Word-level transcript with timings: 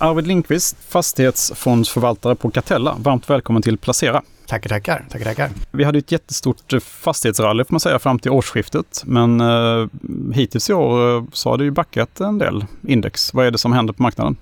Arvid 0.00 0.26
Lindqvist, 0.26 0.76
fastighetsfondsförvaltare 0.88 2.34
på 2.34 2.50
Catella. 2.50 2.96
Varmt 2.98 3.30
välkommen 3.30 3.62
till 3.62 3.78
Placera. 3.78 4.22
Tackar, 4.46 4.68
tackar. 4.68 5.06
tackar, 5.10 5.24
tackar. 5.24 5.50
Vi 5.70 5.84
hade 5.84 5.98
ett 5.98 6.12
jättestort 6.12 6.72
fastighetsrally 6.82 7.64
får 7.64 7.72
man 7.72 7.80
säga 7.80 7.98
fram 7.98 8.18
till 8.18 8.30
årsskiftet. 8.30 9.02
Men 9.06 9.40
eh, 9.40 9.88
hittills 10.34 10.70
i 10.70 10.72
år 10.72 11.16
eh, 11.16 11.24
så 11.32 11.50
har 11.50 11.58
det 11.58 11.64
ju 11.64 11.70
backat 11.70 12.20
en 12.20 12.38
del 12.38 12.64
index. 12.86 13.34
Vad 13.34 13.46
är 13.46 13.50
det 13.50 13.58
som 13.58 13.72
händer 13.72 13.92
på 13.92 14.02
marknaden? 14.02 14.36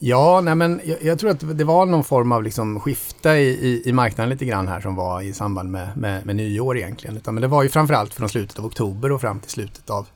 Ja, 0.00 0.40
nej 0.40 0.54
men 0.54 0.80
jag, 0.84 1.02
jag, 1.02 1.18
tror 1.18 1.30
att 1.30 1.58
det 1.58 1.64
var 1.64 1.86
någon 1.86 2.04
form 2.04 2.32
av 2.32 2.42
liksom 2.42 2.80
skifte 2.80 3.28
i, 3.28 3.48
i, 3.48 3.82
i, 3.88 3.92
marknaden 3.92 4.30
lite 4.30 4.44
grann 4.44 4.68
här 4.68 4.80
som 4.80 4.94
var 4.94 5.22
i 5.22 5.32
samband 5.32 5.70
med, 5.70 5.96
med, 5.96 6.26
med 6.26 6.36
nyår 6.36 6.78
egentligen. 6.78 7.16
Utan, 7.16 7.34
men 7.34 7.42
det 7.42 7.48
var 7.48 7.62
ju 7.62 7.68
framförallt 7.68 8.14
från 8.14 8.28
slutet 8.28 8.58
av 8.58 8.66
oktober 8.66 9.12
och 9.12 9.20
fram 9.20 9.40
till 9.40 9.50
slutet 9.50 9.90
av 9.90 10.06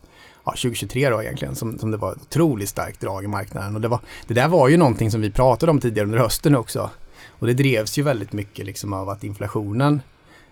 ja, 0.45 0.51
2023 0.51 1.11
då 1.11 1.23
egentligen 1.23 1.55
som, 1.55 1.79
som 1.79 1.91
det 1.91 1.97
var 1.97 2.13
ett 2.13 2.23
otroligt 2.23 2.69
starkt 2.69 3.01
drag 3.01 3.25
i 3.25 3.27
marknaden. 3.27 3.75
Och 3.75 3.81
det, 3.81 3.89
var, 3.89 4.01
det 4.27 4.35
där 4.35 4.49
var 4.49 4.69
ju 4.69 4.77
någonting 4.77 5.11
som 5.11 5.21
vi 5.21 5.31
pratade 5.31 5.71
om 5.71 5.81
tidigare 5.81 6.07
under 6.07 6.19
hösten 6.19 6.57
också. 6.57 6.91
Och 7.29 7.47
det 7.47 7.55
drevs 7.55 7.99
ju 7.99 8.03
väldigt 8.03 8.33
mycket 8.33 8.67
liksom 8.67 8.93
av 8.93 9.09
att 9.09 9.25
inflationen 9.25 10.01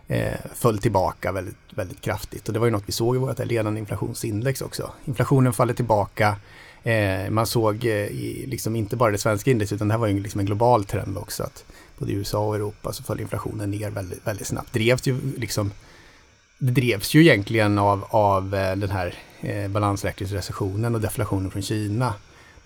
eh, 0.09 0.39
föll 0.55 0.79
tillbaka 0.79 1.33
väldigt, 1.33 1.57
väldigt 1.75 2.01
kraftigt. 2.01 2.49
Och 2.49 2.55
det 2.55 2.61
var 2.61 2.67
ju 2.67 2.73
något 2.73 2.85
vi 2.87 2.93
såg 2.93 3.17
i 3.17 3.19
vårt 3.19 3.47
ledande 3.47 3.81
inflationsindex 3.81 4.63
också. 4.63 4.91
Inflationen 5.05 5.53
faller 5.53 5.75
tillbaka. 5.75 6.37
Eh, 6.83 7.31
man 7.31 7.47
såg 7.47 7.85
eh, 7.85 8.07
liksom 8.47 8.77
inte 8.77 8.97
bara 8.97 9.11
det 9.11 9.19
svenska 9.19 9.51
indexet 9.51 9.77
utan 9.77 9.89
det 9.89 9.95
här 9.95 9.99
var 9.99 10.07
ju 10.07 10.21
liksom 10.21 10.41
en 10.41 10.47
global 10.47 10.85
trend 10.85 11.19
också. 11.19 11.43
Att 11.43 11.65
både 11.99 12.13
i 12.13 12.15
USA 12.15 12.47
och 12.47 12.55
Europa 12.55 12.93
så 12.93 13.03
föll 13.03 13.21
inflationen 13.21 13.71
ner 13.71 13.91
väldigt, 13.91 14.27
väldigt 14.27 14.47
snabbt. 14.47 14.73
Drevs 14.73 15.07
ju 15.07 15.21
liksom 15.37 15.73
det 16.63 16.71
drevs 16.71 17.15
ju 17.15 17.21
egentligen 17.21 17.79
av, 17.79 18.05
av 18.11 18.55
eh, 18.55 18.77
den 18.77 18.91
här 18.91 19.15
eh, 19.41 19.69
balansräkningsrecessionen 19.69 20.95
och 20.95 21.01
deflationen 21.01 21.51
från 21.51 21.63
Kina 21.63 22.15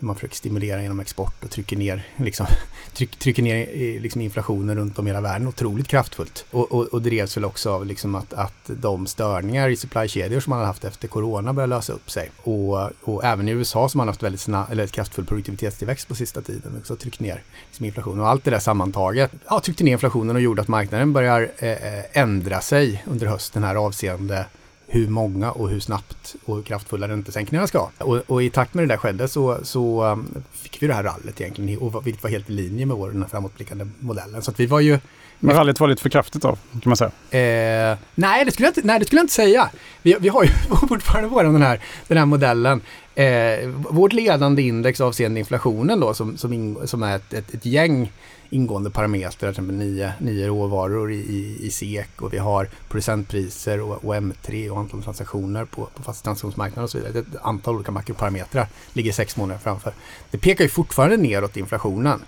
man 0.05 0.15
försöker 0.15 0.37
stimulera 0.37 0.83
genom 0.83 1.01
export 1.01 1.45
och 1.45 1.51
trycker 1.51 1.77
ner, 1.77 2.09
liksom, 2.17 2.47
tryck, 2.93 3.17
trycker 3.17 3.43
ner 3.43 3.57
eh, 3.57 4.01
liksom 4.01 4.21
inflationen 4.21 4.77
runt 4.77 4.99
om 4.99 5.07
i 5.07 5.11
hela 5.11 5.21
världen 5.21 5.49
otroligt 5.49 5.89
kraftfullt. 5.89 6.45
Och, 6.51 6.73
och, 6.73 6.85
och 6.85 7.03
drevs 7.03 7.37
väl 7.37 7.45
också 7.45 7.71
av 7.71 7.87
liksom 7.87 8.15
att, 8.15 8.33
att 8.33 8.55
de 8.67 9.07
störningar 9.07 9.69
i 9.69 9.77
supplykedjor 9.77 10.41
som 10.41 10.51
man 10.51 10.59
har 10.59 10.67
haft 10.67 10.85
efter 10.85 11.09
corona 11.09 11.53
börjar 11.53 11.69
lösa 11.69 11.93
upp 11.93 12.11
sig. 12.11 12.31
Och, 12.43 12.91
och 13.03 13.25
även 13.25 13.49
i 13.49 13.53
USA 13.53 13.89
som 13.89 13.99
man 13.99 14.09
har 14.09 14.13
haft 14.13 14.23
väldigt 14.23 14.41
snabb, 14.41 14.67
eller 14.71 14.87
kraftfull 14.87 15.25
produktivitetstillväxt 15.25 16.09
på 16.09 16.15
sista 16.15 16.43
tiden 16.43 16.77
också 16.79 16.97
tryckt 16.97 17.21
ner 17.21 17.43
liksom 17.67 17.87
inflationen. 17.87 18.21
Och 18.21 18.29
allt 18.29 18.45
det 18.45 18.51
där 18.51 18.59
sammantaget 18.59 19.31
ja, 19.49 19.61
tryckte 19.61 19.85
ner 19.85 19.93
inflationen 19.93 20.37
och 20.37 20.43
gjorde 20.43 20.63
att 20.63 20.69
marknaden 20.69 21.13
börjar 21.13 21.51
eh, 21.59 21.71
eh 21.71 22.05
ändra 22.13 22.61
sig 22.61 23.05
under 23.07 23.27
hösten 23.27 23.65
här 23.65 23.75
avseende 23.75 24.47
hur 24.95 25.09
många 25.09 25.51
och 25.51 25.71
hur 25.71 25.81
snabbt 25.81 26.35
och 26.45 26.57
hur 26.57 26.63
kraftfulla 26.63 27.09
räntesänkningarna 27.09 27.67
ska. 27.67 27.91
Och, 27.99 28.17
och 28.27 28.43
i 28.43 28.51
takt 28.51 28.75
med 28.75 28.85
det 28.85 28.89
där 28.89 28.97
skedde 28.97 29.29
så, 29.29 29.59
så 29.63 30.05
um, 30.05 30.43
fick 30.53 30.83
vi 30.83 30.87
det 30.87 30.95
här 30.95 31.03
rallet 31.03 31.41
egentligen, 31.41 31.79
och 31.79 32.07
vilket 32.07 32.23
var 32.23 32.31
helt 32.31 32.51
i 32.51 32.53
linje 32.53 32.87
med 32.87 32.97
vår 32.97 33.11
den 33.11 33.23
här 33.23 33.29
framåtblickande 33.29 33.87
modellen. 33.99 34.43
Så 34.43 34.53
vi 34.57 34.67
var 34.67 34.81
ju 34.81 34.99
men 35.39 35.57
rallyt 35.57 35.81
var 35.81 35.89
lite 35.89 36.03
för 36.03 36.09
kraftigt 36.09 36.43
då, 36.43 36.57
kan 36.73 36.83
man 36.85 36.97
säga? 36.97 37.11
Eh, 37.31 37.99
nej, 38.15 38.45
det 38.45 38.53
skulle 38.53 38.67
jag 38.67 38.71
inte, 38.71 38.87
nej, 38.87 38.99
det 38.99 39.05
skulle 39.05 39.19
jag 39.19 39.25
inte 39.25 39.35
säga. 39.35 39.71
Vi, 40.03 40.17
vi 40.21 40.29
har 40.29 40.43
ju 40.43 40.49
fortfarande 40.89 41.29
vår, 41.29 41.45
den, 41.45 41.63
här, 41.63 41.81
den 42.09 42.19
här 42.19 42.27
modellen. 42.27 42.81
Eh, 43.15 43.69
vårt 43.69 44.13
ledande 44.13 44.63
index 44.63 45.01
avseende 45.01 45.41
inflationen 45.41 46.01
då, 46.01 46.15
som, 46.15 46.37
som, 46.37 46.53
in, 46.53 46.77
som 46.85 47.03
är 47.03 47.17
ett, 47.17 47.35
ett, 47.35 47.55
ett 47.55 47.67
gäng 47.67 48.13
ingående 48.51 48.91
parametrar, 48.91 49.31
till 49.41 49.49
exempel 49.49 49.77
nio, 49.77 50.13
nio 50.19 50.49
råvaror 50.49 51.13
i, 51.13 51.17
i, 51.17 51.67
i 51.67 51.71
SEK 51.71 52.23
och 52.23 52.33
vi 52.33 52.39
har 52.39 52.69
producentpriser 52.89 53.81
och, 53.81 54.05
och 54.05 54.15
M3 54.15 54.69
och 54.69 54.79
antal 54.79 55.03
transaktioner 55.03 55.65
på, 55.65 55.85
på 55.85 56.03
fastighetstransaktionsmarknaden 56.03 56.85
och 56.85 56.91
så 56.91 56.99
vidare. 56.99 57.19
Ett 57.19 57.43
antal 57.43 57.75
olika 57.75 57.93
makroparametrar 57.93 58.69
ligger 58.93 59.13
sex 59.13 59.37
månader 59.37 59.61
framför. 59.61 59.93
Det 60.31 60.39
pekar 60.39 60.65
ju 60.65 60.71
fortfarande 60.71 61.17
neråt 61.17 61.57
inflationen. 61.57 62.23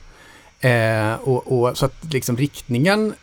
Eh, 0.61 1.15
och, 1.15 1.53
och, 1.53 1.79
så 1.79 1.87
att 1.87 2.13
liksom 2.13 2.37
riktningen 2.37 3.15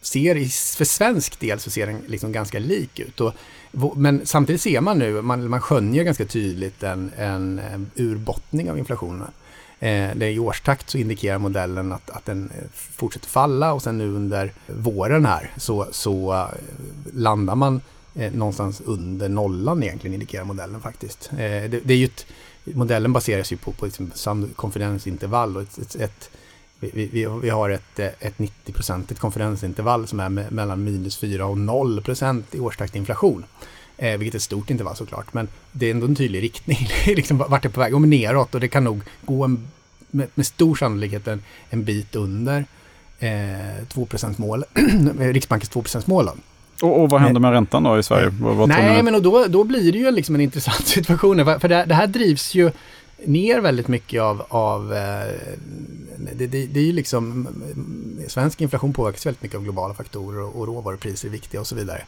ser, 0.00 0.34
för 0.76 0.84
svensk 0.84 1.40
del 1.40 1.60
så 1.60 1.70
ser 1.70 1.86
den 1.86 2.02
liksom 2.06 2.32
ganska 2.32 2.58
lik 2.58 2.98
ut. 2.98 3.20
Och, 3.20 3.32
men 3.96 4.26
samtidigt 4.26 4.60
ser 4.60 4.80
man 4.80 4.98
nu, 4.98 5.22
man, 5.22 5.48
man 5.48 5.60
skönjer 5.60 6.04
ganska 6.04 6.24
tydligt 6.24 6.82
en, 6.82 7.12
en 7.16 7.60
urbottning 7.94 8.70
av 8.70 8.78
inflationen. 8.78 9.28
Eh, 9.82 10.10
det 10.16 10.32
I 10.32 10.38
årstakt 10.38 10.90
så 10.90 10.98
indikerar 10.98 11.38
modellen 11.38 11.92
att, 11.92 12.10
att 12.10 12.24
den 12.24 12.50
eh, 12.54 12.64
fortsätter 12.72 13.28
falla 13.28 13.72
och 13.72 13.82
sen 13.82 13.98
nu 13.98 14.14
under 14.14 14.52
våren 14.66 15.26
här 15.26 15.50
så, 15.56 15.86
så 15.90 16.32
eh, 16.32 16.46
landar 17.12 17.54
man 17.54 17.80
någonstans 18.32 18.82
under 18.84 19.28
nollan 19.28 19.82
egentligen 19.82 20.14
indikerar 20.14 20.44
modellen 20.44 20.80
faktiskt. 20.80 21.30
Det, 21.36 21.80
det, 21.84 21.94
är 21.94 21.98
ju 21.98 22.04
ett, 22.04 22.26
modellen 22.64 23.12
baseras 23.12 23.52
ju 23.52 23.56
på, 23.56 23.72
på 23.72 23.86
liksom 23.86 24.50
konfidensintervall 24.56 25.56
och 25.56 25.62
ett, 25.62 25.78
ett, 25.78 25.94
ett 25.94 26.30
vi, 26.80 27.08
vi, 27.12 27.26
vi, 27.42 27.50
har 27.50 27.70
ett, 27.70 27.98
ett 27.98 28.36
90-procentigt 28.36 29.18
konfidensintervall 29.18 30.06
som 30.06 30.20
är 30.20 30.28
mellan 30.28 30.84
minus 30.84 31.16
4 31.16 31.46
och 31.46 31.58
0 31.58 32.02
procent 32.02 32.54
i 32.54 32.60
årstakt 32.60 32.96
inflation. 32.96 33.44
Eh, 34.02 34.18
vilket 34.18 34.34
är 34.34 34.38
ett 34.38 34.42
stort 34.42 34.70
intervall 34.70 34.96
såklart, 34.96 35.34
men 35.34 35.48
det 35.72 35.86
är 35.86 35.90
ändå 35.90 36.06
en 36.06 36.14
tydlig 36.14 36.42
riktning. 36.42 36.88
liksom 37.06 37.38
vart 37.38 37.62
det 37.62 37.68
är 37.68 37.70
på 37.70 37.80
väg? 37.80 37.94
Om 37.94 38.10
neråt 38.10 38.54
och 38.54 38.60
det 38.60 38.68
kan 38.68 38.84
nog 38.84 39.00
gå 39.24 39.44
en, 39.44 39.68
med, 40.10 40.28
med 40.34 40.46
stor 40.46 40.74
sannolikhet 40.74 41.28
en, 41.28 41.42
en 41.70 41.84
bit 41.84 42.16
under 42.16 42.64
eh, 43.18 43.84
2 43.88 44.06
mål, 44.36 44.64
Riksbankens 45.18 45.70
2% 45.70 46.02
mål. 46.06 46.28
Och, 46.82 47.02
och, 47.02 47.10
vad 47.10 47.20
händer 47.20 47.40
med 47.40 47.52
räntan 47.52 47.82
då 47.82 47.98
i 47.98 48.02
Sverige? 48.02 48.28
Vad, 48.40 48.56
vad 48.56 48.68
Nej, 48.68 49.02
men 49.02 49.22
då, 49.22 49.46
då 49.48 49.64
blir 49.64 49.92
det 49.92 49.98
ju 49.98 50.10
liksom 50.10 50.34
en 50.34 50.40
intressant 50.48 50.86
situation. 50.86 51.44
För 51.60 51.68
det, 51.68 51.84
det 51.84 51.94
här 51.94 52.06
drivs 52.06 52.54
ju 52.54 52.70
ner 53.26 53.60
väldigt 53.60 53.88
mycket 53.88 54.22
av, 54.22 54.42
av 54.48 54.92
eh, 54.92 55.34
det, 56.32 56.46
det, 56.46 56.66
det, 56.66 56.80
är 56.80 56.84
ju 56.84 56.92
liksom, 56.92 57.48
svensk 58.28 58.60
inflation 58.60 58.92
påverkas 58.92 59.26
väldigt 59.26 59.42
mycket 59.42 59.56
av 59.56 59.62
globala 59.62 59.94
faktorer 59.94 60.40
och, 60.40 60.56
och 60.56 60.66
råvarupriser 60.66 61.28
är 61.28 61.32
viktiga 61.32 61.60
och 61.60 61.66
så 61.66 61.74
vidare. 61.74 62.02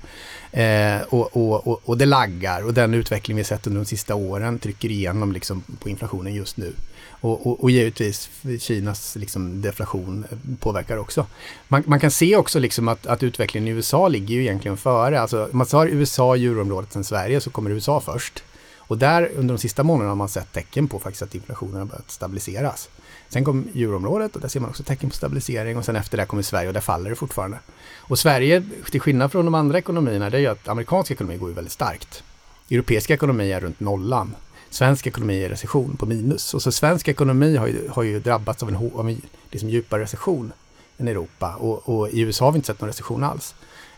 Eh, 0.52 1.02
och, 1.02 1.36
och, 1.36 1.88
och, 1.88 1.98
det 1.98 2.06
laggar 2.06 2.64
och 2.64 2.74
den 2.74 2.94
utveckling 2.94 3.36
vi 3.36 3.44
sett 3.44 3.66
under 3.66 3.80
de 3.80 3.86
sista 3.86 4.14
åren 4.14 4.58
trycker 4.58 4.90
igenom 4.90 5.32
liksom 5.32 5.62
på 5.80 5.88
inflationen 5.88 6.34
just 6.34 6.56
nu. 6.56 6.72
Och, 7.08 7.46
och, 7.46 7.62
och 7.62 7.70
givetvis 7.70 8.30
Kinas 8.60 9.16
liksom 9.16 9.62
deflation 9.62 10.24
påverkar 10.60 10.96
också. 10.96 11.26
Man, 11.68 11.82
man 11.86 12.00
kan 12.00 12.10
se 12.10 12.36
också 12.36 12.58
liksom 12.58 12.88
att, 12.88 13.06
att, 13.06 13.22
utvecklingen 13.22 13.68
i 13.68 13.70
USA 13.70 14.08
ligger 14.08 14.34
ju 14.34 14.40
egentligen 14.40 14.76
före. 14.76 15.20
Alltså, 15.20 15.48
man 15.52 15.66
tar 15.66 15.86
USA, 15.86 16.36
euroområdet, 16.36 16.96
än 16.96 17.04
Sverige 17.04 17.40
så 17.40 17.50
kommer 17.50 17.70
USA 17.70 18.00
först. 18.00 18.42
Och 18.86 18.98
där 18.98 19.30
under 19.36 19.54
de 19.54 19.60
sista 19.60 19.82
månaderna 19.82 20.10
har 20.10 20.16
man 20.16 20.28
sett 20.28 20.52
tecken 20.52 20.88
på 20.88 20.98
faktiskt 20.98 21.22
att 21.22 21.34
inflationen 21.34 21.78
har 21.78 21.84
börjat 21.84 22.10
stabiliseras. 22.10 22.88
Sen 23.28 23.44
kom 23.44 23.68
euroområdet 23.74 24.34
och 24.34 24.40
där 24.40 24.48
ser 24.48 24.60
man 24.60 24.70
också 24.70 24.82
tecken 24.82 25.10
på 25.10 25.16
stabilisering 25.16 25.76
och 25.76 25.84
sen 25.84 25.96
efter 25.96 26.16
det 26.16 26.26
kommer 26.26 26.42
Sverige 26.42 26.68
och 26.68 26.74
där 26.74 26.80
faller 26.80 27.10
det 27.10 27.16
fortfarande. 27.16 27.58
Och 27.96 28.18
Sverige, 28.18 28.64
till 28.90 29.00
skillnad 29.00 29.32
från 29.32 29.44
de 29.44 29.54
andra 29.54 29.78
ekonomierna, 29.78 30.30
det 30.30 30.36
är 30.36 30.40
ju 30.40 30.46
att 30.46 30.68
amerikansk 30.68 31.10
ekonomi 31.10 31.36
går 31.36 31.48
ju 31.48 31.54
väldigt 31.54 31.72
starkt. 31.72 32.22
Europeisk 32.70 33.10
ekonomi 33.10 33.52
är 33.52 33.60
runt 33.60 33.80
nollan. 33.80 34.34
Svensk 34.70 35.06
ekonomi 35.06 35.44
är 35.44 35.48
recession 35.48 35.96
på 35.96 36.06
minus. 36.06 36.54
Och 36.54 36.62
så 36.62 36.72
svensk 36.72 37.08
ekonomi 37.08 37.56
har 37.56 37.66
ju, 37.66 37.88
har 37.88 38.02
ju 38.02 38.20
drabbats 38.20 38.62
av 38.62 38.68
en, 38.68 38.76
av 38.76 39.08
en 39.08 39.22
liksom 39.50 39.70
djupare 39.70 40.02
recession 40.02 40.52
än 40.98 41.08
Europa. 41.08 41.54
Och, 41.54 41.88
och, 41.88 42.10
i 42.10 42.20
USA 42.20 42.44
har 42.44 42.52
vi 42.52 42.56
inte 42.56 42.66
sett 42.66 42.80
någon 42.80 42.88
recession 42.88 43.24
alls. 43.24 43.54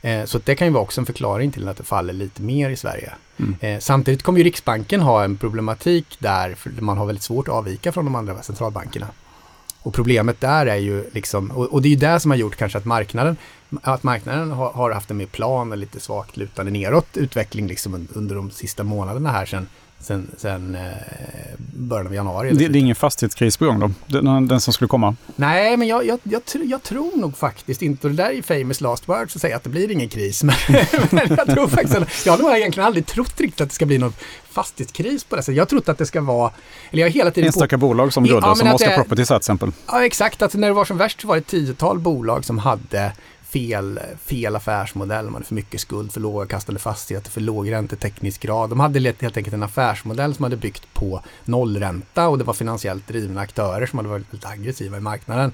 Eh, 0.06 0.25
så 0.25 0.39
det 0.44 0.55
kan 0.55 0.67
ju 0.67 0.72
vara 0.72 0.83
också 0.83 1.00
en 1.00 1.06
förklaring 1.06 1.53
till 1.53 1.69
att 1.69 1.77
det 1.77 1.84
faller 1.84 2.12
lite 2.12 2.43
mer 2.43 2.71
i 2.71 2.77
Sverige. 2.77 3.12
Mm. 3.37 3.55
Eh, 3.61 3.81
samtidigt 3.81 4.22
kommer 4.22 4.39
ju 4.39 4.44
Riksbanken 4.44 5.00
ha 5.00 5.25
en 5.25 5.37
problematik 5.37 6.17
där 6.19 6.56
man 6.81 6.99
har 6.99 7.06
väldigt 7.06 7.22
svårt 7.22 7.49
att 7.49 7.55
avvika 7.55 7.93
från 7.93 8.05
de 8.05 8.15
andra 8.15 8.43
centralbankerna. 8.43 9.06
Och 9.83 9.94
problemet 9.94 10.41
där 10.41 10.67
är 10.67 10.77
ju 10.77 11.11
liksom, 11.12 11.50
och, 11.50 11.67
och 11.67 11.83
det 11.83 11.89
är 11.89 11.91
ju 11.91 11.97
det 11.97 12.21
som 12.21 12.31
har 12.31 12.39
gjort 12.39 12.56
kanske 12.56 12.78
att 12.78 12.84
marknaden, 12.84 13.37
att 13.83 14.03
marknaden 14.03 14.50
har, 14.50 14.72
har 14.72 14.91
haft 14.91 15.11
en 15.11 15.17
mer 15.17 15.27
plan 15.27 15.72
och 15.72 15.78
lite 15.78 16.00
svagt 16.00 16.37
lutande 16.37 16.73
neråt 16.73 17.17
utveckling 17.17 17.67
liksom 17.67 18.09
under 18.15 18.34
de 18.34 18.50
sista 18.50 18.84
månaderna 18.84 19.31
här 19.31 19.47
sedan 19.47 19.67
sen, 20.06 20.31
sen 20.37 20.75
eh, 20.75 20.81
början 21.72 22.06
av 22.06 22.15
januari. 22.15 22.50
Det, 22.53 22.69
det, 22.69 22.78
är 22.78 22.81
ingen 22.81 22.97
fastighetskris 22.97 23.56
på 23.56 23.65
gång 23.65 23.81
då? 23.81 23.91
Den, 24.06 24.49
den 24.49 24.61
som 24.61 24.72
skulle 24.72 24.89
komma? 24.89 25.17
Nej, 25.37 25.76
men 25.76 25.88
jag, 25.88 26.06
jag, 26.06 26.19
jag, 26.23 26.43
jag, 26.64 26.82
tror 26.82 27.17
nog 27.17 27.37
faktiskt 27.37 27.82
inte, 27.82 28.06
och 28.06 28.14
det 28.14 28.23
där 28.23 28.31
är 28.31 28.43
famous 28.43 28.81
last 28.81 29.08
words 29.08 29.37
att 29.37 29.43
säga 29.43 29.56
att 29.56 29.64
det 29.64 29.70
blir 29.70 29.91
ingen 29.91 30.08
kris, 30.08 30.43
men, 30.44 30.55
men 31.11 31.37
jag 31.37 31.47
tror 31.47 31.69
faktiskt 31.69 31.97
att, 31.97 32.26
jag 32.26 32.32
har 32.32 32.38
nog 32.38 32.56
egentligen 32.56 32.87
aldrig 32.87 33.06
trott 33.06 33.41
riktigt 33.41 33.61
att 33.61 33.69
det 33.69 33.75
ska 33.75 33.87
bli 33.87 33.99
någon 33.99 34.12
fastighetskris 34.50 35.25
på 35.25 35.37
det 35.37 35.43
sättet. 35.43 35.56
Jag 35.56 35.61
har 35.61 35.67
trott 35.67 35.88
att 35.88 35.99
det 35.99 36.06
ska 36.06 36.20
vara, 36.20 36.50
eller 36.91 37.02
jag 37.02 37.09
har 37.09 37.12
hela 37.12 37.31
tiden... 37.31 37.47
Enstaka 37.49 37.79
på, 37.79 37.87
bolag 37.87 38.12
som 38.12 38.25
Gudde, 38.25 38.47
ja, 38.47 38.55
som 38.55 38.73
Oscar 38.73 38.94
Properties 38.94 39.29
till 39.29 39.37
exempel. 39.37 39.73
Ja, 39.87 40.05
exakt. 40.05 40.43
Att 40.43 40.55
när 40.55 40.69
det 40.69 40.75
var 40.75 40.85
som 40.85 40.99
värst 40.99 41.20
så 41.20 41.29
var 41.29 41.35
det 41.35 41.41
ett 41.41 41.47
tiotal 41.47 41.99
bolag 41.99 42.44
som 42.44 42.59
hade 42.59 43.12
fel, 43.48 44.00
fel 44.25 44.56
affärsmodell. 44.56 45.25
man 45.25 45.34
hade 45.34 45.44
för 45.44 45.54
mycket 45.54 45.81
skuld, 45.81 46.12
för 46.12 46.20
lågavkastande 46.20 46.81
fastigheter, 46.81 47.31
för 47.31 47.40
låg 47.40 47.70
ränteteknisk 47.70 48.40
grad. 48.40 48.70
De 48.70 48.81
hade 48.81 49.00
helt 49.00 49.37
enkelt 49.37 49.54
en 49.54 49.62
affärsmodell 49.62 50.34
som 50.34 50.43
hade 50.43 50.56
byggt 50.56 50.94
på 50.94 51.22
nollränta 51.44 52.28
och 52.28 52.38
det 52.38 52.44
var 52.44 52.54
finansiellt 52.54 53.08
drivna 53.08 53.40
aktörer 53.40 53.87
som 53.87 53.98
hade 53.98 54.08
varit 54.08 54.32
väldigt 54.32 54.50
aggressiva 54.50 54.96
i 54.96 55.00
marknaden. 55.00 55.52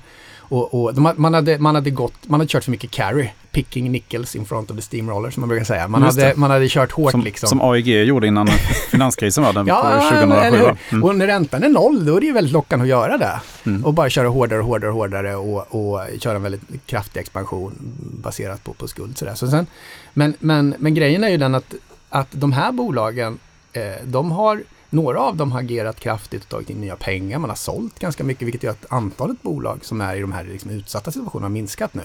Och, 0.53 0.83
och 0.83 0.95
de, 0.95 1.15
man, 1.17 1.35
hade, 1.35 1.59
man, 1.59 1.75
hade 1.75 1.91
gått, 1.91 2.29
man 2.29 2.41
hade 2.41 2.49
kört 2.49 2.65
för 2.65 2.71
mycket 2.71 2.91
carry 2.91 3.29
picking 3.53 3.93
nickels 3.93 4.37
in 4.37 4.45
front 4.45 4.71
of 4.71 4.77
the 4.77 4.83
steamroller 4.83 5.31
som 5.31 5.41
man 5.41 5.49
brukar 5.49 5.65
säga. 5.65 5.89
Man, 5.89 6.03
hade, 6.03 6.33
man 6.37 6.51
hade 6.51 6.69
kört 6.69 6.93
hårt 6.93 7.11
som, 7.11 7.21
liksom. 7.21 7.49
Som 7.49 7.61
AIG 7.61 8.05
gjorde 8.05 8.27
innan 8.27 8.47
finanskrisen 8.91 9.45
var 9.45 9.53
den 9.53 9.67
ja, 9.67 10.01
på 10.11 10.17
2007. 10.17 10.77
Mm. 10.91 11.05
Och 11.05 11.17
när 11.17 11.27
räntan 11.27 11.63
är 11.63 11.69
noll 11.69 12.05
då 12.05 12.17
är 12.17 12.21
det 12.21 12.27
ju 12.27 12.33
väldigt 12.33 12.53
lockande 12.53 12.83
att 12.83 12.89
göra 12.89 13.19
det. 13.19 13.41
Mm. 13.67 13.85
Och 13.85 13.95
bara 13.95 14.11
köra 14.11 14.29
hårdare 14.29 14.61
och 14.61 14.67
hårdare 14.67 14.91
och 14.91 14.97
hårdare 14.97 15.37
och, 15.37 15.75
och 15.75 16.01
köra 16.21 16.37
en 16.37 16.43
väldigt 16.43 16.87
kraftig 16.87 17.21
expansion 17.21 17.75
baserat 18.23 18.65
på, 18.65 18.73
på 18.73 18.89
skuld. 18.89 19.19
Sådär. 19.19 19.35
Så 19.35 19.49
sen, 19.49 19.67
men, 20.13 20.35
men, 20.39 20.75
men 20.79 20.95
grejen 20.95 21.25
är 21.25 21.29
ju 21.29 21.37
den 21.37 21.55
att, 21.55 21.75
att 22.09 22.29
de 22.31 22.53
här 22.53 22.73
bolagen, 22.73 23.39
eh, 23.73 23.83
de 24.05 24.31
har 24.31 24.63
några 24.93 25.21
av 25.21 25.37
dem 25.37 25.53
har 25.53 25.61
agerat 25.61 26.01
kraftigt 26.01 26.43
och 26.43 26.49
tagit 26.49 26.71
in 26.71 26.81
nya 26.81 26.97
pengar. 26.97 27.39
Man 27.39 27.51
har 27.51 27.57
sålt 27.57 27.99
ganska 27.99 28.25
mycket 28.25 28.43
vilket 28.43 28.63
gör 28.63 28.71
att 28.71 28.93
antalet 28.93 29.43
bolag 29.43 29.85
som 29.85 30.01
är 30.01 30.17
i 30.17 30.21
de 30.21 30.33
här 30.33 30.45
liksom 30.45 30.71
utsatta 30.71 31.13
situationerna 31.13 31.45
har 31.45 31.53
minskat 31.53 31.95
nu. 31.95 32.03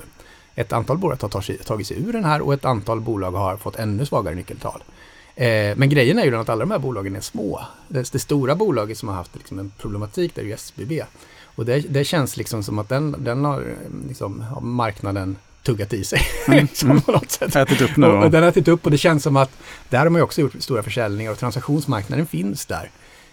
Ett 0.56 0.74
antal 0.74 0.98
bolag 0.98 1.18
har 1.22 1.64
tagit 1.64 1.88
sig 1.88 2.04
ur 2.04 2.14
den 2.14 2.26
här 2.26 2.42
och 2.42 2.54
ett 2.54 2.66
antal 2.66 3.02
bolag 3.02 3.32
har 3.32 3.58
fått 3.58 3.76
ännu 3.76 4.06
svagare 4.06 4.36
nyckeltal. 4.36 4.84
Eh, 5.36 5.76
men 5.76 5.90
grejen 5.90 6.20
är 6.20 6.26
ju 6.26 6.36
att 6.36 6.50
alla 6.50 6.60
de 6.60 6.72
här 6.72 6.80
bolagen 6.80 7.16
är 7.16 7.22
små. 7.22 7.62
Det, 7.88 8.12
det 8.12 8.20
stora 8.20 8.56
bolaget 8.56 8.98
som 8.98 9.10
har 9.10 9.16
haft 9.16 9.36
liksom 9.36 9.60
en 9.60 9.72
problematik 9.78 10.36
där 10.36 10.42
är 10.42 10.46
ju 10.46 10.54
SBB. 10.54 11.04
Och 11.44 11.66
det, 11.66 11.80
det, 11.80 12.04
känns 12.04 12.38
liksom 12.38 12.64
som 12.64 12.80
att 12.80 12.90
den, 12.90 13.16
den 13.20 13.46
har, 13.46 13.60
eh, 13.60 14.08
liksom, 14.08 14.42
har 14.42 14.62
marknaden 14.62 15.36
tuggat 15.68 15.94
i 15.94 16.04
sig. 16.04 16.22
Mm. 16.48 16.68
mm. 16.84 17.02
på 17.02 17.12
något 17.12 17.32
sätt. 17.32 17.56
Ätit 17.56 17.82
upp 17.82 17.98
nu. 17.98 18.08
Och, 18.08 18.24
och 18.24 18.32
den 18.32 18.44
har 18.44 18.50
ätit 18.50 18.68
upp 18.68 18.86
och 18.86 18.92
det 18.92 18.98
känns 18.98 19.24
som 19.24 19.36
att 19.36 19.52
där 19.90 19.98
har 19.98 20.10
man 20.10 20.20
ju 20.20 20.24
också 20.24 20.42
gjort 20.42 20.54
stora 20.60 20.84
försäljningar 20.84 21.32
och 21.32 21.40
transaktionsmarknaden 21.40 22.28
finns 22.28 22.66
där. 22.66 22.90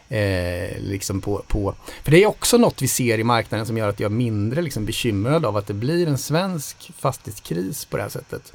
Eh, 0.09 0.79
liksom 0.81 1.21
på, 1.21 1.43
på, 1.49 1.75
för 2.03 2.11
det 2.11 2.23
är 2.23 2.27
också 2.27 2.59
något 2.59 2.83
vi 2.83 2.89
ser 2.89 3.19
i 3.19 3.25
marknaden 3.25 3.67
som 3.67 3.77
gör 3.77 3.89
att 3.89 4.01
jag 4.01 4.13
är 4.13 4.17
mindre 4.17 4.63
liksom 4.63 4.85
bekymrad 4.85 5.45
av 5.45 5.57
att 5.57 5.67
det 5.67 5.75
blir 5.75 6.09
en 6.09 6.19
svensk 6.19 6.91
fastighetskris 6.99 7.85
på 7.85 7.97
det 7.97 8.03
här 8.03 8.11
sättet. 8.11 8.53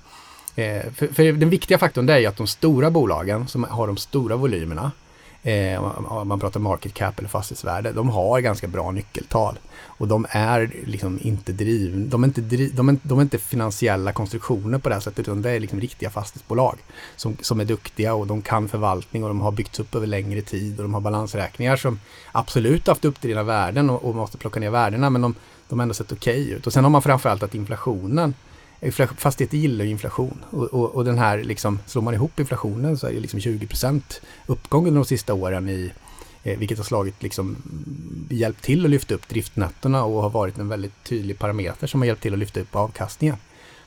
Eh, 0.55 0.81
för, 0.95 1.07
för, 1.07 1.31
den 1.31 1.49
viktiga 1.49 1.77
faktorn 1.77 2.05
det 2.05 2.13
är 2.13 2.27
att 2.27 2.37
de 2.37 2.47
stora 2.47 2.91
bolagen 2.91 3.47
som 3.47 3.63
har 3.63 3.87
de 3.87 3.97
stora 3.97 4.35
volymerna 4.35 4.91
eh, 5.43 5.83
om 6.11 6.27
man 6.27 6.39
pratar 6.39 6.59
market 6.59 6.93
cap 6.93 7.19
eller 7.19 7.29
fastighetsvärde, 7.29 7.91
de 7.91 8.09
har 8.09 8.39
ganska 8.39 8.67
bra 8.67 8.91
nyckeltal. 8.91 9.59
Och 9.81 10.07
de 10.07 10.25
är 10.29 10.71
liksom 10.85 11.19
inte 11.21 11.51
driv, 11.51 12.09
de 12.09 12.23
är 12.23 12.27
inte, 12.27 12.41
driv, 12.41 12.75
de 12.75 12.89
är, 12.89 12.97
de 13.03 13.17
är 13.17 13.21
inte 13.21 13.37
finansiella 13.37 14.11
konstruktioner 14.11 14.77
på 14.77 14.89
det 14.89 14.95
här 14.95 15.01
sättet, 15.01 15.19
utan 15.19 15.41
det 15.41 15.51
är 15.51 15.59
liksom 15.59 15.81
riktiga 15.81 16.09
fastighetsbolag 16.09 16.77
som, 17.15 17.37
som 17.41 17.59
är 17.59 17.65
duktiga 17.65 18.13
och 18.13 18.27
de 18.27 18.41
kan 18.41 18.67
förvaltning 18.67 19.23
och 19.23 19.29
de 19.29 19.41
har 19.41 19.51
byggts 19.51 19.79
upp 19.79 19.95
över 19.95 20.07
längre 20.07 20.41
tid 20.41 20.77
och 20.77 20.83
de 20.83 20.93
har 20.93 21.01
balansräkningar 21.01 21.75
som 21.75 21.99
absolut 22.31 22.87
haft 22.87 23.05
uppdrivna 23.05 23.43
värden 23.43 23.89
och, 23.89 24.05
och 24.05 24.15
måste 24.15 24.37
plocka 24.37 24.59
ner 24.59 24.69
värdena, 24.69 25.09
men 25.09 25.21
de, 25.21 25.35
de 25.67 25.79
har 25.79 25.83
ändå 25.83 25.93
sett 25.93 26.11
okej 26.11 26.43
okay 26.43 26.53
ut. 26.53 26.67
Och 26.67 26.73
sen 26.73 26.83
har 26.83 26.91
man 26.91 27.01
framförallt 27.01 27.43
att 27.43 27.55
inflationen 27.55 28.33
Fastigheter 29.17 29.57
gillar 29.57 29.85
ju 29.85 29.91
inflation 29.91 30.45
och, 30.49 30.63
och, 30.63 30.95
och, 30.95 31.05
den 31.05 31.17
här 31.17 31.43
liksom, 31.43 31.79
slår 31.85 32.01
man 32.01 32.13
ihop 32.13 32.39
inflationen 32.39 32.97
så 32.97 33.07
är 33.07 33.13
det 33.13 33.19
liksom 33.19 33.39
20 33.39 33.67
uppgång 34.45 34.87
under 34.87 34.99
de 34.99 35.05
sista 35.05 35.33
åren 35.33 35.69
i 35.69 35.91
eh, 36.43 36.57
vilket 36.57 36.77
har 36.77 36.85
slagit 36.85 37.23
liksom 37.23 37.47
mm, 37.47 38.27
hjälpt 38.29 38.63
till 38.63 38.85
att 38.85 38.91
lyfta 38.91 39.13
upp 39.13 39.29
driftnätterna 39.29 40.03
och 40.03 40.21
har 40.21 40.29
varit 40.29 40.57
en 40.57 40.67
väldigt 40.67 41.03
tydlig 41.03 41.39
parameter 41.39 41.87
som 41.87 42.01
har 42.01 42.05
hjälpt 42.05 42.21
till 42.21 42.33
att 42.33 42.39
lyfta 42.39 42.59
upp 42.59 42.75
avkastningen. 42.75 43.35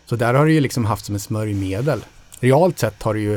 Så 0.04 0.16
där 0.16 0.34
har 0.34 0.46
det 0.46 0.52
ju 0.52 0.60
liksom 0.60 0.84
haft 0.84 1.04
som 1.04 1.14
ett 1.14 1.22
smörjmedel. 1.22 2.04
Realt 2.40 2.78
sett 2.78 3.02
har 3.02 3.14
det 3.14 3.20
ju 3.20 3.34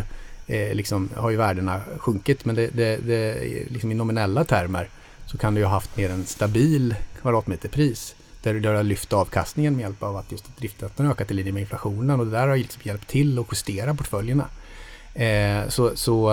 eh, 0.47 0.75
liksom, 0.75 1.09
har 1.15 1.29
ju 1.29 1.37
värdena 1.37 1.81
sjunkit 1.97 2.45
men 2.45 2.55
det, 2.55 2.67
det, 2.67 2.97
det, 2.97 3.35
liksom 3.69 3.91
i 3.91 3.95
nominella 3.95 4.43
termer 4.43 4.89
så 5.25 5.37
kan 5.37 5.53
det 5.53 5.59
ju 5.59 5.65
ha 5.65 5.73
haft 5.73 5.97
mer 5.97 6.09
en 6.09 6.25
stabil 6.25 6.95
kvadratmeterpris 7.21 8.15
där 8.53 8.59
det 8.59 8.69
har 8.69 8.83
lyft 8.83 9.13
avkastningen 9.13 9.75
med 9.75 9.81
hjälp 9.81 10.03
av 10.03 10.17
att 10.17 10.31
just 10.31 10.57
driften 10.57 11.11
ökat 11.11 11.31
i 11.31 11.33
linje 11.33 11.53
med 11.53 11.61
inflationen 11.61 12.19
och 12.19 12.25
det 12.25 12.31
där 12.31 12.47
har 12.47 12.57
liksom 12.57 12.81
hjälpt 12.85 13.07
till 13.07 13.39
att 13.39 13.47
justera 13.51 13.95
portföljerna. 13.95 14.47
Eh, 15.13 15.69
så 15.69 15.95
så 15.95 16.31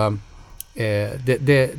eh, 0.75 1.11
det, 1.25 1.37
det, 1.39 1.71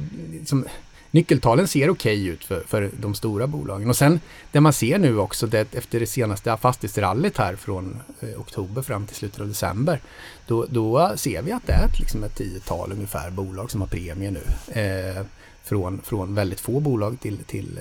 som, 0.44 0.64
nyckeltalen 1.10 1.68
ser 1.68 1.90
okej 1.90 2.20
okay 2.20 2.32
ut 2.32 2.44
för, 2.44 2.60
för 2.60 2.90
de 3.00 3.14
stora 3.14 3.46
bolagen. 3.46 3.88
Och 3.88 3.96
sen 3.96 4.20
det 4.52 4.60
man 4.60 4.72
ser 4.72 4.98
nu 4.98 5.18
också 5.18 5.46
det, 5.46 5.74
efter 5.74 6.00
det 6.00 6.06
senaste 6.06 6.56
fastighetsrallyt 6.56 7.38
här 7.38 7.56
från 7.56 8.00
eh, 8.20 8.40
oktober 8.40 8.82
fram 8.82 9.06
till 9.06 9.16
slutet 9.16 9.40
av 9.40 9.48
december. 9.48 10.00
Då, 10.46 10.66
då 10.70 11.12
ser 11.16 11.42
vi 11.42 11.52
att 11.52 11.66
det 11.66 11.72
är 11.72 11.86
ett, 11.86 11.98
liksom 12.00 12.24
ett 12.24 12.34
tiotal 12.34 12.92
ungefär 12.92 13.30
bolag 13.30 13.70
som 13.70 13.80
har 13.80 13.88
premie 13.88 14.30
nu. 14.30 14.42
Eh, 14.80 15.22
från, 15.62 16.00
från 16.04 16.34
väldigt 16.34 16.60
få 16.60 16.80
bolag 16.80 17.20
till, 17.20 17.38
till, 17.38 17.80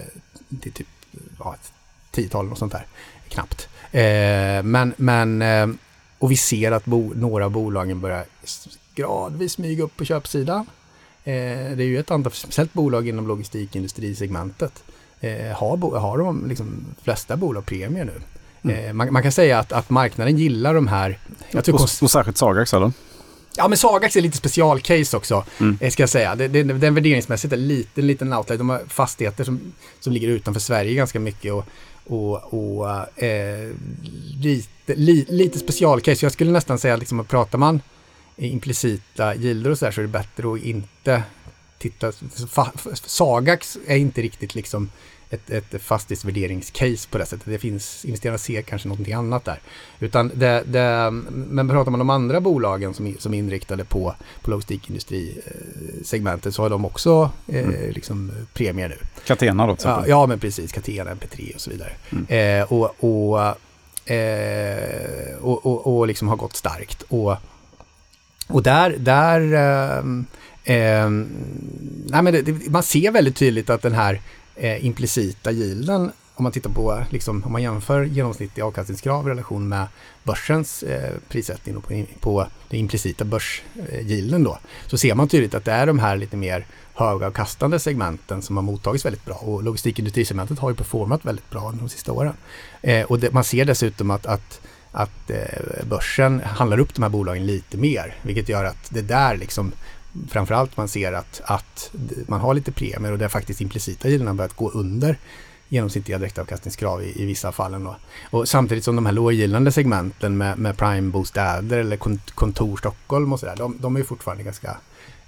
till 0.61 0.71
typ 0.71 0.88
ja, 1.39 1.55
tiotal 2.13 2.51
och 2.51 2.57
sånt 2.57 2.71
där. 2.71 2.86
Knappt. 3.30 3.69
Eh, 3.92 4.63
men, 4.63 4.94
men 4.98 5.42
eh, 5.42 5.68
och 6.19 6.31
vi 6.31 6.38
ser 6.38 6.71
att 6.71 6.86
bo, 6.86 7.13
några 7.15 7.45
av 7.45 7.51
bolagen 7.51 8.01
börjar 8.01 8.25
gradvis 8.95 9.51
smyga 9.51 9.83
upp 9.83 9.98
på 9.98 10.06
köpsidan. 10.06 10.65
Eh, 11.24 11.33
det 11.75 11.83
är 11.83 11.88
ju 11.88 12.00
ett 12.00 12.12
antal, 12.12 12.31
speciellt 12.31 12.74
bolag 12.74 13.07
inom 13.07 13.27
logistikindustrisegmentet. 13.27 14.83
Eh, 15.19 15.57
har, 15.57 16.00
har 16.00 16.18
de 16.18 16.48
liksom 16.48 16.86
flesta 17.04 17.38
bolag 17.38 17.65
premier 17.65 18.06
nu. 18.06 18.21
Mm. 18.71 18.98
Man, 18.98 19.13
man, 19.13 19.24
kan 19.24 19.31
säga 19.31 19.60
att, 19.60 19.71
att 19.71 19.89
marknaden 19.89 20.38
gillar 20.38 20.74
de 20.74 20.88
här... 20.88 21.19
Jag 21.51 21.69
och, 21.69 21.81
och 22.01 22.12
särskilt 22.12 22.38
Sagax 22.38 22.74
eller? 22.74 22.92
Ja 23.56 23.68
men 23.68 23.77
Sagax 23.77 24.15
är 24.15 24.21
lite 24.21 24.38
specialcase 24.38 25.18
också, 25.18 25.45
mm. 25.60 25.92
Ska 25.92 26.04
jag 26.04 26.10
säga. 26.10 26.36
Det, 26.36 26.48
det, 26.48 26.63
den 26.63 26.95
värderingsmässigt 26.95 27.54
är 27.54 27.57
lite, 27.57 28.01
en 28.01 28.07
liten 28.07 28.33
outlet. 28.33 28.60
De 28.60 28.69
har 28.69 28.81
fastigheter 28.88 29.44
som, 29.44 29.60
som 30.00 30.13
ligger 30.13 30.27
utanför 30.27 30.62
Sverige 30.62 30.94
ganska 30.94 31.19
mycket 31.19 31.54
och 31.54 31.65
och, 32.07 32.53
och 32.53 33.23
eh, 33.23 33.71
lite, 34.39 34.95
li, 34.95 35.25
lite 35.29 35.59
specialcase. 35.59 36.25
Jag 36.25 36.31
skulle 36.31 36.51
nästan 36.51 36.79
säga 36.79 36.95
liksom 36.95 37.19
att 37.19 37.27
pratar 37.27 37.57
man 37.57 37.81
implicita 38.38 39.35
gilder 39.35 39.71
och 39.71 39.77
så 39.77 39.85
där 39.85 39.91
så 39.91 40.01
är 40.01 40.03
det 40.03 40.07
bättre 40.07 40.53
att 40.53 40.63
inte 40.63 41.23
titta. 41.77 42.11
Sagax 42.94 43.77
är 43.88 43.97
inte 43.97 44.21
riktigt 44.21 44.55
liksom 44.55 44.89
ett, 45.33 45.50
ett 45.50 45.81
fastighetsvärderingscase 45.81 47.09
på 47.09 47.18
det 47.18 47.25
sättet. 47.25 47.45
Det 47.45 47.59
finns, 47.59 48.06
investerarna 48.06 48.38
ser 48.38 48.62
kanske 48.62 48.88
någonting 48.88 49.13
annat 49.13 49.45
där. 49.45 49.59
Utan 50.00 50.31
det, 50.35 50.63
det, 50.65 51.12
men 51.31 51.69
pratar 51.69 51.91
man 51.91 52.01
om 52.01 52.09
andra 52.09 52.41
bolagen 52.41 52.94
som, 52.94 53.15
som 53.19 53.33
är 53.33 53.38
inriktade 53.38 53.85
på, 53.85 54.15
på 54.41 54.51
logistikindustrisegmentet 54.51 56.56
så 56.56 56.62
har 56.62 56.69
de 56.69 56.85
också 56.85 57.31
eh, 57.47 57.63
mm. 57.63 57.91
liksom 57.91 58.31
premier 58.53 58.89
nu. 58.89 58.97
Catena 59.25 59.68
då 59.68 59.75
till 59.75 59.88
ja, 59.88 60.03
ja, 60.07 60.25
men 60.25 60.39
precis. 60.39 60.71
Catena, 60.71 61.12
MP3 61.12 61.56
och 61.56 61.62
så 61.62 61.69
vidare. 61.69 61.91
Mm. 62.09 62.25
Eh, 62.27 62.63
och, 62.74 62.95
och, 63.00 63.39
eh, 64.12 65.36
och, 65.41 65.65
och, 65.65 65.97
och, 65.97 66.07
liksom 66.07 66.27
har 66.27 66.36
gått 66.36 66.56
starkt. 66.56 67.03
Och, 67.07 67.36
och 68.47 68.63
där, 68.63 68.95
där 68.97 69.53
eh, 69.53 69.97
eh 70.75 71.09
nej 72.07 72.21
men 72.21 72.33
det, 72.33 72.69
man 72.69 72.83
ser 72.83 73.12
väldigt 73.12 73.36
tydligt 73.36 73.69
att 73.69 73.81
den 73.81 73.94
här 73.94 74.21
eh, 74.55 74.85
implicita 74.85 75.51
yielden 75.51 76.11
om 76.35 76.44
man 76.44 76.51
tittar 76.51 76.69
på, 76.69 77.03
liksom, 77.09 77.44
om 77.45 77.51
man 77.51 77.61
jämför 77.61 78.03
genomsnittlig 78.03 78.63
avkastningskrav 78.63 79.27
i 79.27 79.31
relation 79.31 79.67
med 79.67 79.88
börsens 80.24 80.83
eh, 80.83 81.13
prissättning 81.29 81.81
på, 81.81 82.05
på 82.19 82.48
den 82.69 82.79
implicita 82.79 83.25
börsgilden 83.25 84.41
eh, 84.41 84.45
då, 84.45 84.60
så 84.88 84.98
ser 84.98 85.15
man 85.15 85.27
tydligt 85.27 85.55
att 85.55 85.65
det 85.65 85.72
är 85.72 85.88
de 85.88 86.00
här 86.00 86.15
lite 86.17 86.38
mer 86.38 86.65
högavkastande 86.93 87.79
segmenten 87.79 88.41
som 88.41 88.57
har 88.57 88.63
mottagits 88.63 89.05
väldigt 89.05 89.25
bra 89.25 89.36
och 89.36 89.63
logistikindustrisegmentet 89.63 90.60
har 90.60 90.69
ju 90.69 90.75
performat 90.75 91.25
väldigt 91.25 91.50
bra 91.50 91.74
de 91.79 91.89
sista 91.89 92.12
åren. 92.12 92.33
Eh, 92.81 93.05
och 93.05 93.19
det, 93.19 93.33
man 93.33 93.43
ser 93.43 93.65
dessutom 93.65 94.12
att, 94.12 94.25
att, 94.25 94.62
att 94.91 95.29
eh, 95.29 95.86
börsen 95.89 96.41
handlar 96.45 96.79
upp 96.79 96.95
de 96.95 97.03
här 97.03 97.10
bolagen 97.10 97.45
lite 97.45 97.77
mer, 97.77 98.15
vilket 98.22 98.50
gör 98.50 98.65
att 98.65 98.89
det 98.89 99.01
där 99.01 99.38
liksom 99.38 99.72
framförallt 100.29 100.77
man 100.77 100.88
ser 100.88 101.13
att, 101.13 101.41
att 101.46 101.91
man 102.27 102.39
har 102.39 102.53
lite 102.53 102.72
premier 102.72 103.12
och 103.12 103.17
det 103.17 103.25
är 103.25 103.29
faktiskt 103.29 103.62
implicita 103.62 104.10
gilden 104.10 104.27
har 104.27 104.34
börjat 104.34 104.55
gå 104.55 104.72
under 104.72 105.17
genomsnittliga 105.70 106.17
direktavkastningskrav 106.17 107.03
i, 107.03 107.22
i 107.22 107.25
vissa 107.25 107.51
fall. 107.51 107.88
Och 108.29 108.48
samtidigt 108.48 108.84
som 108.84 108.96
de 108.96 109.05
här 109.05 109.13
låggillande 109.13 109.72
segmenten 109.72 110.38
med, 110.38 110.58
med 110.58 110.77
Prime-bostäder 110.77 111.77
eller 111.77 111.98
kontor 112.36 112.77
Stockholm 112.77 113.34
och 113.34 113.39
sådär, 113.39 113.55
de, 113.55 113.77
de 113.79 113.96
är 113.96 114.03
fortfarande 114.03 114.43
ganska 114.43 114.77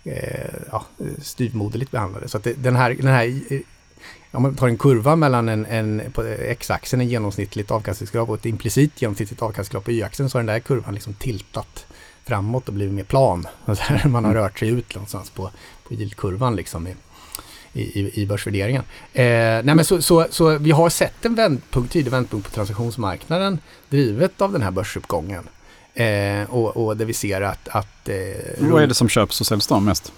eh, 0.04 0.54
ja, 0.72 0.86
styvmoderligt 1.22 1.92
behandlade. 1.92 2.28
Så 2.28 2.38
att 2.38 2.44
det, 2.44 2.54
den 2.54 2.76
här, 2.76 2.94
den 2.94 3.08
här 3.08 3.42
om 4.32 4.42
man 4.42 4.56
tar 4.56 4.68
en 4.68 4.78
kurva 4.78 5.16
mellan 5.16 5.50
en, 5.50 5.66
en 5.66 6.12
på 6.14 6.24
x-axeln, 6.24 7.02
en 7.02 7.08
genomsnittligt 7.08 7.72
avkastningskrav 7.72 8.30
och 8.30 8.36
ett 8.36 8.46
implicit 8.46 9.02
genomsnittligt 9.02 9.42
avkastningskrav 9.42 9.82
på 9.82 9.92
y-axeln, 9.92 10.30
så 10.30 10.38
har 10.38 10.44
den 10.44 10.54
där 10.54 10.60
kurvan 10.60 10.94
liksom 10.94 11.14
tiltat 11.14 11.86
framåt 12.26 12.68
och 12.68 12.74
blivit 12.74 12.94
mer 12.94 13.04
plan. 13.04 13.48
Man 14.06 14.26
har 14.26 14.32
mm. 14.32 14.44
rört 14.44 14.60
sig 14.60 14.70
ut 14.70 14.96
någonstans 14.96 15.30
på, 15.30 15.52
på 15.88 15.94
yieldkurvan 15.94 16.56
liksom 16.56 16.88
i, 16.88 16.96
i, 17.74 18.22
i 18.22 18.26
börsvärderingen. 18.26 18.84
Eh, 19.14 19.24
nej 19.24 19.76
men 19.76 19.86
så, 19.86 20.02
så, 20.02 20.26
så, 20.30 20.58
vi 20.58 20.72
har 20.72 20.90
sett 20.90 21.26
en 21.26 21.36
vändpunkt, 21.36 21.94
tydlig 21.94 22.12
vändpunkt 22.12 22.48
på 22.48 22.56
transaktionsmarknaden 22.56 23.60
drivet 23.90 24.42
av 24.42 24.52
den 24.52 24.62
här 24.62 24.72
börsuppgången. 24.72 25.44
Eh, 25.94 26.44
och, 26.50 26.78
och 26.78 26.98
där 26.98 27.06
vi 27.06 27.14
ser 27.14 27.42
att... 27.42 27.68
att 27.68 28.10
eh, 28.10 28.16
Vad 28.60 28.84
är 28.84 28.88
det 28.88 28.94
som 28.94 29.10
köps 29.10 29.42
och 29.42 29.48
säljs 29.48 29.68
då 29.68 29.80
mest? 29.80 30.12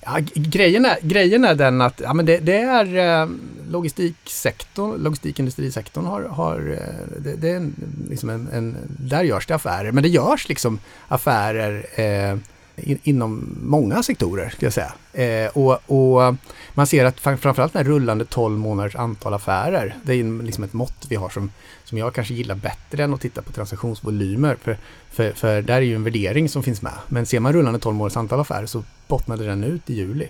Ja, 0.00 0.18
grejen, 0.34 0.84
är, 0.84 0.98
grejen 1.02 1.44
är 1.44 1.54
den 1.54 1.80
att 1.80 2.00
ja, 2.00 2.14
men 2.14 2.26
det, 2.26 2.38
det 2.38 2.58
är 2.58 2.96
eh, 2.96 3.28
logistiksektorn, 3.70 5.02
logistikindustrisektorn 5.02 6.06
har, 6.06 6.22
har 6.22 6.58
eh, 6.58 7.20
det, 7.20 7.34
det, 7.36 7.50
är 7.50 7.56
en, 7.56 7.74
liksom 8.10 8.30
en, 8.30 8.48
en, 8.52 8.76
där 8.86 9.22
görs 9.22 9.46
det 9.46 9.54
affärer, 9.54 9.92
men 9.92 10.02
det 10.02 10.08
görs 10.08 10.48
liksom 10.48 10.78
affärer 11.08 11.86
eh, 12.00 12.38
in, 12.82 12.98
inom 13.02 13.56
många 13.62 14.02
sektorer, 14.02 14.48
ska 14.48 14.66
jag 14.66 14.72
säga. 14.72 14.92
Eh, 15.12 15.50
och, 15.50 15.78
och, 15.86 16.34
man 16.74 16.86
ser 16.86 17.04
att 17.04 17.20
framförallt 17.20 17.72
den 17.72 17.86
här 17.86 17.92
rullande 17.92 18.24
12 18.24 18.58
månaders 18.58 18.96
antal 18.96 19.34
affärer, 19.34 19.96
det 20.02 20.14
är 20.14 20.42
liksom 20.42 20.64
ett 20.64 20.72
mått 20.72 21.06
vi 21.08 21.16
har 21.16 21.28
som, 21.28 21.50
som 21.84 21.98
jag 21.98 22.14
kanske 22.14 22.34
gillar 22.34 22.54
bättre 22.54 23.04
än 23.04 23.14
att 23.14 23.20
titta 23.20 23.42
på 23.42 23.52
transaktionsvolymer. 23.52 24.56
För, 24.62 24.78
för, 25.10 25.32
för 25.32 25.62
där 25.62 25.76
är 25.76 25.80
ju 25.80 25.94
en 25.94 26.04
värdering 26.04 26.48
som 26.48 26.62
finns 26.62 26.82
med. 26.82 26.92
Men 27.08 27.26
ser 27.26 27.40
man 27.40 27.52
rullande 27.52 27.78
12 27.78 27.96
månaders 27.96 28.16
antal 28.16 28.40
affärer 28.40 28.66
så 28.66 28.84
bottnade 29.08 29.46
den 29.46 29.64
ut 29.64 29.90
i 29.90 29.94
juli. 29.94 30.28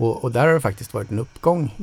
Och, 0.00 0.24
och 0.24 0.32
där 0.32 0.46
har 0.46 0.54
det 0.54 0.60
faktiskt 0.60 0.94
varit 0.94 1.10
en 1.10 1.18
uppgång, 1.18 1.74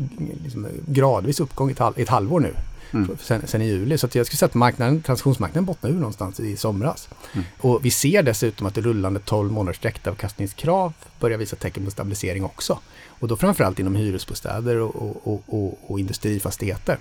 liksom 0.44 0.68
gradvis 0.88 1.40
uppgång 1.40 1.70
i 1.70 1.72
ett, 1.72 1.98
ett 1.98 2.10
halvår 2.10 2.40
nu. 2.40 2.54
Mm. 2.92 3.18
Sen, 3.22 3.48
sen, 3.48 3.62
i 3.62 3.66
juli. 3.66 3.98
Så 3.98 4.08
jag 4.14 4.26
skulle 4.26 4.38
säga 4.38 4.48
att 4.48 4.54
marknaden, 4.54 5.02
transaktionsmarknaden 5.02 5.66
bottnar 5.66 5.90
ur 5.90 5.94
någonstans 5.94 6.40
i 6.40 6.58
somras. 6.58 7.10
Mm. 7.34 7.46
Och 7.58 7.86
vi 7.86 7.92
ser 7.92 8.24
dessutom 8.24 8.68
att 8.68 8.76
det 8.76 8.82
rullande 8.82 9.20
12 9.20 9.52
månaders 9.52 9.80
direktavkastningskrav 9.80 10.94
börjar 11.20 11.38
visa 11.38 11.56
tecken 11.56 11.86
på 11.86 11.92
stabilisering 11.92 12.44
också. 12.46 12.80
Och 13.08 13.28
då 13.28 13.36
framförallt 13.36 13.80
inom 13.80 13.96
hyresbostäder 13.96 14.78
och, 14.78 15.28
och, 15.28 15.44
och, 15.48 15.80
och 15.88 16.00
industrifastigheter. 16.00 16.98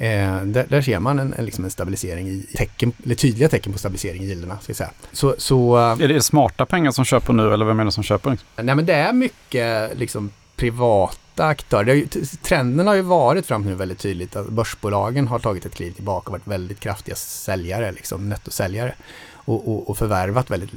Eh, 0.00 0.42
där, 0.42 0.66
där, 0.68 0.82
ser 0.82 0.98
man 0.98 1.18
en, 1.18 1.34
en, 1.38 1.44
liksom 1.44 1.64
en 1.64 1.70
stabilisering 1.70 2.28
i 2.28 2.46
tecken, 2.54 2.92
eller 3.04 3.14
tydliga 3.14 3.48
tecken 3.48 3.72
på 3.72 3.78
stabilisering 3.78 4.22
i 4.22 4.26
gilderna. 4.26 4.58
Ska 4.60 4.74
säga. 4.74 4.90
Så, 5.12 5.34
så, 5.38 5.76
är 5.76 6.08
det 6.08 6.22
smarta 6.22 6.66
pengar 6.66 6.90
som 6.90 7.04
köper 7.04 7.32
nu 7.32 7.52
eller 7.52 7.64
vem 7.64 7.80
är 7.80 7.84
det 7.84 7.92
som 7.92 8.02
köper? 8.02 8.38
Nej 8.56 8.74
men 8.74 8.86
det 8.86 8.94
är 8.94 9.12
mycket 9.12 9.98
liksom 9.98 10.30
privata 10.56 11.46
aktörer. 11.46 11.94
Ju, 11.94 12.06
trenden 12.42 12.86
har 12.86 12.94
ju 12.94 13.02
varit 13.02 13.46
fram 13.46 13.62
nu 13.62 13.74
väldigt 13.74 13.98
tydligt 13.98 14.36
att 14.36 14.48
börsbolagen 14.48 15.28
har 15.28 15.38
tagit 15.38 15.66
ett 15.66 15.74
kliv 15.74 15.92
tillbaka 15.92 16.26
och 16.26 16.32
varit 16.32 16.46
väldigt 16.46 16.80
kraftiga 16.80 17.14
säljare, 17.16 17.92
liksom 17.92 18.28
nettosäljare. 18.28 18.94
Och, 19.32 19.68
och, 19.68 19.90
och, 19.90 19.98
förvärvat 19.98 20.50
väldigt, 20.50 20.70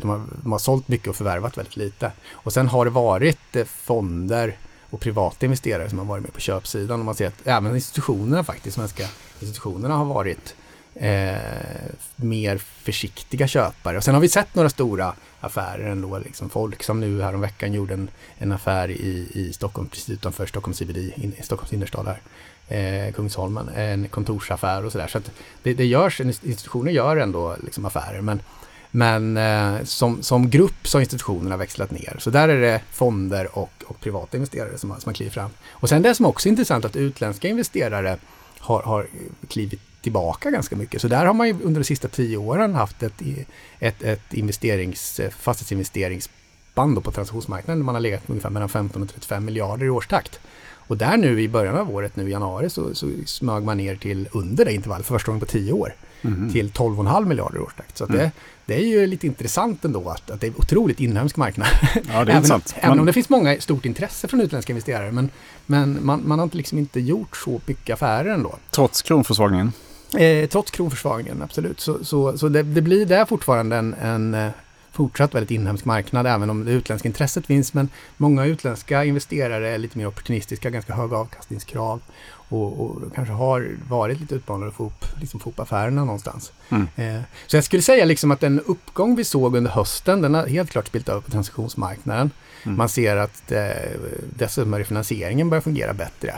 de 0.00 0.08
har, 0.08 0.22
de 0.42 0.52
har 0.52 0.58
sålt 0.58 0.88
mycket 0.88 1.08
och 1.08 1.16
förvärvat 1.16 1.58
väldigt 1.58 1.76
lite. 1.76 2.12
Och 2.32 2.52
sen 2.52 2.68
har 2.68 2.84
det 2.84 2.90
varit 2.90 3.56
eh, 3.56 3.64
fonder 3.64 4.56
och 4.90 5.00
privata 5.00 5.46
investerare 5.46 5.88
som 5.88 5.98
har 5.98 6.06
varit 6.06 6.22
med 6.22 6.32
på 6.32 6.40
köpsidan. 6.40 7.00
Och 7.00 7.06
man 7.06 7.14
ser 7.14 7.26
att 7.26 7.46
även 7.46 7.74
institutionerna 7.74 8.44
faktiskt, 8.44 8.76
svenska 8.76 9.08
institutionerna 9.40 9.94
har 9.94 10.04
varit 10.04 10.54
eh, 10.94 11.36
mer 12.16 12.58
försiktiga 12.58 13.48
köpare. 13.48 13.96
Och 13.96 14.04
sen 14.04 14.14
har 14.14 14.20
vi 14.20 14.28
sett 14.28 14.54
några 14.54 14.70
stora 14.70 15.14
affärer 15.40 15.90
ändå. 15.90 16.18
Liksom 16.18 16.50
folk 16.50 16.82
som 16.82 17.00
nu 17.00 17.22
häromveckan 17.22 17.72
gjorde 17.72 17.94
en, 17.94 18.10
en 18.38 18.52
affär 18.52 18.90
i, 18.90 19.28
i 19.32 19.52
Stockholm, 19.52 19.88
precis 19.88 20.10
utanför 20.10 20.46
Stockholm 20.46 20.74
CBD, 20.74 20.96
in, 20.96 21.32
i 21.38 21.42
Stockholms 21.42 21.72
innerstad 21.72 22.06
här. 22.06 22.20
Eh, 22.68 23.12
Kungsholmen, 23.12 23.68
en 23.68 24.08
kontorsaffär 24.08 24.84
och 24.84 24.92
sådär. 24.92 25.06
Så 25.06 25.18
att 25.18 25.30
det, 25.62 25.74
det 25.74 25.86
görs, 25.86 26.20
institutioner 26.20 26.92
gör 26.92 27.16
ändå 27.16 27.56
liksom 27.64 27.84
affärer. 27.84 28.20
Men, 28.20 28.40
men 28.90 29.36
eh, 29.36 29.84
som, 29.84 30.22
som 30.22 30.50
grupp 30.50 30.88
så 30.88 30.98
har 30.98 31.00
institutionerna 31.00 31.56
växlat 31.56 31.90
ner. 31.90 32.16
Så 32.18 32.30
där 32.30 32.48
är 32.48 32.60
det 32.60 32.80
fonder 32.90 33.58
och, 33.58 33.70
och 33.86 34.00
privata 34.00 34.36
investerare 34.36 34.78
som, 34.78 34.90
som 34.90 35.08
har 35.08 35.14
klivit 35.14 35.34
fram. 35.34 35.50
Och 35.70 35.88
sen 35.88 36.02
det 36.02 36.14
som 36.14 36.26
också 36.26 36.48
är 36.48 36.50
intressant 36.50 36.84
att 36.84 36.96
utländska 36.96 37.48
investerare 37.48 38.18
har, 38.58 38.82
har 38.82 39.06
klivit 39.48 39.80
tillbaka 40.02 40.50
ganska 40.50 40.76
mycket. 40.76 41.00
Så 41.00 41.08
där 41.08 41.26
har 41.26 41.34
man 41.34 41.48
ju 41.48 41.56
under 41.62 41.80
de 41.80 41.84
sista 41.84 42.08
tio 42.08 42.36
åren 42.36 42.74
haft 42.74 43.02
ett, 43.02 43.22
ett, 43.78 44.02
ett 44.02 44.34
investerings, 44.34 45.20
fastighetsinvesteringsband 45.38 47.04
på 47.04 47.10
transaktionsmarknaden. 47.10 47.84
Man 47.84 47.94
har 47.94 48.02
legat 48.02 48.22
ungefär 48.26 48.50
mellan 48.50 48.68
15 48.68 49.02
och 49.02 49.08
35 49.08 49.44
miljarder 49.44 49.86
i 49.86 49.90
årstakt. 49.90 50.40
Och 50.90 50.96
där 50.96 51.16
nu 51.16 51.42
i 51.42 51.48
början 51.48 51.76
av 51.76 51.94
året, 51.94 52.16
nu 52.16 52.28
i 52.28 52.32
januari, 52.32 52.70
så, 52.70 52.94
så 52.94 53.10
smög 53.26 53.64
man 53.64 53.76
ner 53.76 53.96
till 53.96 54.28
under 54.32 54.64
det 54.64 54.72
intervallet 54.72 55.06
för 55.06 55.14
första 55.14 55.26
gången 55.26 55.40
på 55.40 55.46
tio 55.46 55.72
år. 55.72 55.94
Mm. 56.22 56.52
Till 56.52 56.70
12,5 56.70 57.26
miljarder 57.26 57.56
i 57.56 57.60
årstakt. 57.60 57.98
Så 57.98 58.04
mm. 58.04 58.16
det, 58.16 58.30
det 58.66 58.74
är 58.74 58.86
ju 58.86 59.06
lite 59.06 59.26
intressant 59.26 59.84
ändå 59.84 60.08
att, 60.08 60.30
att 60.30 60.40
det 60.40 60.46
är 60.46 60.60
otroligt 60.60 61.00
inhemsk 61.00 61.36
marknad. 61.36 61.68
Ja, 62.12 62.24
det 62.24 62.32
även, 62.32 62.60
även 62.74 63.00
om 63.00 63.06
det 63.06 63.12
finns 63.12 63.28
många 63.28 63.60
stort 63.60 63.84
intresse 63.84 64.28
från 64.28 64.40
utländska 64.40 64.72
investerare. 64.72 65.12
Men, 65.12 65.30
men 65.66 65.98
man, 66.06 66.22
man 66.24 66.38
har 66.38 66.44
inte, 66.44 66.56
liksom 66.56 66.78
inte 66.78 67.00
gjort 67.00 67.36
så 67.36 67.60
mycket 67.66 67.94
affärer 67.94 68.34
ändå. 68.34 68.56
Trots 68.70 69.02
kronförsvagningen? 69.02 69.72
Eh, 70.18 70.48
trots 70.48 70.70
kronförsvagningen, 70.70 71.42
absolut. 71.42 71.80
Så, 71.80 72.04
så, 72.04 72.38
så 72.38 72.48
det, 72.48 72.62
det 72.62 72.82
blir 72.82 73.06
där 73.06 73.24
fortfarande 73.24 73.76
en, 73.76 73.94
en 73.94 74.34
eh, 74.34 74.50
fortsatt 74.92 75.34
väldigt 75.34 75.50
inhemsk 75.50 75.84
marknad, 75.84 76.26
även 76.26 76.50
om 76.50 76.64
det 76.64 76.72
utländska 76.72 77.08
intresset 77.08 77.46
finns. 77.46 77.74
Men 77.74 77.88
många 78.16 78.44
utländska 78.44 79.04
investerare 79.04 79.68
är 79.68 79.78
lite 79.78 79.98
mer 79.98 80.06
opportunistiska, 80.06 80.70
ganska 80.70 80.94
höga 80.94 81.16
avkastningskrav 81.16 82.00
och, 82.52 82.80
och 82.80 83.14
kanske 83.14 83.34
har 83.34 83.76
varit 83.88 84.20
lite 84.20 84.34
utmanande 84.34 84.68
att 84.68 84.74
få 84.74 84.86
upp, 84.86 85.04
liksom 85.20 85.40
få 85.40 85.50
upp 85.50 85.60
affärerna 85.60 86.04
någonstans. 86.04 86.52
Mm. 86.68 86.88
Eh, 86.96 87.22
så 87.46 87.56
jag 87.56 87.64
skulle 87.64 87.82
säga 87.82 88.04
liksom 88.04 88.30
att 88.30 88.40
den 88.40 88.60
uppgång 88.60 89.16
vi 89.16 89.24
såg 89.24 89.56
under 89.56 89.70
hösten, 89.70 90.22
den 90.22 90.34
har 90.34 90.46
helt 90.46 90.70
klart 90.70 90.86
spilt 90.86 91.08
över 91.08 91.20
på 91.20 91.30
transaktionsmarknaden. 91.30 92.30
Mm. 92.64 92.78
Man 92.78 92.88
ser 92.88 93.16
att 93.16 93.52
eh, 93.52 93.60
dessutom 94.36 94.74
refinansieringen 94.74 95.50
börjar 95.50 95.62
fungera 95.62 95.94
bättre. 95.94 96.34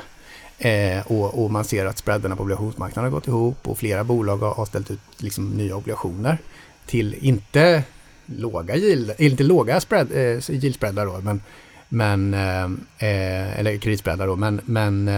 Eh, 0.59 1.07
och, 1.07 1.45
och, 1.45 1.51
man 1.51 1.65
ser 1.65 1.87
att 1.87 1.99
spreadarna 1.99 2.37
på 2.37 2.43
obligationsmarknaden 2.43 3.13
har 3.13 3.19
gått 3.19 3.29
ihop 3.29 3.69
och 3.69 3.79
flera 3.79 4.05
bolag 4.05 4.37
har, 4.37 4.55
har 4.55 4.67
ställt 4.67 4.91
ut 4.91 5.01
liksom, 5.17 5.51
nya 5.51 5.77
obligationer 5.77 6.39
till 6.87 7.15
inte 7.15 7.85
låga 8.27 8.77
yield, 8.77 9.13
inte 9.19 9.43
låga 9.43 9.81
spread, 9.81 10.13
eh, 10.13 10.51
yieldspreadar 10.51 11.07
då, 11.07 11.21
men, 11.21 11.43
men 11.89 12.35
eh, 12.35 12.65
eh 13.09 13.59
eller 13.59 13.77
kreditspreadar 13.77 14.27
då, 14.27 14.37
men, 14.37 14.61
men 14.65 15.09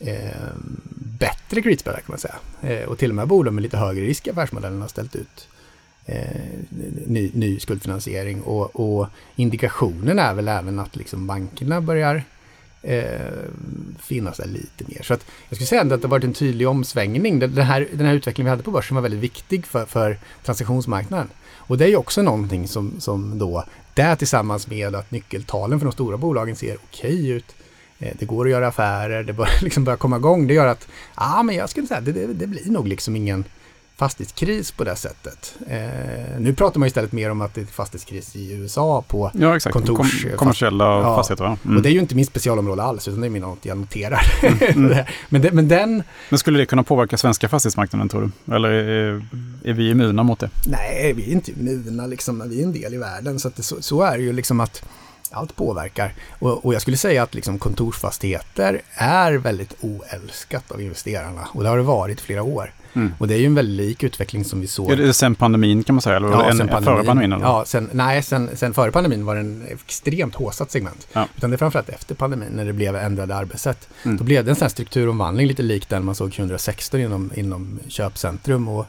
eh, 0.00 0.30
bättre 1.18 1.62
kreditspreadar 1.62 2.00
kan 2.00 2.12
man 2.12 2.18
säga. 2.18 2.34
Eh, 2.62 2.88
och 2.88 2.98
till 2.98 3.10
och 3.10 3.16
med 3.16 3.28
bolag 3.28 3.54
med 3.54 3.62
lite 3.62 3.76
högre 3.76 4.04
risk 4.04 4.26
i 4.26 4.30
affärsmodellen 4.30 4.80
har 4.80 4.88
ställt 4.88 5.16
ut 5.16 5.48
eh, 6.06 6.40
ny, 7.06 7.30
ny 7.34 7.60
skuldfinansiering 7.60 8.42
och, 8.42 8.80
och 8.80 9.06
indikationen 9.36 10.18
är 10.18 10.34
väl 10.34 10.48
även 10.48 10.78
att 10.78 10.96
liksom 10.96 11.26
bankerna 11.26 11.80
börjar 11.80 12.22
eh, 12.82 13.10
finnas 13.98 14.36
där 14.36 14.46
lite 14.46 14.84
mer. 14.86 15.02
Så 15.02 15.14
att 15.14 15.26
jag 15.48 15.56
skulle 15.56 15.66
säga 15.66 15.82
att 15.82 15.88
det 15.88 16.02
har 16.02 16.08
varit 16.08 16.24
en 16.24 16.32
tydlig 16.32 16.68
omsvängning. 16.68 17.38
Den 17.38 17.58
här, 17.58 17.88
den 17.92 18.06
här 18.06 18.14
utvecklingen 18.14 18.46
vi 18.46 18.50
hade 18.50 18.62
på 18.62 18.70
börsen 18.70 18.94
var 18.94 19.02
väldigt 19.02 19.20
viktig 19.20 19.66
för, 19.66 19.84
för 19.84 20.18
transaktionsmarknaden. 20.44 21.28
Och 21.70 21.78
det 21.78 21.84
är 21.84 21.88
ju 21.88 21.96
också 21.96 22.22
någonting 22.22 22.68
som, 22.68 23.00
som 23.00 23.38
då, 23.38 23.64
det 23.94 24.16
tillsammans 24.16 24.66
med 24.66 24.94
att 24.94 25.10
nyckeltalen 25.10 25.78
för 25.78 25.86
de 25.86 25.92
stora 25.92 26.16
bolagen 26.16 26.56
ser 26.56 26.76
okej 26.84 27.28
ut. 27.28 27.54
Eh, 28.00 28.12
det 28.18 28.24
går 28.24 28.44
att 28.44 28.50
göra 28.50 28.68
affärer, 28.68 29.22
det 29.22 29.32
börjar 29.40 29.62
liksom 29.62 29.84
börja 29.84 29.96
komma 29.96 30.16
igång. 30.16 30.46
Det 30.46 30.54
gör 30.54 30.66
att, 30.66 30.88
ja 31.16 31.42
men 31.42 31.56
jag 31.56 31.70
skulle 31.70 31.86
säga 31.86 32.00
det, 32.00 32.12
det, 32.12 32.26
det 32.26 32.46
blir 32.46 32.70
nog 32.70 32.88
liksom 32.88 33.16
ingen 33.16 33.44
fastighetskris 34.00 34.70
på 34.70 34.84
det 34.84 34.96
sättet. 34.96 35.54
Eh, 35.66 36.40
nu 36.40 36.54
pratar 36.54 36.80
man 36.80 36.86
istället 36.86 37.12
mer 37.12 37.30
om 37.30 37.40
att 37.40 37.54
det 37.54 37.60
är 37.60 37.64
fastighetskris 37.64 38.36
i 38.36 38.52
USA 38.52 39.04
på 39.08 39.30
ja, 39.34 39.56
exakt. 39.56 39.72
kontors... 39.72 40.22
Kom, 40.22 40.36
kommersiella 40.36 40.84
ja. 40.84 41.16
fastigheter. 41.16 41.44
Mm. 41.44 41.76
Och 41.76 41.82
det 41.82 41.88
är 41.88 41.92
ju 41.92 41.98
inte 42.00 42.14
min 42.14 42.26
specialområde 42.26 42.82
alls, 42.82 43.08
utan 43.08 43.20
det 43.20 43.26
är 43.26 43.30
något 43.30 43.64
jag 43.64 43.78
noterar. 43.78 44.20
Mm. 44.42 45.04
men, 45.28 45.42
det, 45.42 45.52
men, 45.52 45.68
den... 45.68 46.02
Men 46.28 46.38
skulle 46.38 46.58
det 46.58 46.66
kunna 46.66 46.82
påverka 46.82 47.16
svenska 47.16 47.48
fastighetsmarknaden 47.48 48.08
tror 48.08 48.30
du? 48.44 48.54
Eller 48.54 48.68
är, 48.68 49.26
är 49.64 49.72
vi 49.72 49.90
immuna 49.90 50.22
mot 50.22 50.38
det? 50.38 50.50
Nej, 50.66 51.12
vi 51.12 51.22
är 51.22 51.32
inte 51.32 51.50
immuna 51.50 52.06
liksom. 52.06 52.48
Vi 52.48 52.60
är 52.60 52.64
en 52.64 52.72
del 52.72 52.94
i 52.94 52.96
världen, 52.96 53.38
så, 53.38 53.50
det, 53.56 53.62
så, 53.62 53.82
så 53.82 54.02
är 54.02 54.18
det 54.18 54.22
ju 54.22 54.32
liksom 54.32 54.60
att 54.60 54.84
allt 55.30 55.56
påverkar. 55.56 56.14
Och, 56.38 56.66
och, 56.66 56.74
jag 56.74 56.82
skulle 56.82 56.96
säga 56.96 57.22
att 57.22 57.34
liksom 57.34 57.58
kontorsfastigheter 57.58 58.80
är 58.94 59.32
väldigt 59.32 59.76
oälskat 59.80 60.72
av 60.72 60.80
investerarna. 60.80 61.48
Och 61.52 61.62
det 61.62 61.68
har 61.68 61.76
det 61.76 61.82
varit 61.82 62.20
i 62.20 62.22
flera 62.22 62.42
år. 62.42 62.72
Mm. 62.92 63.12
Och 63.18 63.28
det 63.28 63.34
är 63.34 63.38
ju 63.38 63.46
en 63.46 63.54
väldigt 63.54 63.76
lik 63.86 64.02
utveckling 64.02 64.44
som 64.44 64.60
vi 64.60 64.66
såg. 64.66 64.90
Är 64.90 64.96
det 64.96 65.12
sen 65.12 65.34
pandemin 65.34 65.84
kan 65.84 65.94
man 65.94 66.02
säga? 66.02 66.16
Eller 66.16 66.28
ja, 66.28 66.50
en, 66.50 66.56
sen 66.56 66.68
pandemin. 66.68 66.96
före 66.96 67.06
pandemin? 67.06 67.32
Eller? 67.32 67.44
Ja, 67.44 67.64
sen, 67.66 67.90
nej, 67.92 68.22
sen, 68.22 68.50
sen 68.54 68.74
före 68.74 68.92
pandemin 68.92 69.24
var 69.24 69.34
det 69.34 69.40
en 69.40 69.66
extremt 69.70 70.34
håsat 70.34 70.70
segment. 70.70 71.08
Ja. 71.12 71.28
Utan 71.36 71.50
det 71.50 71.56
är 71.56 71.58
framförallt 71.58 71.88
efter 71.88 72.14
pandemin 72.14 72.48
när 72.52 72.64
det 72.64 72.72
blev 72.72 72.96
ändrade 72.96 73.36
arbetssätt. 73.36 73.88
Mm. 74.02 74.16
Då 74.16 74.24
blev 74.24 74.44
det 74.44 74.50
en 74.50 74.56
sån 74.56 74.64
här 74.64 74.70
strukturomvandling 74.70 75.46
lite 75.46 75.62
lik 75.62 75.88
den 75.88 76.04
man 76.04 76.14
såg 76.14 76.32
2016 76.32 77.00
inom, 77.00 77.30
inom 77.34 77.80
köpcentrum 77.88 78.68
och 78.68 78.86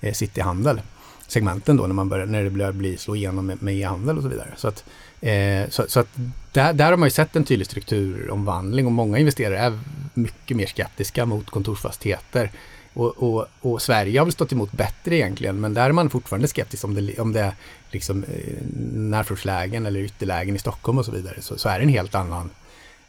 eh, 0.00 0.12
cityhandel. 0.12 0.80
Segmenten 1.26 1.76
då 1.76 1.86
när, 1.86 1.94
man 1.94 2.08
började, 2.08 2.32
när 2.32 2.44
det 2.44 2.50
började 2.50 2.72
bli, 2.72 2.96
slå 2.96 3.16
igenom 3.16 3.46
med, 3.46 3.62
med 3.62 3.74
e-handel 3.74 4.16
och 4.16 4.22
så 4.22 4.28
vidare. 4.28 4.48
Så 4.56 4.68
att, 4.68 4.84
eh, 5.28 5.68
så, 5.68 5.84
så, 5.88 6.00
att 6.00 6.08
där, 6.52 6.72
där 6.72 6.90
har 6.90 6.96
man 6.96 7.06
ju 7.06 7.10
sett 7.10 7.36
en 7.36 7.44
tydlig 7.44 7.66
strukturomvandling 7.66 8.86
och 8.86 8.92
många 8.92 9.18
investerare 9.18 9.58
är 9.58 9.78
mycket 10.14 10.56
mer 10.56 10.66
skeptiska 10.66 11.26
mot 11.26 11.50
kontorsfastigheter 11.50 12.50
och, 12.94 13.22
och, 13.22 13.46
och, 13.60 13.82
Sverige 13.82 14.20
har 14.20 14.26
väl 14.26 14.32
stått 14.32 14.52
emot 14.52 14.72
bättre 14.72 15.16
egentligen, 15.16 15.60
men 15.60 15.74
där 15.74 15.88
är 15.88 15.92
man 15.92 16.10
fortfarande 16.10 16.48
skeptisk 16.48 16.84
om 16.84 16.94
det, 16.94 17.18
om 17.18 17.32
det 17.32 17.40
är 17.40 17.54
liksom, 17.90 18.24
eh, 18.24 18.62
närförortslägen 18.92 19.86
eller 19.86 20.00
ytterlägen 20.00 20.56
i 20.56 20.58
Stockholm 20.58 20.98
och 20.98 21.04
så 21.04 21.12
vidare. 21.12 21.36
Så, 21.40 21.58
så 21.58 21.68
är 21.68 21.78
det 21.78 21.84
en 21.84 21.88
helt 21.88 22.14
annan, 22.14 22.50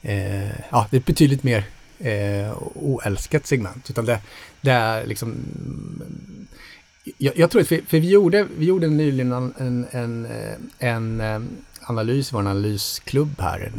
eh, 0.02 0.50
ja, 0.70 0.88
det 0.90 0.98
är 0.98 1.00
ett 1.00 1.06
betydligt 1.06 1.44
mer 1.44 1.64
eh, 2.00 2.58
oälskat 2.76 3.46
segment. 3.48 3.90
Utan 3.90 4.06
det, 4.06 4.20
det 4.62 4.72
är 4.72 5.06
liksom, 5.06 5.36
jag, 7.18 7.38
jag 7.38 7.52
tror 7.52 7.62
att, 7.62 7.68
för, 7.68 7.82
för, 7.88 8.00
vi 8.00 8.10
gjorde, 8.10 8.48
vi 8.58 8.66
gjorde 8.66 8.88
nyligen 8.88 9.32
en, 9.32 9.54
en, 9.58 9.88
en, 9.92 10.26
eh, 10.26 10.90
en 10.90 11.22
eh, 11.22 11.40
analys, 11.86 12.34
vår 12.34 12.40
analysklubb 12.40 13.42
här. 13.42 13.72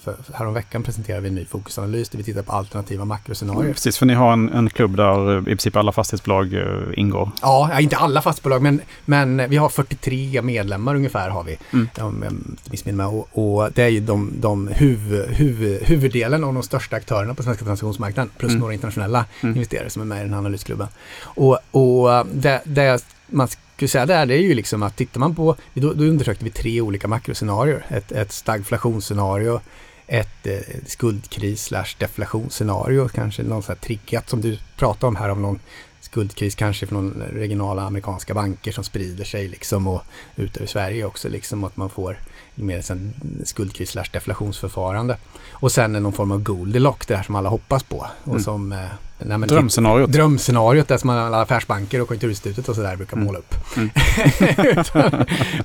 För, 0.00 0.16
för 0.22 0.34
häromveckan 0.34 0.82
presenterade 0.82 1.22
vi 1.22 1.28
en 1.28 1.34
ny 1.34 1.44
fokusanalys 1.44 2.08
där 2.08 2.18
vi 2.18 2.24
tittar 2.24 2.42
på 2.42 2.52
alternativa 2.52 3.04
makroscenarier. 3.04 3.62
Mm, 3.62 3.74
precis, 3.74 3.98
för 3.98 4.06
ni 4.06 4.14
har 4.14 4.32
en, 4.32 4.52
en 4.52 4.70
klubb 4.70 4.96
där 4.96 5.40
i 5.40 5.44
princip 5.44 5.76
alla 5.76 5.92
fastighetsbolag 5.92 6.64
ingår. 6.94 7.30
Ja, 7.42 7.80
inte 7.80 7.96
alla 7.96 8.22
fastighetsbolag, 8.22 8.62
men, 8.62 8.80
men 9.04 9.50
vi 9.50 9.56
har 9.56 9.68
43 9.68 10.42
medlemmar 10.42 10.94
ungefär 10.94 11.30
har 11.30 11.44
vi. 11.44 11.58
Mm. 11.72 11.88
Om 12.00 12.22
jag 12.22 12.34
missminner 12.70 12.96
mig. 12.96 13.06
Och, 13.06 13.28
och, 13.32 13.72
det 13.72 13.82
är 13.82 13.88
ju 13.88 14.00
de, 14.00 14.32
de 14.40 14.68
huvud, 14.68 15.28
huvud, 15.28 15.82
huvuddelen 15.82 16.44
av 16.44 16.54
de 16.54 16.62
största 16.62 16.96
aktörerna 16.96 17.34
på 17.34 17.42
svenska 17.42 17.64
transaktionsmarknaden 17.64 18.30
plus 18.38 18.50
mm. 18.50 18.60
några 18.60 18.74
internationella 18.74 19.24
mm. 19.40 19.56
investerare 19.56 19.90
som 19.90 20.02
är 20.02 20.06
med 20.06 20.18
i 20.18 20.22
den 20.22 20.32
här 20.32 20.38
analysklubben. 20.38 20.88
Och, 21.22 21.58
och 21.70 22.26
det, 22.32 22.62
det 22.64 23.04
man 23.26 23.48
skulle 23.86 24.06
där, 24.06 24.26
det 24.26 24.34
är 24.34 24.38
ju 24.40 24.54
liksom 24.54 24.82
att 24.82 24.96
tittar 24.96 25.20
man 25.20 25.34
på, 25.34 25.56
då, 25.74 25.92
då 25.92 26.04
undersökte 26.04 26.44
vi 26.44 26.50
tre 26.50 26.80
olika 26.80 27.08
makroscenarier. 27.08 27.86
Ett, 27.88 28.12
ett 28.12 28.32
stagflationsscenario, 28.32 29.60
ett 30.06 30.46
eh, 30.46 30.58
skuldkris 30.86 31.64
slash 31.64 31.96
deflationsscenario, 31.98 33.08
kanske 33.08 33.42
någon 33.42 33.62
sån 33.62 33.74
här 33.74 33.80
triggat 33.80 34.28
som 34.28 34.40
du 34.40 34.58
pratade 34.76 35.06
om 35.06 35.16
här 35.16 35.28
om 35.28 35.42
någon 35.42 35.58
skuldkris 36.00 36.54
kanske 36.54 36.86
från 36.86 37.22
regionala 37.32 37.82
amerikanska 37.82 38.34
banker 38.34 38.72
som 38.72 38.84
sprider 38.84 39.24
sig 39.24 39.48
liksom 39.48 39.86
och 39.86 40.02
ut 40.36 40.56
över 40.56 40.66
Sverige 40.66 41.04
också 41.04 41.28
liksom 41.28 41.64
att 41.64 41.76
man 41.76 41.90
får 41.90 42.18
mer 42.54 42.90
en 42.90 43.14
skuldkris 43.44 43.90
slash 43.90 44.08
deflationsförfarande. 44.12 45.16
Och 45.50 45.72
sen 45.72 45.92
någon 45.92 46.12
form 46.12 46.32
av 46.32 46.42
Goldilocks, 46.42 47.06
det 47.06 47.16
här 47.16 47.22
som 47.22 47.34
alla 47.34 47.48
hoppas 47.48 47.82
på. 47.82 48.06
Och 48.24 48.30
mm. 48.30 48.42
som, 48.42 48.72
eh, 48.72 48.86
nej, 49.18 49.38
men 49.38 49.48
drömscenariot. 49.48 50.12
Drömscenariot, 50.12 50.88
det 50.88 50.98
som 50.98 51.10
alla 51.10 51.42
affärsbanker 51.42 52.00
och 52.00 52.08
Konjunkturinstitutet 52.08 52.68
och 52.68 52.76
sådär 52.76 52.96
brukar 52.96 53.16
mm. 53.16 53.26
måla 53.26 53.38
upp. 53.38 53.54
Mm. 53.76 53.90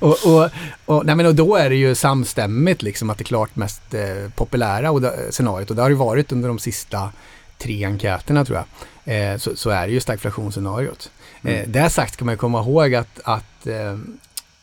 och, 0.00 0.16
och, 0.26 0.50
och, 0.84 1.06
nej, 1.06 1.14
men 1.16 1.26
och 1.26 1.34
då 1.34 1.56
är 1.56 1.70
det 1.70 1.76
ju 1.76 1.94
samstämmigt 1.94 2.82
liksom 2.82 3.10
att 3.10 3.18
det 3.18 3.24
klart 3.24 3.56
mest 3.56 3.94
eh, 3.94 4.30
populära 4.34 4.90
och 4.90 5.02
scenariot. 5.30 5.70
Och 5.70 5.76
det 5.76 5.82
har 5.82 5.90
det 5.90 5.96
varit 5.96 6.32
under 6.32 6.48
de 6.48 6.58
sista 6.58 7.10
tre 7.58 7.84
enkäterna 7.84 8.44
tror 8.44 8.58
jag. 8.58 8.66
Eh, 9.04 9.36
så, 9.38 9.56
så, 9.56 9.70
är 9.70 9.86
det 9.86 9.92
ju 9.92 10.00
stagflationsscenariot. 10.00 11.10
Mm. 11.42 11.56
Eh, 11.56 11.68
det 11.68 11.90
sagt 11.90 12.14
ska 12.14 12.24
man 12.24 12.36
komma 12.36 12.60
ihåg 12.60 12.94
att, 12.94 13.20
att 13.24 13.66
eh, 13.66 13.92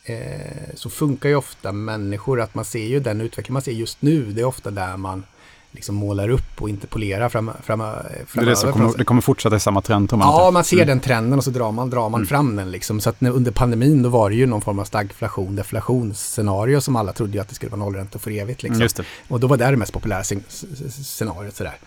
eh, 0.04 0.76
så 0.76 0.90
funkar 0.90 1.30
ju 1.30 1.36
ofta 1.36 1.72
människor 1.72 2.42
att 2.42 2.56
man 2.56 2.66
ser 2.66 2.86
ju 2.86 3.00
den 3.00 3.22
utveckling 3.22 3.54
man 3.54 3.62
ser 3.62 3.72
just 3.72 4.02
nu. 4.02 4.32
Det 4.32 4.42
är 4.42 4.46
ofta 4.46 4.72
där 4.72 4.98
man 4.98 5.24
liksom 5.72 5.96
målar 5.96 6.30
upp 6.30 6.62
och 6.62 6.70
interpolerar 6.70 7.30
fram, 7.30 7.52
fram, 7.64 7.64
framöver. 7.64 8.26
Det, 8.34 8.66
det, 8.66 8.72
kommer, 8.72 8.98
det 8.98 9.04
kommer 9.04 9.22
fortsätta 9.22 9.56
i 9.56 9.60
samma 9.60 9.82
trend? 9.82 10.12
Man 10.12 10.20
ja, 10.20 10.42
inte. 10.42 10.54
man 10.54 10.64
ser 10.64 10.76
mm. 10.76 10.88
den 10.88 11.00
trenden 11.00 11.40
och 11.40 11.44
så 11.44 11.52
drar 11.52 11.72
man, 11.72 11.90
drar 11.90 12.10
man 12.10 12.20
mm. 12.20 12.28
fram 12.28 12.56
den. 12.56 12.72
Liksom. 12.72 13.00
Så 13.00 13.10
att 13.10 13.22
när, 13.22 13.32
under 13.32 13.52
pandemin 13.52 14.04
då 14.04 14.10
var 14.10 14.30
det 14.30 14.36
ju 14.36 14.46
någon 14.46 14.62
form 14.62 14.80
av 14.80 14.86
stagflation, 14.86 15.56
deflationsscenario 15.56 16.82
som 16.82 16.96
alla 16.96 17.14
trodde 17.14 17.42
att 17.42 17.50
det 17.50 17.56
skulle 17.56 17.70
vara 17.70 17.80
nollränta 17.80 18.20
för 18.20 18.32
evigt. 18.32 18.64
Liksom. 18.64 18.80
Det. 18.80 19.04
Och 19.28 19.40
då 19.40 19.48
var 19.48 19.58
det 19.58 19.72
det 19.72 19.78
mest 19.78 19.94
populära 19.94 20.24
scenariot. 20.24 21.56
Sådär. 21.56 21.78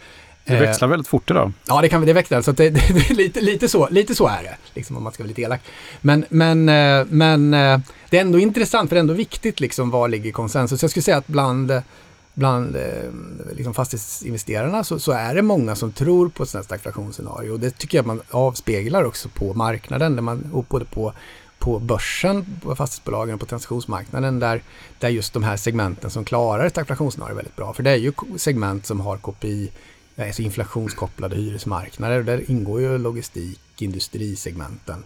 Det 0.46 0.56
växlar 0.56 0.88
väldigt 0.88 1.08
fort 1.08 1.30
idag. 1.30 1.52
Ja, 1.68 1.80
det 1.80 1.88
kan 1.88 2.06
det 2.06 2.12
växlar. 2.12 2.42
Så 2.42 2.52
det, 2.52 2.70
det, 2.70 3.08
det, 3.08 3.14
lite, 3.14 3.40
lite, 3.40 3.68
så, 3.68 3.88
lite 3.90 4.14
så 4.14 4.26
är 4.28 4.42
det, 4.42 4.56
liksom, 4.74 4.96
om 4.96 5.02
man 5.02 5.12
ska 5.12 5.22
vara 5.22 5.28
lite 5.28 5.42
elak. 5.42 5.60
Men, 6.00 6.24
men, 6.28 6.68
eh, 6.68 7.06
men 7.08 7.54
eh, 7.54 7.78
det 8.10 8.16
är 8.16 8.20
ändå 8.20 8.38
intressant, 8.38 8.88
för 8.88 8.94
det 8.94 8.98
är 8.98 9.00
ändå 9.00 9.14
viktigt 9.14 9.60
liksom, 9.60 9.90
var 9.90 10.08
ligger 10.08 10.32
konsensus. 10.32 10.82
Jag 10.82 10.90
skulle 10.90 11.02
säga 11.02 11.16
att 11.16 11.26
bland, 11.26 11.82
bland 12.34 12.76
eh, 12.76 12.82
liksom 13.52 13.74
fastighetsinvesterarna 13.74 14.84
så, 14.84 14.98
så 14.98 15.12
är 15.12 15.34
det 15.34 15.42
många 15.42 15.76
som 15.76 15.92
tror 15.92 16.28
på 16.28 16.42
ett 16.42 16.48
sådant 16.48 16.70
här 16.70 16.78
stagflationsscenario. 16.78 17.50
Och 17.50 17.60
det 17.60 17.70
tycker 17.70 17.98
jag 17.98 18.06
man 18.06 18.22
avspeglar 18.30 19.04
också 19.04 19.28
på 19.28 19.54
marknaden, 19.54 20.16
där 20.16 20.22
man, 20.22 20.50
och 20.52 20.64
både 20.68 20.84
på 20.84 21.12
på 21.64 21.78
börsen, 21.78 22.46
på 22.62 22.76
fastighetsbolagen 22.76 23.34
och 23.34 23.40
på 23.40 23.46
transaktionsmarknaden 23.46 24.38
där, 24.38 24.62
där 24.98 25.08
just 25.08 25.32
de 25.32 25.42
här 25.42 25.56
segmenten 25.56 26.10
som 26.10 26.24
klarar 26.24 26.66
ett 26.66 26.72
stagflationsscenario 26.72 27.34
väldigt 27.34 27.56
bra. 27.56 27.72
För 27.72 27.82
det 27.82 27.90
är 27.90 27.96
ju 27.96 28.12
segment 28.36 28.86
som 28.86 29.00
har 29.00 29.16
KPI 29.16 29.70
eh, 30.16 30.26
alltså 30.26 30.42
inflationskopplade 30.42 31.36
hyresmarknader. 31.36 32.22
Där 32.22 32.50
ingår 32.50 32.80
ju 32.80 32.98
logistik, 32.98 33.60
industrisegmenten. 33.82 35.04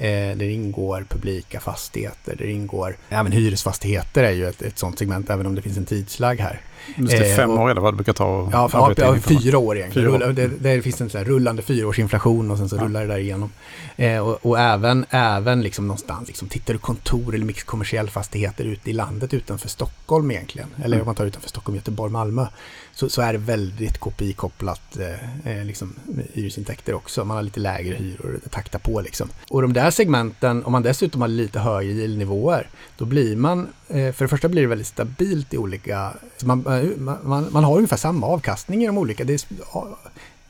Eh, 0.00 0.36
där 0.36 0.48
ingår 0.48 1.06
publika 1.08 1.60
fastigheter, 1.60 2.36
där 2.36 2.46
ingår 2.46 2.96
även 3.08 3.32
hyresfastigheter 3.32 4.24
är 4.24 4.30
ju 4.30 4.48
ett, 4.48 4.62
ett 4.62 4.78
sånt 4.78 4.98
segment 4.98 5.30
även 5.30 5.46
om 5.46 5.54
det 5.54 5.62
finns 5.62 5.76
en 5.76 5.84
tidslagg 5.84 6.40
här. 6.40 6.60
Just 6.96 7.18
det, 7.18 7.36
fem 7.36 7.50
eh, 7.50 7.60
år 7.60 7.70
eller 7.70 7.80
vad 7.80 7.92
det 7.92 7.96
brukar 7.96 8.12
ta? 8.12 8.48
Ja, 8.52 8.68
för, 8.68 8.94
ja, 8.96 9.16
fyra 9.20 9.58
år 9.58 9.76
egentligen. 9.76 10.12
Fyra 10.12 10.28
år. 10.28 10.32
Det, 10.32 10.46
det, 10.46 10.82
finns 10.82 11.00
en 11.00 11.10
sån 11.10 11.24
rullande 11.24 11.62
fyraårsinflation 11.62 12.50
och 12.50 12.58
sen 12.58 12.68
så 12.68 12.76
ja. 12.76 12.84
rullar 12.84 13.00
det 13.00 13.06
där 13.06 13.18
igenom. 13.18 13.52
Eh, 13.96 14.28
och, 14.28 14.46
och, 14.46 14.58
även, 14.58 15.06
även 15.10 15.62
liksom 15.62 15.86
någonstans, 15.86 16.28
liksom, 16.28 16.48
tittar 16.48 16.72
du 16.72 16.78
kontor 16.78 17.34
eller 17.34 17.44
mycket 17.44 17.64
kommersiell 17.64 18.10
fastigheter 18.10 18.64
ute 18.64 18.90
i 18.90 18.92
landet 18.92 19.34
utanför 19.34 19.68
Stockholm 19.68 20.30
egentligen, 20.30 20.68
eller 20.76 20.96
mm. 20.96 21.00
om 21.00 21.06
man 21.06 21.14
tar 21.14 21.26
utanför 21.26 21.48
Stockholm, 21.48 21.76
Göteborg, 21.76 22.12
Malmö, 22.12 22.46
så, 22.92 23.08
så 23.08 23.22
är 23.22 23.32
det 23.32 23.38
väldigt 23.38 24.00
KPI-kopplat 24.00 24.98
eh, 24.98 25.58
eh, 25.58 25.64
liksom, 25.64 25.94
hyresintäkter 26.32 26.94
också. 26.94 27.24
Man 27.24 27.36
har 27.36 27.42
lite 27.42 27.60
lägre 27.60 27.94
hyror, 27.94 28.40
det 28.44 28.48
taktar 28.48 28.78
på 28.78 29.00
liksom. 29.00 29.28
Och 29.48 29.62
de 29.62 29.72
där 29.72 29.87
segmenten, 29.90 30.64
om 30.64 30.72
man 30.72 30.82
dessutom 30.82 31.20
har 31.20 31.28
lite 31.28 31.58
högre 31.58 31.92
yield-nivåer, 31.92 32.68
då 32.98 33.04
blir 33.04 33.36
man, 33.36 33.68
eh, 33.88 34.12
för 34.12 34.24
det 34.24 34.28
första 34.28 34.48
blir 34.48 34.62
det 34.62 34.68
väldigt 34.68 34.86
stabilt 34.86 35.54
i 35.54 35.58
olika, 35.58 36.12
man, 36.44 36.66
eh, 36.66 36.98
man, 36.98 37.46
man, 37.50 37.64
har 37.64 37.76
ungefär 37.76 37.96
samma 37.96 38.26
avkastning 38.26 38.82
i 38.82 38.86
de 38.86 38.98
olika, 38.98 39.24
det 39.24 39.32
är, 39.32 39.40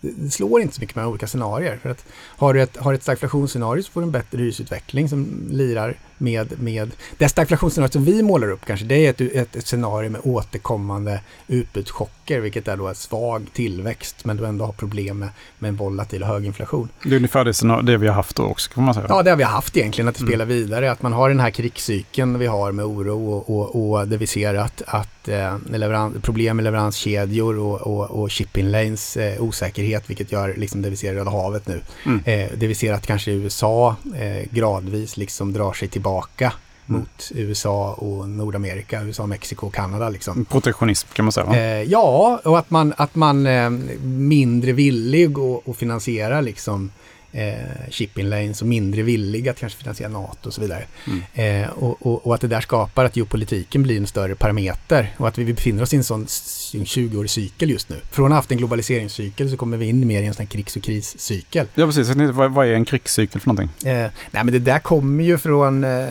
det 0.01 0.31
slår 0.31 0.61
inte 0.61 0.75
så 0.75 0.81
mycket 0.81 0.97
med 0.97 1.07
olika 1.07 1.27
scenarier. 1.27 1.79
För 1.83 1.91
att 1.91 2.05
har 2.37 2.55
du 2.55 2.63
ett, 2.63 2.77
har 2.77 2.95
ett 2.95 3.03
stagflationsscenario 3.03 3.83
så 3.83 3.93
får 3.93 4.01
du 4.01 4.05
en 4.05 4.11
bättre 4.11 4.39
hyresutveckling 4.39 5.09
som 5.09 5.47
lirar 5.51 5.95
med, 6.19 6.63
med 6.63 6.91
det 7.19 7.29
stagflationsscenario 7.29 7.93
som 7.93 8.05
vi 8.05 8.23
målar 8.23 8.51
upp 8.51 8.67
kanske, 8.67 8.87
det 8.87 9.07
är 9.07 9.11
ett, 9.11 9.21
ett, 9.21 9.57
ett 9.57 9.67
scenario 9.67 10.11
med 10.11 10.21
återkommande 10.25 11.21
utbudschocker, 11.47 12.41
vilket 12.41 12.69
är 12.69 12.77
då 12.77 12.87
en 12.87 12.95
svag 12.95 13.47
tillväxt, 13.53 14.25
men 14.25 14.37
du 14.37 14.47
ändå 14.47 14.65
har 14.65 14.73
problem 14.73 15.19
med, 15.19 15.29
med 15.59 15.69
en 15.69 15.77
volatil 15.77 16.23
och 16.23 16.29
hög 16.29 16.47
inflation. 16.47 16.89
Det 17.03 17.11
är 17.11 17.17
ungefär 17.17 17.45
det, 17.45 17.83
det 17.93 17.99
vi 17.99 18.07
har 18.07 18.15
haft 18.15 18.37
då 18.37 18.43
också, 18.43 18.71
kan 18.71 18.85
man 18.85 18.95
säga. 18.95 19.07
Ja, 19.09 19.23
det 19.23 19.31
har 19.31 19.37
vi 19.37 19.45
haft 19.45 19.77
egentligen, 19.77 20.09
att 20.09 20.15
det 20.15 20.21
mm. 20.21 20.31
spelar 20.31 20.45
vidare, 20.45 20.91
att 20.91 21.03
man 21.03 21.13
har 21.13 21.29
den 21.29 21.41
här 21.41 21.51
krigscykeln 21.51 22.39
vi 22.39 22.47
har 22.47 22.73
med 22.73 22.85
oro 22.85 23.33
och, 23.33 23.51
och, 23.51 23.91
och 23.91 24.09
där 24.09 24.17
vi 24.17 24.27
ser 24.27 24.55
att, 24.55 24.83
att 24.87 25.18
eh, 25.29 25.57
leverans, 25.71 26.23
problem 26.23 26.57
med 26.57 26.65
leveranskedjor 26.65 27.59
och, 27.59 27.81
och, 27.81 28.11
och 28.11 28.33
shipping 28.33 28.69
lanes 28.69 29.17
eh, 29.17 29.43
osäkerhet, 29.43 30.11
vilket 30.11 30.33
gör 30.33 30.55
liksom 30.57 30.83
det 30.83 30.91
vi 30.91 30.97
ser 30.97 31.13
i 31.13 31.17
Röda 31.17 31.31
havet 31.31 31.67
nu. 31.67 31.81
Mm. 32.07 32.23
Eh, 32.25 32.49
det 32.57 32.67
vi 32.67 32.75
ser 32.75 32.93
att 32.93 33.07
kanske 33.07 33.31
USA 33.33 33.97
eh, 34.17 34.49
gradvis 34.51 35.17
liksom 35.17 35.53
drar 35.53 35.73
sig 35.73 35.89
tillbaka 35.89 36.53
mm. 36.89 37.01
mot 37.01 37.33
USA 37.35 37.93
och 37.93 38.29
Nordamerika, 38.29 39.03
USA, 39.03 39.27
Mexiko 39.27 39.67
och 39.67 39.75
Kanada. 39.75 40.09
Liksom. 40.09 40.45
Protektionism 40.45 41.09
kan 41.13 41.25
man 41.25 41.33
säga? 41.33 41.57
Eh, 41.57 41.83
ja, 41.83 42.41
och 42.45 42.59
att 42.59 42.71
man, 42.71 42.95
att 42.97 43.15
man 43.15 43.47
eh, 43.47 43.71
mindre 44.03 44.73
villig 44.73 45.37
att 45.67 45.77
finansiera 45.77 46.41
liksom, 46.41 46.91
eh, 47.33 47.91
shipping 47.91 48.27
lanes 48.27 48.63
och 48.63 48.69
mindre 48.69 49.03
villig 49.03 49.49
att 49.49 49.59
kanske 49.59 49.79
finansiera 49.79 50.11
NATO 50.11 50.49
och 50.49 50.55
så 50.55 50.61
vidare. 50.61 50.85
Mm. 51.07 51.63
Eh, 51.63 51.71
och, 51.71 52.07
och, 52.07 52.27
och, 52.27 52.35
att 52.35 52.41
det 52.41 52.49
där 52.49 52.61
skapar 52.61 53.05
att 53.05 53.17
geopolitiken 53.17 53.83
blir 53.83 53.97
en 53.97 54.07
större 54.07 54.35
parameter 54.35 55.15
och 55.17 55.29
att 55.29 55.39
vi 55.39 55.45
befinner 55.45 55.83
oss 55.83 55.95
i 55.95 55.97
en 55.97 56.05
sån 56.05 56.27
20-årig 56.27 57.31
cykel 57.31 57.71
just 57.71 57.89
nu. 57.89 57.97
Från 58.11 58.27
att 58.27 58.31
ha 58.31 58.37
haft 58.37 58.53
en 58.53 58.59
globaliseringscykel 58.59 59.51
så 59.51 59.57
kommer 59.57 59.77
vi 59.77 59.87
in 59.87 60.07
mer 60.07 60.23
i 60.23 60.27
en 60.27 60.35
sån 60.35 60.43
här 60.43 60.51
krigs 60.51 60.77
och 60.77 60.83
kriscykel. 60.83 61.67
Ja, 61.75 61.87
precis. 61.87 62.09
Vad, 62.09 62.53
vad 62.53 62.67
är 62.67 62.73
en 62.73 62.85
krigscykel 62.85 63.41
för 63.41 63.49
någonting? 63.49 63.91
Eh, 63.91 64.11
nej, 64.31 64.45
men 64.45 64.53
det 64.53 64.59
där 64.59 64.79
kommer 64.79 65.25
ju 65.25 65.39
från, 65.39 65.85
eh, 65.85 66.09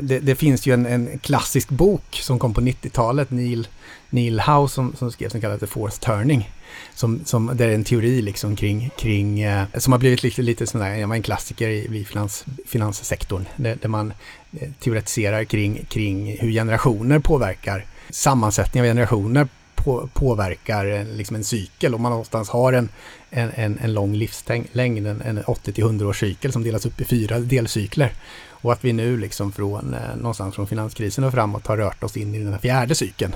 det, 0.00 0.18
det, 0.18 0.34
finns 0.34 0.66
ju 0.66 0.74
en, 0.74 0.86
en, 0.86 1.18
klassisk 1.18 1.68
bok 1.68 2.18
som 2.22 2.38
kom 2.38 2.54
på 2.54 2.60
90-talet, 2.60 3.30
Neil, 3.30 3.68
Neil 4.10 4.40
Howe 4.40 4.68
som, 4.68 4.96
som 4.96 5.12
skrev, 5.12 5.28
som 5.28 5.40
kallas 5.40 5.60
The 5.60 5.66
Fourth 5.66 5.98
Turning 5.98 6.50
som, 6.94 7.20
som, 7.24 7.50
det 7.54 7.64
är 7.64 7.70
en 7.70 7.84
teori 7.84 8.22
liksom 8.22 8.56
kring, 8.56 8.90
kring 8.98 9.40
eh, 9.40 9.64
som 9.74 9.92
har 9.92 9.98
blivit 9.98 10.22
lite, 10.22 10.42
lite 10.42 10.66
sån 10.66 10.80
där, 10.80 11.14
en 11.14 11.22
klassiker 11.22 11.68
i, 11.68 11.98
i 11.98 12.04
finans, 12.04 12.44
finanssektorn, 12.66 13.44
där, 13.56 13.78
där 13.82 13.88
man 13.88 14.12
eh, 14.60 14.68
teoretiserar 14.80 15.44
kring, 15.44 15.84
kring 15.88 16.36
hur 16.38 16.50
generationer 16.50 17.18
påverkar, 17.18 17.86
sammansättning 18.10 18.82
av 18.82 18.86
generationer 18.86 19.48
på, 19.74 20.08
påverkar 20.12 20.86
eh, 20.86 21.04
liksom 21.04 21.36
en 21.36 21.44
cykel. 21.44 21.94
Om 21.94 22.02
man 22.02 22.10
någonstans 22.10 22.48
har 22.48 22.72
en, 22.72 22.88
en, 23.30 23.50
en, 23.54 23.78
en 23.78 23.94
lång 23.94 24.14
livslängd, 24.14 25.06
en, 25.06 25.20
en 25.20 25.42
80-100 25.42 26.04
års 26.04 26.20
cykel 26.20 26.52
som 26.52 26.62
delas 26.62 26.86
upp 26.86 27.00
i 27.00 27.04
fyra 27.04 27.38
delcykler. 27.38 28.12
Och 28.48 28.72
att 28.72 28.84
vi 28.84 28.92
nu 28.92 29.16
liksom 29.16 29.52
från 29.52 29.94
eh, 29.94 30.16
någonstans 30.16 30.54
från 30.54 30.66
finanskrisen 30.66 31.24
och 31.24 31.32
framåt 31.32 31.66
har 31.66 31.76
rört 31.76 32.04
oss 32.04 32.16
in 32.16 32.34
i 32.34 32.38
den 32.38 32.52
här 32.52 32.58
fjärde 32.58 32.94
cykeln. 32.94 33.34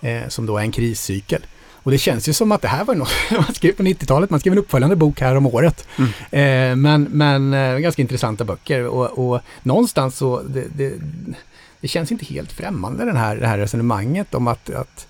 Eh, 0.00 0.28
som 0.28 0.46
då 0.46 0.58
är 0.58 0.62
en 0.62 0.72
kriscykel. 0.72 1.42
Och 1.82 1.90
det 1.90 1.98
känns 1.98 2.28
ju 2.28 2.32
som 2.32 2.52
att 2.52 2.62
det 2.62 2.68
här 2.68 2.84
var 2.84 2.94
något 2.94 3.12
man 3.30 3.54
skrev 3.54 3.72
på 3.72 3.82
90-talet. 3.82 4.30
Man 4.30 4.40
skrev 4.40 4.52
en 4.52 4.58
uppföljande 4.58 4.96
bok 4.96 5.20
här 5.20 5.36
om 5.36 5.46
året. 5.46 5.88
Mm. 5.98 6.10
Eh, 6.30 6.76
men 6.76 7.02
men 7.02 7.54
eh, 7.54 7.78
ganska 7.78 8.02
intressanta 8.02 8.44
böcker. 8.44 8.86
Och, 8.86 9.18
och 9.18 9.40
någonstans 9.62 10.16
så, 10.16 10.42
det, 10.42 10.64
det, 10.76 10.92
det, 11.80 11.88
känns 11.88 12.12
inte 12.12 12.24
helt 12.24 12.52
främmande 12.52 13.04
den 13.04 13.16
här, 13.16 13.36
det 13.36 13.46
här 13.46 13.58
resonemanget 13.58 14.34
om 14.34 14.48
att, 14.48 14.70
att 14.70 15.06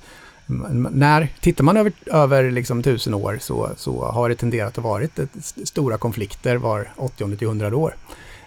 när, 0.90 1.28
tittar 1.40 1.64
man 1.64 1.76
över, 1.76 1.92
över 2.06 2.50
liksom 2.50 2.82
tusen 2.82 3.14
år 3.14 3.38
så, 3.40 3.70
så 3.76 4.04
har 4.04 4.28
det 4.28 4.34
tenderat 4.34 4.78
att 4.78 4.84
vara 4.84 5.06
stora 5.64 5.98
konflikter 5.98 6.56
var 6.56 6.92
80 6.96 7.36
till 7.36 7.46
100 7.46 7.76
år. 7.76 7.94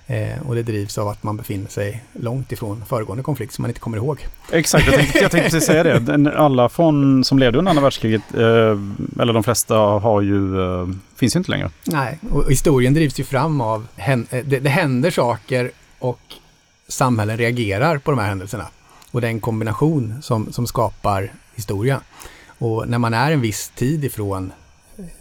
Eh, 0.08 0.48
och 0.48 0.56
det 0.56 0.64
drivs 0.64 0.98
av 0.98 1.08
att 1.08 1.24
man 1.24 1.38
befinner 1.38 1.70
sig 1.70 2.04
långt 2.14 2.52
ifrån 2.52 2.84
föregående 2.86 3.24
konflikt 3.24 3.54
som 3.54 3.62
man 3.62 3.70
inte 3.70 3.80
kommer 3.80 3.98
ihåg. 3.98 4.28
Exakt, 4.52 4.86
jag 4.86 4.96
tänkte, 4.96 5.20
jag 5.20 5.32
tänkte 5.32 5.50
precis 5.50 5.68
säga 5.68 5.84
det. 5.84 6.34
Alla 6.38 6.70
från, 6.70 7.24
som 7.24 7.40
levde 7.40 7.60
under 7.60 7.70
andra 7.70 7.84
världskriget, 7.84 8.22
eh, 8.34 8.42
eller 9.22 9.34
de 9.34 9.44
flesta, 9.44 9.76
har 9.76 10.22
ju, 10.22 10.62
eh, 10.62 10.88
finns 11.16 11.36
ju 11.36 11.38
inte 11.38 11.52
längre. 11.52 11.70
Nej, 11.84 12.20
och 12.32 12.52
historien 12.52 12.94
drivs 12.94 13.20
ju 13.20 13.24
fram 13.24 13.62
av, 13.62 13.88
eh, 13.96 14.18
det, 14.30 14.60
det 14.60 14.70
händer 14.70 15.12
saker 15.12 15.72
och 16.00 16.20
samhällen 16.88 17.38
reagerar 17.38 17.98
på 17.98 18.12
de 18.12 18.20
här 18.20 18.28
händelserna. 18.28 18.68
Och 19.12 19.22
det 19.22 19.28
är 19.28 19.32
en 19.32 19.40
kombination 19.40 20.22
som, 20.22 20.54
som 20.54 20.68
skapar 20.68 21.32
historia. 21.56 22.02
Och 22.58 22.88
när 22.88 22.98
man 22.98 23.14
är 23.14 23.32
en 23.32 23.42
viss 23.42 23.70
tid 23.70 24.06
ifrån 24.06 24.52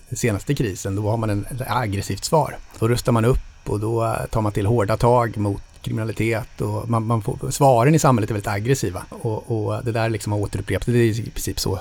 den 0.09 0.17
senaste 0.17 0.55
krisen, 0.55 0.97
då 0.97 1.11
har 1.11 1.17
man 1.17 1.31
en, 1.31 1.47
ett 1.51 1.63
aggressivt 1.67 2.25
svar. 2.25 2.57
Då 2.79 2.89
rustar 2.89 3.13
man 3.13 3.25
upp 3.25 3.54
och 3.69 3.81
då 3.81 4.17
tar 4.31 4.41
man 4.41 4.53
till 4.53 4.67
hårda 4.67 4.97
tag 4.97 5.37
mot 5.37 5.63
kriminalitet 5.83 6.61
och 6.61 6.91
man, 6.91 7.07
man 7.07 7.23
får, 7.23 7.51
svaren 7.51 7.95
i 7.95 7.99
samhället 7.99 8.31
är 8.31 8.35
väldigt 8.35 8.53
aggressiva. 8.53 9.03
Och, 9.09 9.51
och 9.51 9.85
det 9.85 9.93
där 9.93 10.09
liksom 10.09 10.33
har 10.33 10.41
återupprepats. 10.41 10.87
Det 10.87 10.99
är 10.99 11.21
i 11.21 11.31
princip 11.31 11.61
så 11.61 11.79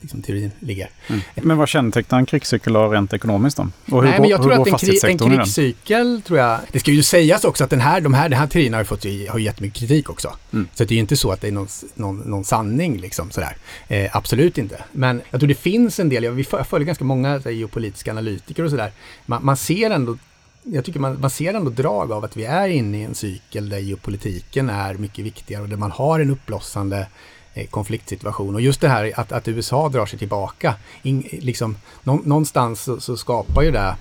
liksom, 0.00 0.22
teorin 0.22 0.50
ligger. 0.60 0.90
Mm. 1.08 1.20
Men 1.34 1.58
vad 1.58 1.68
kännetecknar 1.68 2.18
en 2.18 2.26
krigscykel 2.26 2.76
rent 2.76 3.12
ekonomiskt 3.12 3.56
då? 3.56 3.68
Och 3.90 4.02
hur 4.02 4.10
Nej, 4.10 4.20
men 4.20 4.30
jag 4.30 4.42
tror 4.42 4.52
att 4.52 4.66
en, 4.66 4.78
kri 4.78 5.00
en 5.02 5.18
krigscykel, 5.18 6.22
tror 6.22 6.38
jag, 6.38 6.60
det 6.72 6.80
ska 6.80 6.90
ju 6.90 7.02
sägas 7.02 7.44
också 7.44 7.64
att 7.64 7.70
den 7.70 7.80
här, 7.80 8.00
de 8.00 8.14
här, 8.14 8.28
den 8.28 8.38
här 8.38 8.46
teorin 8.46 8.72
har 8.72 8.80
ju 8.80 8.84
fått 8.84 9.04
har 9.28 9.38
jättemycket 9.38 9.78
kritik 9.78 10.10
också. 10.10 10.36
Mm. 10.52 10.68
Så 10.74 10.84
det 10.84 10.92
är 10.92 10.96
ju 10.96 11.00
inte 11.00 11.16
så 11.16 11.32
att 11.32 11.40
det 11.40 11.48
är 11.48 11.52
någon, 11.52 11.68
någon, 11.94 12.16
någon 12.16 12.44
sanning 12.44 12.98
liksom 13.00 13.30
sådär. 13.30 13.56
Eh, 13.88 14.16
absolut 14.16 14.58
inte. 14.58 14.84
Men 14.92 15.20
jag 15.30 15.40
tror 15.40 15.48
det 15.48 15.54
finns 15.54 16.00
en 16.00 16.08
del, 16.08 16.24
jag, 16.24 16.32
vi 16.32 16.44
följer 16.44 16.86
ganska 16.86 17.04
många 17.04 17.38
geopolitiska 17.38 18.10
analytiker 18.10 18.64
och 18.64 18.70
sådär. 18.70 18.92
Man, 19.26 19.44
man 19.44 19.56
ser 19.56 19.90
ändå 19.90 20.16
jag 20.62 20.84
tycker 20.84 21.00
man, 21.00 21.20
man 21.20 21.30
ser 21.30 21.54
ändå 21.54 21.70
drag 21.70 22.12
av 22.12 22.24
att 22.24 22.36
vi 22.36 22.44
är 22.44 22.68
inne 22.68 22.98
i 22.98 23.02
en 23.02 23.14
cykel 23.14 23.68
där 23.68 23.78
geopolitiken 23.78 24.70
är 24.70 24.94
mycket 24.94 25.24
viktigare 25.24 25.62
och 25.62 25.68
där 25.68 25.76
man 25.76 25.90
har 25.90 26.20
en 26.20 26.30
uppblossande 26.30 27.06
eh, 27.54 27.66
konfliktsituation. 27.66 28.54
Och 28.54 28.60
just 28.60 28.80
det 28.80 28.88
här 28.88 29.12
att, 29.16 29.32
att 29.32 29.48
USA 29.48 29.88
drar 29.88 30.06
sig 30.06 30.18
tillbaka. 30.18 30.74
In, 31.02 31.28
liksom, 31.30 31.76
någonstans 32.02 32.82
så, 32.82 33.00
så, 33.00 33.16
skapar 33.16 33.62
ju 33.62 33.70
det 33.70 33.96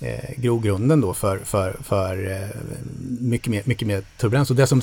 eh, 0.00 0.30
grogrunden 0.36 1.00
då 1.00 1.14
för, 1.14 1.38
för, 1.38 1.76
för 1.82 2.30
eh, 2.30 2.48
mycket, 3.20 3.48
mer, 3.48 3.62
mycket 3.64 3.88
mer 3.88 4.02
turbulens. 4.18 4.50
Och 4.50 4.56
det 4.56 4.66
som, 4.66 4.82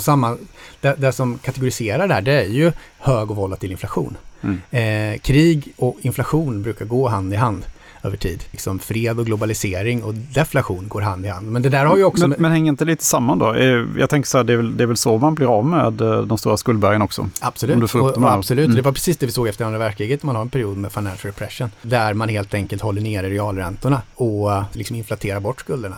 samman, 0.00 0.38
det, 0.80 0.94
det, 0.98 1.12
som 1.12 1.38
kategoriserar 1.38 2.08
det 2.08 2.14
här 2.14 2.22
det 2.22 2.32
är 2.32 2.48
ju 2.48 2.72
hög 2.98 3.30
och 3.30 3.36
volatil 3.36 3.70
inflation. 3.70 4.16
Mm. 4.40 4.60
Eh, 4.70 5.20
krig 5.20 5.72
och 5.76 5.96
inflation 6.00 6.62
brukar 6.62 6.84
gå 6.84 7.08
hand 7.08 7.34
i 7.34 7.36
hand 7.36 7.64
över 8.02 8.16
tid. 8.16 8.44
Liksom 8.50 8.78
fred 8.78 9.18
och 9.18 9.26
globalisering 9.26 10.02
och 10.02 10.14
deflation 10.14 10.88
går 10.88 11.00
hand 11.00 11.26
i 11.26 11.28
hand. 11.28 11.52
Men 11.52 11.62
det 11.62 11.68
där 11.68 11.84
har 11.84 11.96
ju 11.96 12.04
också... 12.04 12.28
Men, 12.28 12.36
men 12.40 12.52
hänger 12.52 12.68
inte 12.68 12.84
lite 12.84 13.04
samman 13.04 13.38
då? 13.38 13.54
Eh, 13.54 13.84
jag 13.98 14.10
tänker 14.10 14.28
så 14.28 14.36
här, 14.38 14.44
det 14.44 14.52
är, 14.52 14.56
väl, 14.56 14.76
det 14.76 14.84
är 14.84 14.86
väl 14.86 14.96
så 14.96 15.18
man 15.18 15.34
blir 15.34 15.58
av 15.58 15.66
med 15.66 16.00
eh, 16.00 16.22
de 16.22 16.38
stora 16.38 16.56
skuldbergen 16.56 17.02
också? 17.02 17.28
Absolut. 17.40 17.94
Och, 17.94 18.16
och 18.16 18.32
absolut. 18.32 18.64
Mm. 18.64 18.76
Det 18.76 18.82
var 18.82 18.92
precis 18.92 19.16
det 19.16 19.26
vi 19.26 19.32
såg 19.32 19.48
efter 19.48 19.64
andra 19.64 19.78
världskriget. 19.78 20.22
Man 20.22 20.34
har 20.34 20.42
en 20.42 20.50
period 20.50 20.76
med 20.76 20.92
financial 20.92 21.32
repression. 21.32 21.70
Där 21.82 22.14
man 22.14 22.28
helt 22.28 22.54
enkelt 22.54 22.82
håller 22.82 23.02
nere 23.02 23.30
realräntorna 23.30 24.02
och 24.14 24.52
eh, 24.52 24.64
liksom 24.72 24.96
inflaterar 24.96 25.40
bort 25.40 25.60
skulderna. 25.60 25.96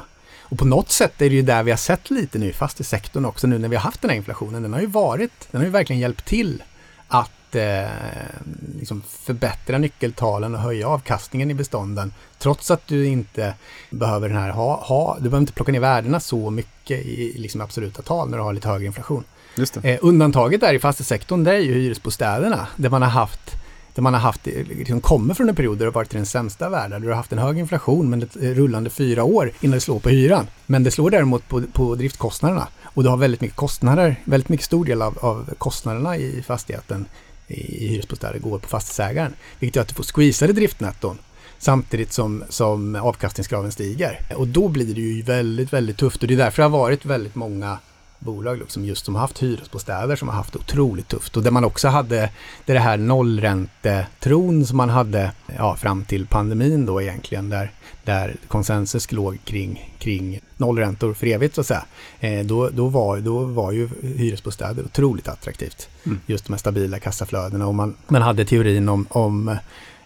Och 0.50 0.58
på 0.58 0.64
något 0.64 0.90
sätt 0.90 1.22
är 1.22 1.30
det 1.30 1.36
ju 1.36 1.42
där 1.42 1.62
vi 1.62 1.70
har 1.70 1.78
sett 1.78 2.10
lite 2.10 2.38
nu 2.38 2.48
i 2.48 2.52
fastighetssektorn 2.52 3.24
också 3.24 3.46
nu 3.46 3.58
när 3.58 3.68
vi 3.68 3.76
har 3.76 3.82
haft 3.82 4.02
den 4.02 4.10
här 4.10 4.16
inflationen. 4.16 4.62
Den 4.62 4.72
har 4.72 4.80
ju 4.80 4.86
varit, 4.86 5.48
den 5.50 5.60
har 5.60 5.66
ju 5.66 5.72
verkligen 5.72 6.00
hjälpt 6.00 6.24
till 6.24 6.62
att 7.08 7.30
eh, 7.54 7.88
liksom 8.78 9.02
förbättra 9.08 9.78
nyckeltalen 9.78 10.54
och 10.54 10.60
höja 10.60 10.88
avkastningen 10.88 11.50
i 11.50 11.54
bestånden. 11.54 12.12
Trots 12.38 12.70
att 12.70 12.86
du 12.86 13.06
inte 13.06 13.54
behöver 13.90 14.28
den 14.28 14.38
här 14.38 14.50
ha, 14.50 14.76
ha 14.76 15.14
du 15.14 15.22
behöver 15.22 15.38
inte 15.38 15.52
plocka 15.52 15.72
ner 15.72 15.80
värdena 15.80 16.20
så 16.20 16.50
mycket 16.50 17.06
i 17.06 17.38
liksom 17.38 17.60
absoluta 17.60 18.02
tal 18.02 18.30
när 18.30 18.38
du 18.38 18.44
har 18.44 18.52
lite 18.52 18.68
högre 18.68 18.86
inflation. 18.86 19.24
Eh, 19.82 19.98
undantaget 20.02 20.60
där 20.60 20.74
i 20.74 20.78
fastighetssektorn 20.78 21.44
det 21.44 21.54
är 21.54 21.58
ju 21.58 21.74
hyresbostäderna 21.74 22.66
där 22.76 22.90
man 22.90 23.02
har 23.02 23.08
haft 23.08 23.56
där 23.94 24.02
man 24.02 24.14
har 24.14 24.20
haft, 24.20 24.46
liksom 24.46 25.00
kommer 25.00 25.34
från 25.34 25.48
en 25.48 25.54
period 25.54 25.78
där 25.78 25.84
det 25.84 25.90
har 25.90 25.94
varit 25.94 26.10
den 26.10 26.26
sämsta 26.26 26.68
världen. 26.68 27.02
Du 27.02 27.08
har 27.08 27.14
haft 27.14 27.32
en 27.32 27.38
hög 27.38 27.58
inflation 27.58 28.10
men 28.10 28.22
ett 28.22 28.36
rullande 28.36 28.90
fyra 28.90 29.24
år 29.24 29.52
innan 29.60 29.74
det 29.74 29.80
slår 29.80 29.98
på 29.98 30.08
hyran. 30.08 30.46
Men 30.66 30.84
det 30.84 30.90
slår 30.90 31.10
däremot 31.10 31.48
på, 31.48 31.62
på 31.72 31.94
driftkostnaderna. 31.94 32.68
Och 32.84 33.02
du 33.02 33.08
har 33.08 33.16
väldigt 33.16 33.40
mycket 33.40 33.56
kostnader, 33.56 34.16
väldigt 34.24 34.48
mycket 34.48 34.66
stor 34.66 34.84
del 34.84 35.02
av, 35.02 35.18
av 35.20 35.54
kostnaderna 35.58 36.16
i 36.16 36.42
fastigheten 36.42 37.06
i 37.50 37.88
hyresbostäder 37.88 38.38
går 38.38 38.58
på 38.58 38.68
fastighetsägaren. 38.68 39.34
Vilket 39.58 39.76
gör 39.76 39.82
att 39.82 39.88
du 39.88 39.94
får 39.94 40.04
squeezade 40.04 40.52
driftnetton 40.52 41.18
samtidigt 41.58 42.12
som, 42.12 42.44
som 42.48 42.94
avkastningskraven 42.94 43.72
stiger. 43.72 44.20
Och 44.36 44.48
då 44.48 44.68
blir 44.68 44.94
det 44.94 45.00
ju 45.00 45.22
väldigt, 45.22 45.72
väldigt 45.72 45.96
tufft 45.96 46.22
och 46.22 46.28
det 46.28 46.34
är 46.34 46.38
därför 46.38 46.62
det 46.62 46.68
har 46.68 46.78
varit 46.78 47.04
väldigt 47.04 47.34
många 47.34 47.78
bolag 48.18 48.58
liksom 48.58 48.84
just 48.84 49.04
som 49.04 49.14
har 49.14 49.22
haft 49.22 49.42
hyresbostäder 49.42 50.16
som 50.16 50.28
har 50.28 50.34
haft 50.34 50.52
det 50.52 50.58
otroligt 50.58 51.08
tufft. 51.08 51.36
Och 51.36 51.42
där 51.42 51.50
man 51.50 51.64
också 51.64 51.88
hade 51.88 52.30
det, 52.64 52.78
här 52.78 52.96
nollräntetron 52.96 54.66
som 54.66 54.76
man 54.76 54.88
hade 54.88 55.32
ja, 55.56 55.76
fram 55.76 56.04
till 56.04 56.26
pandemin 56.26 56.86
då 56.86 57.02
egentligen. 57.02 57.50
Där, 57.50 57.72
där 58.10 58.36
konsensus 58.48 59.12
låg 59.12 59.38
kring, 59.44 59.94
kring 59.98 60.40
nollräntor 60.56 61.14
för 61.14 61.26
evigt 61.26 61.54
så 61.54 61.60
att 61.60 61.66
säga. 61.66 61.84
Eh, 62.20 62.46
då, 62.46 62.68
då, 62.68 62.88
var, 62.88 63.18
då 63.18 63.44
var 63.44 63.72
ju 63.72 63.88
hyresbostäder 64.02 64.84
otroligt 64.84 65.28
attraktivt. 65.28 65.88
Mm. 66.06 66.20
Just 66.26 66.44
de 66.44 66.52
här 66.52 66.58
stabila 66.58 66.98
kassaflödena 66.98 67.66
och 67.66 67.74
man, 67.74 67.96
man 68.08 68.22
hade 68.22 68.44
teorin 68.44 68.88
om, 68.88 69.06
om 69.10 69.48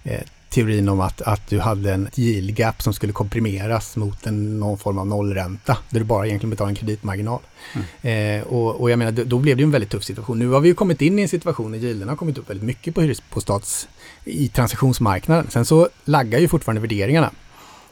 eh, 0.03 0.21
teorin 0.51 0.89
om 0.89 1.01
att, 1.01 1.23
att 1.23 1.49
du 1.49 1.61
hade 1.61 1.93
en 1.93 2.09
yield 2.15 2.57
gap 2.57 2.83
som 2.83 2.95
skulle 2.95 3.13
komprimeras 3.13 3.97
mot 3.97 4.27
en, 4.27 4.61
någon 4.61 4.79
form 4.79 4.99
av 4.99 5.07
nollränta. 5.07 5.79
Där 5.91 5.99
du 5.99 6.05
bara 6.05 6.27
egentligen 6.27 6.51
betalar 6.51 6.69
en 6.69 6.77
kreditmarginal. 6.77 7.41
Mm. 7.75 8.41
Eh, 8.41 8.47
och, 8.47 8.81
och, 8.81 8.91
jag 8.91 8.99
menar, 8.99 9.13
då 9.13 9.39
blev 9.39 9.57
det 9.57 9.61
ju 9.61 9.65
en 9.65 9.71
väldigt 9.71 9.91
tuff 9.91 10.05
situation. 10.05 10.39
Nu 10.39 10.49
har 10.49 10.61
vi 10.61 10.69
ju 10.69 10.75
kommit 10.75 11.03
in 11.03 11.19
i 11.19 11.23
en 11.23 11.29
situation 11.29 11.73
där 11.73 11.79
yielderna 11.79 12.13
har 12.13 12.17
kommit 12.17 12.39
upp 12.39 12.51
väldigt 12.51 12.67
mycket 12.67 12.95
på 12.95 13.01
hyresbostats 13.01 13.89
i 14.25 14.49
transaktionsmarknaden. 14.49 15.47
Sen 15.51 15.65
så 15.65 15.89
laggar 16.05 16.39
ju 16.39 16.49
fortfarande 16.49 16.81
värderingarna. 16.81 17.31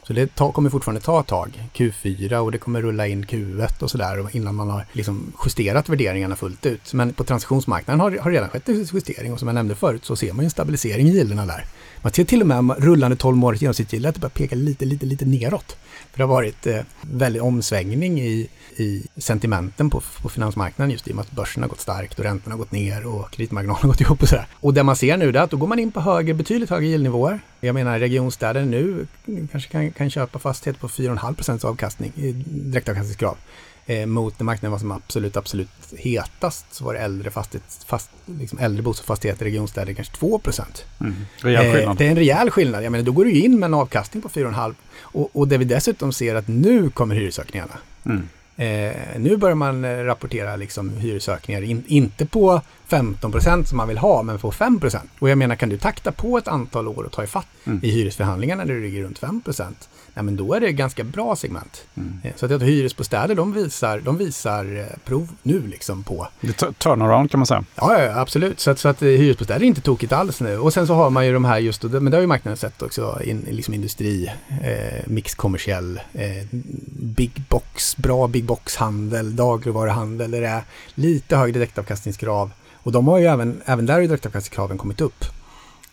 Så 0.07 0.13
det 0.13 0.35
ta, 0.35 0.51
kommer 0.51 0.69
fortfarande 0.69 1.01
ta 1.01 1.19
ett 1.19 1.27
tag, 1.27 1.69
Q4 1.73 2.37
och 2.37 2.51
det 2.51 2.57
kommer 2.57 2.81
rulla 2.81 3.07
in 3.07 3.25
Q1 3.25 3.83
och 3.83 3.91
sådär 3.91 4.35
innan 4.35 4.55
man 4.55 4.69
har 4.69 4.85
liksom 4.91 5.33
justerat 5.45 5.89
värderingarna 5.89 6.35
fullt 6.35 6.65
ut. 6.65 6.93
Men 6.93 7.13
på 7.13 7.23
transaktionsmarknaden 7.23 7.99
har, 7.99 8.11
har 8.11 8.31
redan 8.31 8.49
skett 8.49 8.69
en 8.69 8.87
justering 8.93 9.33
och 9.33 9.39
som 9.39 9.47
jag 9.47 9.55
nämnde 9.55 9.75
förut 9.75 10.05
så 10.05 10.15
ser 10.15 10.33
man 10.33 10.43
ju 10.43 10.45
en 10.45 10.51
stabilisering 10.51 11.07
i 11.07 11.11
gilderna 11.11 11.45
där. 11.45 11.65
Man 12.03 12.13
ser 12.13 12.23
till 12.23 12.41
och 12.41 12.47
med 12.47 12.75
rullande 12.77 13.17
12 13.17 13.37
månaders 13.37 13.61
genomsnittsgilde 13.61 14.09
att 14.09 14.15
det 14.15 14.21
börjar 14.21 14.29
peka 14.29 14.55
lite, 14.55 14.85
lite, 14.85 15.05
lite 15.05 15.25
neråt. 15.25 15.77
För 16.11 16.17
det 16.17 16.23
har 16.23 16.29
varit 16.29 16.67
eh, 16.67 16.79
väldigt 17.01 17.41
omsvängning 17.41 18.21
i, 18.21 18.49
i 18.77 19.03
sentimenten 19.17 19.89
på, 19.89 20.01
på 20.21 20.29
finansmarknaden 20.29 20.91
just 20.91 21.07
i 21.07 21.11
och 21.11 21.15
med 21.15 21.23
att 21.23 21.31
börsen 21.31 21.63
har 21.63 21.69
gått 21.69 21.79
starkt 21.79 22.19
och 22.19 22.25
räntorna 22.25 22.53
har 22.53 22.57
gått 22.57 22.71
ner 22.71 23.05
och 23.05 23.31
kreditmarginalen 23.31 23.81
har 23.81 23.89
gått 23.89 24.01
ihop 24.01 24.21
och 24.21 24.27
sådär. 24.29 24.47
Och 24.53 24.73
det 24.73 24.83
man 24.83 24.95
ser 24.95 25.17
nu 25.17 25.29
är 25.29 25.35
att 25.35 25.51
då 25.51 25.57
går 25.57 25.67
man 25.67 25.79
in 25.79 25.91
på 25.91 25.99
högre, 25.99 26.33
betydligt 26.33 26.69
högre 26.69 26.87
yieldnivåer. 26.87 27.39
Jag 27.59 27.73
menar 27.73 27.99
regionstäder 27.99 28.65
nu 28.65 29.07
kanske 29.51 29.69
kan, 29.69 29.91
kan 29.91 30.09
köpa 30.09 30.39
fastighet 30.39 30.79
på 30.79 30.87
4,5 30.87 31.35
procents 31.35 31.65
avkastning 31.65 32.11
i 32.15 32.31
direktavkastningskrav. 32.47 33.37
Eh, 33.85 34.05
mot 34.05 34.39
när 34.39 34.45
marknaden 34.45 34.71
var 34.71 34.79
som 34.79 34.91
absolut, 34.91 35.37
absolut 35.37 35.69
hetast 35.97 36.65
så 36.71 36.85
var 36.85 36.93
det 36.93 36.99
äldre, 36.99 37.31
fastighet, 37.31 37.85
fast, 37.87 38.09
liksom 38.25 38.59
äldre 38.59 38.83
bostadsfastigheter 38.83 39.45
i 39.45 39.49
regionstäder 39.49 39.93
kanske 39.93 40.15
2 40.15 40.39
procent. 40.39 40.85
Mm. 41.01 41.13
Eh, 41.13 41.95
det 41.95 42.05
är 42.05 42.09
en 42.09 42.15
rejäl 42.15 42.51
skillnad. 42.51 42.83
Jag 42.83 42.91
menar, 42.91 43.05
då 43.05 43.11
går 43.11 43.25
du 43.25 43.31
in 43.31 43.59
med 43.59 43.67
en 43.67 43.73
avkastning 43.73 44.23
på 44.23 44.29
4,5 44.29 44.73
och, 44.99 45.29
och 45.33 45.47
det 45.47 45.57
vi 45.57 45.65
dessutom 45.65 46.13
ser 46.13 46.35
att 46.35 46.47
nu 46.47 46.89
kommer 46.89 47.15
hyresökningarna. 47.15 47.73
Mm. 48.05 48.27
Eh, 48.55 48.95
nu 49.17 49.37
börjar 49.37 49.55
man 49.55 49.85
eh, 49.85 49.97
rapportera 49.97 50.55
liksom 50.55 50.97
hyresökningar, 50.97 51.61
in, 51.61 51.83
inte 51.87 52.25
på 52.25 52.61
15 52.87 53.31
procent 53.31 53.67
som 53.67 53.77
man 53.77 53.87
vill 53.87 53.97
ha, 53.97 54.23
men 54.23 54.39
på 54.39 54.51
5 54.51 54.79
procent. 54.79 55.09
Och 55.19 55.29
jag 55.29 55.37
menar, 55.37 55.55
kan 55.55 55.69
du 55.69 55.77
takta 55.77 56.11
på 56.11 56.37
ett 56.37 56.47
antal 56.47 56.87
år 56.87 57.03
och 57.03 57.11
ta 57.11 57.23
ifatt 57.23 57.47
mm. 57.65 57.79
i 57.83 57.91
hyresförhandlingarna 57.91 58.65
där 58.65 58.73
det 58.73 58.79
ligger 58.79 59.03
runt 59.03 59.19
5 59.19 59.41
procent, 59.41 59.89
nej, 60.13 60.23
men 60.23 60.35
då 60.35 60.53
är 60.53 60.59
det 60.59 60.71
ganska 60.71 61.03
bra 61.03 61.35
segment. 61.35 61.83
Mm. 61.95 62.19
Eh, 62.23 62.31
så 62.35 62.45
att 62.45 62.61
hyresbostäder, 62.61 63.35
de 63.35 63.53
visar, 63.53 63.99
de 63.99 64.17
visar 64.17 64.79
eh, 64.79 64.85
prov 65.05 65.29
nu 65.43 65.67
liksom 65.67 66.03
på... 66.03 66.27
Det 66.41 66.61
är 66.61 66.71
turnaround 66.71 67.31
kan 67.31 67.39
man 67.39 67.47
säga. 67.47 67.63
Ja, 67.75 68.01
ja 68.01 68.19
absolut. 68.19 68.59
Så 68.59 68.71
att, 68.71 68.79
så 68.79 68.89
att 68.89 69.01
eh, 69.01 69.07
hyresbostäder 69.07 69.61
är 69.61 69.65
inte 69.65 69.81
tokigt 69.81 70.13
alls 70.13 70.41
nu. 70.41 70.57
Och 70.57 70.73
sen 70.73 70.87
så 70.87 70.93
har 70.93 71.09
man 71.09 71.25
ju 71.25 71.33
de 71.33 71.45
här 71.45 71.59
just, 71.59 71.83
men 71.83 72.05
det 72.05 72.17
har 72.17 72.21
ju 72.21 72.27
marknaden 72.27 72.57
sett 72.57 72.81
också, 72.81 73.19
in, 73.23 73.45
liksom 73.49 73.73
industri, 73.73 74.31
eh, 74.63 75.07
mixkommersiell, 75.07 75.99
eh, 76.13 76.45
big 76.91 77.43
box, 77.49 77.97
bra 77.97 78.27
big 78.27 78.45
box-handel, 78.45 79.35
dagligvaruhandel, 79.35 80.31
där 80.31 80.41
det 80.41 80.47
är 80.47 80.63
lite 80.95 81.37
högre 81.37 81.53
direktavkastningskrav. 81.53 82.51
Och 82.73 82.91
de 82.91 83.07
har 83.07 83.17
ju 83.17 83.25
även, 83.25 83.61
även 83.65 83.85
där 83.85 83.93
har 83.93 84.01
ju 84.01 84.07
direktavkastningskraven 84.07 84.77
kommit 84.77 85.01
upp. 85.01 85.25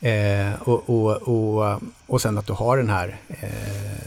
Eh, 0.02 0.52
och, 0.60 0.90
och, 0.90 1.16
och, 1.16 1.80
och 2.06 2.22
sen 2.22 2.38
att 2.38 2.46
du 2.46 2.52
har 2.52 2.76
den 2.76 2.90
här 2.90 3.16
eh, 3.28 3.48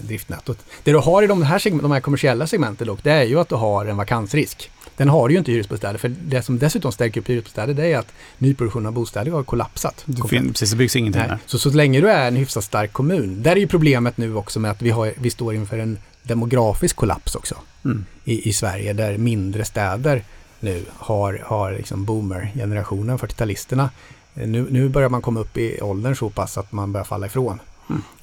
driftnettot. 0.01 0.57
Det 0.83 0.91
du 0.91 0.97
har 0.97 1.23
i 1.23 1.27
de 1.27 1.41
här, 1.41 1.59
segment, 1.59 1.81
de 1.81 1.91
här 1.91 1.99
kommersiella 1.99 2.47
segmenten 2.47 2.87
dock, 2.87 3.03
det 3.03 3.11
är 3.11 3.23
ju 3.23 3.39
att 3.39 3.49
du 3.49 3.55
har 3.55 3.85
en 3.85 3.97
vakansrisk. 3.97 4.71
Den 4.97 5.09
har 5.09 5.27
du 5.27 5.33
ju 5.33 5.37
inte 5.37 5.51
i 5.51 5.53
hyresbostäder, 5.53 5.97
för 5.97 6.09
det 6.09 6.41
som 6.41 6.59
dessutom 6.59 6.91
stärker 6.91 7.21
upp 7.21 7.29
hyresbostäder 7.29 7.73
det 7.73 7.93
är 7.93 7.97
att 7.97 8.13
nyproduktionen 8.37 8.85
av 8.85 8.93
bostäder 8.93 9.31
har 9.31 9.43
kollapsat. 9.43 10.03
Det 10.05 10.27
finns, 10.27 10.47
precis, 10.47 10.71
det 10.71 10.77
byggs 10.77 10.95
ingenting 10.95 11.23
Nej. 11.27 11.37
Så, 11.45 11.59
så 11.59 11.69
länge 11.69 12.01
du 12.01 12.09
är 12.09 12.27
en 12.27 12.35
hyfsat 12.35 12.63
stark 12.63 12.93
kommun, 12.93 13.43
där 13.43 13.51
är 13.51 13.59
ju 13.59 13.67
problemet 13.67 14.17
nu 14.17 14.35
också 14.35 14.59
med 14.59 14.71
att 14.71 14.81
vi, 14.81 14.89
har, 14.89 15.13
vi 15.17 15.29
står 15.29 15.55
inför 15.55 15.77
en 15.77 15.97
demografisk 16.23 16.95
kollaps 16.95 17.35
också 17.35 17.55
Mm. 17.85 18.05
i, 18.23 18.49
i 18.49 18.53
Sverige 18.53 18.93
där 18.93 19.17
mindre 19.17 19.65
städer 19.65 20.23
nu 20.59 20.85
har, 20.97 21.41
har 21.45 21.71
liksom 21.71 22.05
boomer-generationen, 22.05 23.17
40-talisterna. 23.17 23.89
Eh, 24.35 24.47
Nu, 24.47 24.67
nu 24.69 24.89
börjar 24.89 25.09
man 25.09 25.21
komma 25.21 25.39
upp 25.39 25.57
i 25.57 25.81
åldern 25.81 26.15
så 26.15 26.29
pass 26.29 26.57
att 26.57 26.71
man 26.71 26.91
börjar 26.91 27.05
falla 27.05 27.25
ifrån. 27.25 27.59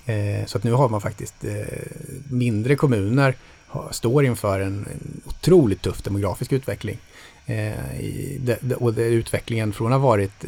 Eh, 0.07 0.47
så 0.47 0.59
att 0.59 0.65
nu 0.65 0.73
har 0.73 0.89
man 0.89 1.01
faktiskt 1.01 1.45
eh, 1.45 1.65
mindre 2.31 2.77
kommuner 2.77 3.35
står 3.91 4.25
inför 4.25 4.61
en, 4.61 4.89
otroligt 5.25 5.83
tuff 5.83 6.03
demografisk 6.03 6.53
utveckling. 6.53 6.99
Och 8.77 8.93
utvecklingen 8.97 9.73
från 9.73 9.93
att 9.93 10.01
ha 10.01 10.09
varit 10.09 10.45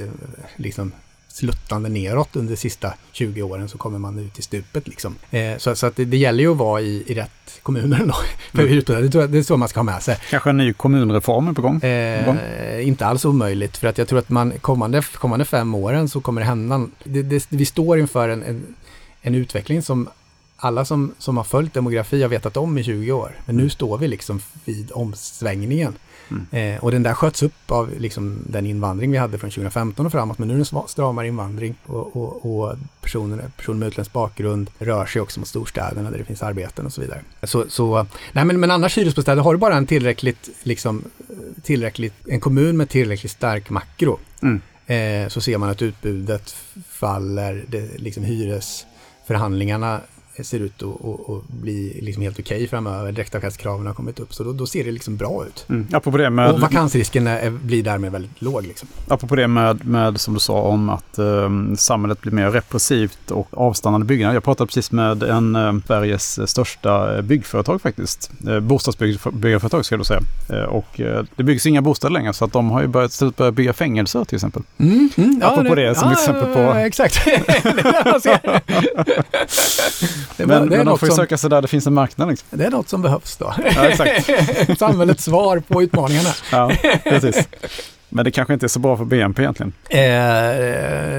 liksom 0.57 0.93
sluttande 1.33 1.89
neråt 1.89 2.37
under 2.37 2.51
de 2.51 2.57
sista 2.57 2.95
20 3.13 3.43
åren 3.43 3.69
så 3.69 3.79
kommer 3.79 3.99
man 3.99 4.19
ut 4.19 4.39
i 4.39 4.43
stupet 4.43 4.89
liksom. 4.89 5.15
Eh, 5.31 5.57
så, 5.59 5.75
så 5.75 5.87
att 5.87 5.97
det, 5.97 6.05
det 6.05 6.17
gäller 6.17 6.45
ju 6.45 6.51
att 6.53 6.57
vara 6.57 6.81
i, 6.81 7.05
i 7.07 7.15
rätt 7.15 7.61
kommuner 7.63 7.99
då. 8.07 8.15
För 8.53 8.63
Mm. 8.63 9.33
det 9.33 9.39
är 9.39 9.43
så 9.43 9.57
man 9.57 9.69
ska 9.69 9.81
ha 9.81 9.85
med 9.85 10.03
sig. 10.03 10.19
Kanske 10.31 10.51
en 10.51 10.57
ny 10.57 10.73
kommunreform 10.73 11.49
är 11.49 11.53
på 11.53 11.63
gång? 11.63 11.81
Eh, 11.83 12.87
inte 12.89 13.07
alls 13.07 13.25
omöjligt 13.25 13.77
för 13.77 13.89
att 13.89 13.99
jag 13.99 14.09
tror 14.09 14.19
att 14.19 14.29
man 14.29 14.53
kommande, 14.61 15.03
kommande 15.15 15.45
fem 15.45 15.75
åren 15.75 16.09
så 16.09 16.21
kommer 16.21 16.41
det 16.41 16.47
hända. 16.47 16.87
Det, 17.05 17.23
det, 17.23 17.47
vi 17.49 17.65
står 17.65 17.99
inför 17.99 18.29
en, 18.29 18.43
en, 18.43 18.75
en 19.23 19.35
utveckling 19.35 19.83
som 19.83 20.09
alla 20.65 20.85
som, 20.85 21.15
som 21.19 21.37
har 21.37 21.45
följt 21.45 21.75
demografi 21.75 22.23
har 22.23 22.29
vetat 22.29 22.57
om 22.57 22.79
i 22.79 22.85
20 22.85 23.13
år. 23.13 23.37
Men 23.47 23.57
nu 23.57 23.69
står 23.69 23.99
vi 23.99 24.09
liksom 24.09 24.41
vid 24.65 24.91
omsvängningen. 24.95 25.95
Mm. 26.31 26.75
Eh, 26.75 26.85
och 26.85 26.91
den 26.91 27.03
där 27.03 27.15
sköts 27.15 27.43
upp 27.43 27.71
av 27.71 27.91
liksom 27.99 28.39
den 28.47 28.67
invandring 28.67 29.11
vi 29.11 29.19
hade 29.19 29.39
från 29.39 29.51
2015 29.51 30.07
och 30.07 30.13
framåt. 30.13 30.39
Men 30.39 30.49
nu 30.49 30.55
är 30.55 30.59
det 30.59 30.73
en 30.73 30.89
stramare 30.89 31.27
invandring 31.27 31.75
och, 31.87 32.17
och, 32.17 32.47
och 32.47 32.77
personer, 33.01 33.51
personer 33.57 33.79
med 33.79 33.89
utländsk 33.89 34.13
bakgrund 34.13 34.71
rör 34.79 35.07
sig 35.07 35.23
också 35.23 35.41
mot 35.41 35.49
storstäderna 35.49 36.11
där 36.11 36.19
det 36.19 36.25
finns 36.25 36.43
arbeten 36.43 36.87
och 36.87 36.93
så 36.93 37.01
vidare. 37.01 37.21
Så, 37.43 37.65
så 37.69 38.07
nej 38.33 38.45
men, 38.45 38.61
men 38.61 38.71
annars 38.71 38.99
hyresbostäder 38.99 39.43
har 39.43 39.53
du 39.53 39.59
bara 39.59 39.77
en 39.77 39.87
tillräckligt, 39.87 40.51
liksom, 40.63 41.05
tillräckligt, 41.63 42.15
en 42.27 42.41
kommun 42.41 42.77
med 42.77 42.89
tillräckligt 42.89 43.33
stark 43.33 43.71
makro. 43.71 44.19
Mm. 44.43 44.61
Eh, 44.87 45.29
så 45.29 45.41
ser 45.41 45.59
man 45.59 45.69
att 45.69 45.83
utbudet 45.83 46.57
faller, 46.89 47.65
det, 47.69 47.99
liksom 47.99 48.25
hyresförhandlingarna 48.25 50.01
ser 50.45 50.61
ut 50.61 50.83
att, 50.83 51.05
att, 51.05 51.31
att 51.31 51.49
bli 51.49 51.99
liksom 52.03 52.23
helt 52.23 52.39
okej 52.41 52.69
framöver. 52.69 53.13
Direktavkastkraven 53.13 53.87
har 53.87 53.95
kommit 53.95 54.21
upp, 54.21 54.35
så 54.35 54.45
då, 54.45 54.53
då 54.53 54.67
ser 54.67 54.85
det 54.85 54.91
liksom 54.91 55.17
bra 55.17 55.45
ut. 55.47 55.65
Mm. 55.69 55.87
Apropå 55.93 56.19
det 56.19 56.31
med... 56.31 56.51
Och 56.51 56.61
vakansrisken 56.61 57.27
är, 57.27 57.51
blir 57.51 57.83
därmed 57.83 58.13
väldigt 58.13 58.43
låg. 58.43 58.67
Liksom. 58.67 58.89
Apropå 59.09 59.37
det 59.37 59.49
med, 59.49 59.87
med 59.87 60.21
som 60.21 60.35
du 60.35 60.41
sa 60.41 60.61
om 60.63 60.89
att 60.91 61.19
eh, 61.19 61.51
samhället 61.77 62.21
blir 62.21 62.33
mer 62.33 62.51
repressivt 62.51 63.31
och 63.31 63.49
avstannande 63.51 64.07
byggande. 64.07 64.35
Jag 64.35 64.45
pratade 64.45 64.67
precis 64.67 64.93
med 64.93 65.23
en 65.23 65.57
eh, 65.57 65.73
Sveriges 65.87 66.51
största 66.51 67.17
eh, 67.17 67.23
byggföretag 67.23 67.83
faktiskt. 67.83 68.31
Eh, 68.49 68.61
bostadsbyggföretag 68.61 69.85
ska 69.85 69.93
jag 69.95 70.01
då 70.01 70.05
säga. 70.05 70.21
Eh, 70.51 70.63
och 70.65 71.01
eh, 71.01 71.25
det 71.37 71.43
byggs 71.43 71.67
inga 71.67 71.83
bostäder 71.83 72.13
längre 72.13 72.33
så 72.33 72.45
att 72.45 72.53
de 72.53 72.71
har 72.71 72.81
ju 72.81 72.87
börjat, 72.87 73.37
börjat 73.37 73.55
bygga 73.55 73.73
fängelser 73.73 74.25
till 74.25 74.37
exempel. 74.37 74.63
Mm, 74.79 75.11
mm, 75.17 75.43
Apropå 75.45 75.75
det 75.75 75.95
som 75.95 76.11
exempel 76.13 76.55
på- 76.55 76.73
Exakt. 76.75 77.19
det, 80.37 80.47
Men, 80.47 80.69
det, 80.69 80.77
men 80.77 80.87
de 80.87 80.99
får 80.99 81.09
ju 81.09 81.15
söka 81.15 81.39
sig 81.39 81.51
där 81.51 81.63
det 81.63 81.69
finns 81.69 81.87
en 81.87 81.95
marknad. 81.95 82.29
Liksom. 82.29 82.49
det 82.51 82.65
är 82.65 82.71
något 82.71 82.89
som 82.89 83.03
behövs 83.03 83.37
då. 83.37 83.55
Ja, 83.75 83.89
exakt. 83.89 84.31
Samhällets 84.79 85.25
svar 85.25 85.63
på 85.69 85.83
utmaningarna. 85.83 86.29
Ja, 86.53 86.73
precis. 87.05 87.49
Men 88.15 88.25
det 88.25 88.31
kanske 88.31 88.55
inte 88.55 88.67
är 88.67 88.69
så 88.69 88.79
bra 88.79 88.97
för 88.97 89.05
BNP 89.05 89.43
egentligen. 89.43 89.73
Eh, 89.89 90.01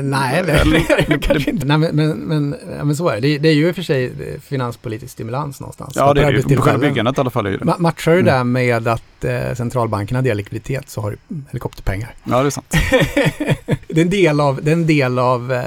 nej, 0.03 0.43
det, 0.45 0.63
det, 1.07 1.19
kanske 1.19 1.49
inte. 1.51 1.65
Nej, 1.65 1.77
men, 1.77 2.17
men, 2.17 2.49
men, 2.83 2.95
så 2.95 3.09
är 3.09 3.21
det. 3.21 3.37
det. 3.37 3.49
Är 3.49 3.53
ju 3.53 3.67
i 3.67 3.71
och 3.71 3.75
för 3.75 3.81
sig 3.81 4.05
eh, 4.05 4.39
finanspolitisk 4.41 5.13
stimulans 5.13 5.59
någonstans. 5.59 5.93
Ja, 5.95 6.13
det 6.13 6.21
är 6.23 6.31
det 6.33 6.49
ju. 6.49 6.57
Själva 6.57 6.79
byggandet 6.79 7.17
i 7.17 7.21
alla 7.21 7.29
fall. 7.29 7.45
Är 7.45 7.51
det. 7.51 7.57
Ma- 7.57 7.79
Matchar 7.79 8.11
du 8.11 8.19
Mm. 8.19 8.37
det 8.37 8.43
med 8.43 8.87
att 8.87 9.23
eh, 9.25 9.53
centralbankerna 9.55 10.21
delar 10.21 10.35
likviditet 10.35 10.89
så 10.89 11.01
har 11.01 11.11
du 11.11 11.17
helikopterpengar. 11.49 12.15
Ja, 12.23 12.41
det 12.41 12.47
är 12.47 12.49
sant. 12.49 12.65
det 13.87 14.01
är 14.01 14.05
en 14.05 14.09
del 14.09 14.39
av, 14.39 14.59
det 14.63 14.71
en 14.71 14.87
del 14.87 15.19
av 15.19 15.53
eh, 15.53 15.63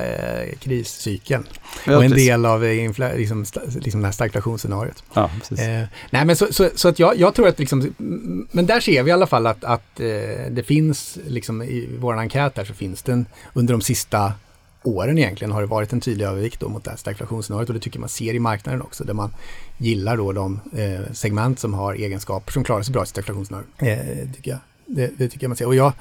kriscykeln. 0.60 1.44
Ja, 1.86 1.96
och 1.96 2.04
en 2.04 2.10
precis. 2.10 2.28
del 2.28 2.46
av 2.46 2.64
eh, 2.64 2.84
infla, 2.84 3.08
liksom, 3.12 3.44
liksom 3.80 4.00
det 4.00 4.06
här 4.06 4.12
stagflationsscenariot. 4.12 5.04
Ja, 5.14 5.30
precis. 5.38 5.60
Eh, 5.60 5.82
nej, 6.10 6.24
men 6.24 6.36
så, 6.36 6.46
så, 6.50 6.68
så 6.74 6.88
att 6.88 6.98
jag, 6.98 7.16
jag 7.18 7.34
tror 7.34 7.48
att 7.48 7.58
liksom, 7.58 7.94
men 8.52 8.66
där 8.66 8.80
ser 8.80 9.02
vi 9.02 9.10
i 9.10 9.12
alla 9.12 9.26
fall 9.26 9.46
att, 9.46 9.64
att 9.64 10.00
eh, 10.00 10.06
det 10.50 10.62
finns, 10.66 11.15
liksom 11.26 11.62
i 11.62 11.88
vår 11.98 12.18
enkät 12.18 12.56
här 12.56 12.64
så 12.64 12.74
finns 12.74 13.02
det 13.02 13.12
en, 13.12 13.26
under 13.54 13.74
de 13.74 13.80
sista 13.80 14.32
åren 14.82 15.18
egentligen 15.18 15.52
har 15.52 15.60
det 15.60 15.66
varit 15.66 15.92
en 15.92 16.00
tydlig 16.00 16.24
övervikt 16.24 16.62
mot 16.62 16.84
det 16.84 16.90
här 16.90 16.96
stagflationsscenariot 16.96 17.68
och 17.68 17.74
det 17.74 17.80
tycker 17.80 18.00
man 18.00 18.08
ser 18.08 18.34
i 18.34 18.38
marknaden 18.38 18.82
också 18.82 19.04
där 19.04 19.14
man 19.14 19.34
gillar 19.78 20.16
då 20.16 20.32
de 20.32 20.60
eh, 20.76 21.12
segment 21.12 21.58
som 21.58 21.74
har 21.74 21.94
egenskaper 21.94 22.52
som 22.52 22.64
klarar 22.64 22.82
sig 22.82 22.92
bra 22.92 23.02
i 23.02 23.06
stagflationsscenariot. 23.06 23.68
Eh, 23.78 24.32
tycker 24.34 24.50
jag. 24.50 24.60
Det, 24.86 25.10
det 25.18 25.28
tycker 25.28 25.44
jag 25.44 25.48
man 25.48 25.56
ser. 25.56 25.66
Och 25.66 25.74
jag 25.74 25.92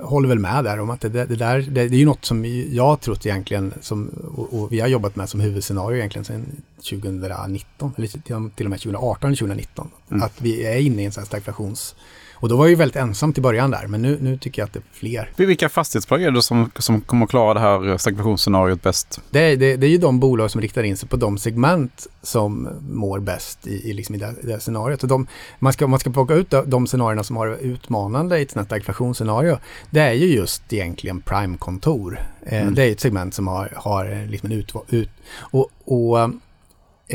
håller 0.00 0.28
väl 0.28 0.38
med 0.38 0.64
där 0.64 0.80
om 0.80 0.90
att 0.90 1.00
det, 1.00 1.08
det, 1.08 1.24
det 1.24 1.36
där, 1.36 1.58
det, 1.58 1.88
det 1.88 1.96
är 1.96 1.98
ju 1.98 2.04
något 2.04 2.24
som 2.24 2.44
jag 2.70 2.84
har 2.84 2.96
trott 2.96 3.26
egentligen 3.26 3.74
som, 3.80 4.08
och, 4.36 4.60
och 4.60 4.72
vi 4.72 4.80
har 4.80 4.88
jobbat 4.88 5.16
med 5.16 5.28
som 5.28 5.40
huvudscenario 5.40 5.98
egentligen 5.98 6.24
sedan 6.24 6.62
2019, 6.76 7.92
eller 7.96 8.08
till, 8.08 8.20
till 8.22 8.66
och 8.66 8.70
med 8.70 8.80
2018 8.80 9.28
eller 9.28 9.36
2019. 9.36 9.90
Mm. 10.10 10.22
Att 10.22 10.40
vi 10.40 10.66
är 10.66 10.78
inne 10.78 11.02
i 11.02 11.04
en 11.04 11.12
sån 11.12 11.20
här 11.20 11.26
stagflations... 11.26 11.94
Och 12.34 12.48
då 12.48 12.56
var 12.56 12.64
jag 12.64 12.70
ju 12.70 12.76
väldigt 12.76 12.96
ensam 12.96 13.32
till 13.32 13.42
början 13.42 13.70
där, 13.70 13.86
men 13.86 14.02
nu, 14.02 14.18
nu 14.20 14.38
tycker 14.38 14.62
jag 14.62 14.66
att 14.66 14.72
det 14.72 14.78
är 14.78 14.84
fler. 14.92 15.30
Vilka 15.36 15.68
fastighetsbolag 15.68 16.22
är 16.22 16.30
det 16.30 16.42
som, 16.42 16.70
som 16.78 17.00
kommer 17.00 17.24
att 17.24 17.30
klara 17.30 17.54
det 17.54 17.60
här 17.60 17.98
stagflationsscenariot 17.98 18.82
bäst? 18.82 19.20
Det, 19.30 19.56
det, 19.56 19.76
det 19.76 19.86
är 19.86 19.90
ju 19.90 19.98
de 19.98 20.20
bolag 20.20 20.50
som 20.50 20.60
riktar 20.60 20.82
in 20.82 20.96
sig 20.96 21.08
på 21.08 21.16
de 21.16 21.38
segment 21.38 22.06
som 22.22 22.68
mår 22.90 23.18
bäst 23.18 23.66
i, 23.66 23.90
i, 23.90 23.92
liksom 23.92 24.14
i 24.14 24.18
det, 24.18 24.34
det 24.42 24.60
scenariot. 24.60 25.02
Och 25.02 25.08
de, 25.08 25.26
man, 25.58 25.72
ska, 25.72 25.86
man 25.86 26.00
ska 26.00 26.10
plocka 26.10 26.34
ut 26.34 26.50
de, 26.50 26.70
de 26.70 26.86
scenarierna 26.86 27.22
som 27.22 27.36
har 27.36 27.46
utmanande 27.46 28.38
i 28.38 28.42
ett 28.42 28.54
här 28.54 28.64
stagflationsscenario. 28.64 29.58
Det 29.90 30.00
är 30.00 30.12
ju 30.12 30.26
just 30.26 30.72
egentligen 30.72 31.20
prime-kontor. 31.20 32.20
Eh, 32.46 32.64
Mm. 32.64 32.74
Det 32.74 32.84
är 32.84 32.92
ett 32.92 33.00
segment 33.00 33.34
som 33.34 33.48
har, 33.48 33.72
har 33.76 34.26
liksom 34.26 34.50
en 34.50 34.58
ut... 34.58 34.74
ut 34.88 35.10
och, 35.36 35.70
och, 35.84 36.18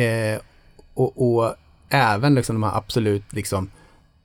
eh, 0.01 0.39
och, 0.93 1.37
och 1.37 1.55
även 1.89 2.35
liksom 2.35 2.55
de 2.55 2.63
här 2.63 2.77
absolut 2.77 3.33
liksom 3.33 3.69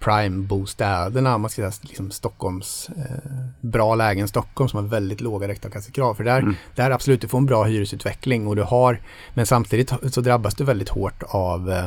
prime-bostäderna, 0.04 1.38
man 1.38 1.50
ska 1.50 1.70
säga 1.70 1.72
liksom 1.82 2.10
Stockholms, 2.10 2.90
eh, 2.96 3.30
bra 3.60 3.94
lägen 3.94 4.28
Stockholm 4.28 4.68
som 4.68 4.76
har 4.76 4.90
väldigt 4.90 5.20
låga 5.20 5.46
direktavkastningskrav. 5.46 6.14
För 6.14 6.24
där, 6.24 6.38
Mm. 6.38 6.54
där 6.74 6.90
absolut, 6.90 7.20
du 7.20 7.28
får 7.28 7.38
en 7.38 7.46
bra 7.46 7.64
hyresutveckling 7.64 8.46
och 8.46 8.56
du 8.56 8.62
har, 8.62 9.00
men 9.34 9.46
samtidigt 9.46 9.92
så 10.12 10.20
drabbas 10.20 10.54
du 10.54 10.64
väldigt 10.64 10.88
hårt 10.88 11.22
av 11.22 11.70
eh, 11.70 11.84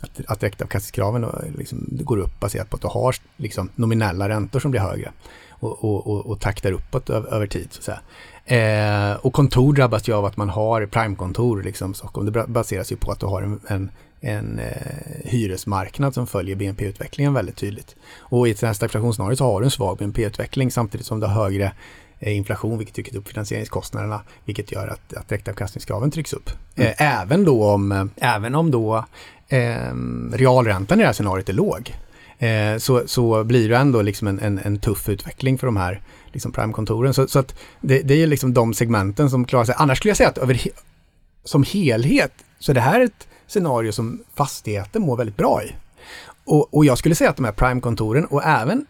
att, 0.00 0.20
att 0.26 0.40
direktavkastningskraven 0.40 1.22
då, 1.22 1.34
liksom, 1.58 1.86
går 1.90 2.18
upp 2.18 2.40
baserat 2.40 2.70
på 2.70 2.76
att 2.76 2.82
du 2.82 2.88
har 2.88 3.14
liksom, 3.36 3.68
nominella 3.74 4.28
räntor 4.28 4.60
som 4.60 4.70
blir 4.70 4.80
högre 4.80 5.12
och, 5.50 5.84
och, 5.84 6.06
och, 6.06 6.26
och 6.26 6.40
taktar 6.40 6.72
uppåt 6.72 7.10
över, 7.10 7.34
över 7.34 7.46
tid. 7.46 7.68
Så 7.70 7.78
att 7.78 7.84
säga. 7.84 8.00
Eh, 8.44 9.16
och 9.16 9.32
kontor 9.32 9.72
drabbas 9.72 10.08
ju 10.08 10.12
av 10.12 10.24
att 10.24 10.36
man 10.36 10.48
har 10.48 10.86
primekontor 10.86 11.62
liksom, 11.62 11.94
Stockholm. 11.94 12.32
Det 12.32 12.46
baseras 12.46 12.92
ju 12.92 12.96
på 12.96 13.12
att 13.12 13.20
du 13.20 13.26
har 13.26 13.42
en, 13.42 13.60
en, 13.68 13.90
en 14.20 14.58
eh, 14.58 14.66
hyresmarknad 15.24 16.14
som 16.14 16.26
följer 16.26 16.56
BNP-utvecklingen 16.56 17.34
väldigt 17.34 17.56
tydligt. 17.56 17.96
Och 18.18 18.48
i 18.48 18.50
ett 18.50 18.58
sådant 18.58 18.68
här 18.68 18.74
stagflationsscenario 18.74 19.36
så 19.36 19.44
har 19.44 19.60
du 19.60 19.64
en 19.64 19.70
svag 19.70 19.98
BNP-utveckling 19.98 20.70
samtidigt 20.70 21.06
som 21.06 21.20
du 21.20 21.26
har 21.26 21.42
högre 21.42 21.72
eh, 22.18 22.36
inflation, 22.36 22.78
vilket 22.78 22.94
trycker 22.94 23.16
upp 23.16 23.28
finansieringskostnaderna, 23.28 24.22
vilket 24.44 24.72
gör 24.72 24.88
att, 24.88 25.14
att 25.14 25.28
direktavkastningskraven 25.28 26.10
trycks 26.10 26.32
upp. 26.32 26.50
Mm. 26.76 26.88
Eh, 26.88 27.20
även 27.20 27.44
då 27.44 27.64
om, 27.64 27.92
eh, 27.92 28.04
även 28.16 28.54
om 28.54 28.70
då 28.70 29.04
eh, 29.48 29.94
realräntan 30.32 30.98
i 30.98 31.02
det 31.02 31.06
här 31.06 31.12
scenariot 31.12 31.48
är 31.48 31.52
låg, 31.52 31.94
eh, 32.38 32.78
så, 32.78 33.02
så 33.06 33.44
blir 33.44 33.68
det 33.68 33.76
ändå 33.76 34.02
liksom 34.02 34.28
en, 34.28 34.40
en, 34.40 34.58
en 34.58 34.78
tuff 34.78 35.08
utveckling 35.08 35.58
för 35.58 35.66
de 35.66 35.76
här 35.76 36.00
liksom 36.32 36.52
prime-kontoren. 36.52 37.14
Så, 37.14 37.28
så 37.28 37.38
att 37.38 37.54
det, 37.80 38.02
det 38.02 38.22
är 38.22 38.26
liksom 38.26 38.54
de 38.54 38.74
segmenten 38.74 39.30
som 39.30 39.44
klarar 39.44 39.64
sig. 39.64 39.74
Annars 39.78 39.98
skulle 39.98 40.10
jag 40.10 40.16
säga 40.16 40.28
att 40.28 40.38
över, 40.38 40.60
som 41.44 41.62
helhet 41.62 42.32
så 42.58 42.72
är 42.72 42.74
det 42.74 42.80
här 42.80 43.00
ett 43.00 43.28
scenario 43.50 43.92
som 43.92 44.24
fastigheter 44.34 45.00
mår 45.00 45.16
väldigt 45.16 45.36
bra 45.36 45.62
i. 45.62 45.74
Och, 46.44 46.74
och 46.74 46.84
jag 46.84 46.98
skulle 46.98 47.14
säga 47.14 47.30
att 47.30 47.36
de 47.36 47.44
här 47.44 47.52
prime-kontoren 47.52 48.24
och 48.24 48.44
även 48.44 48.86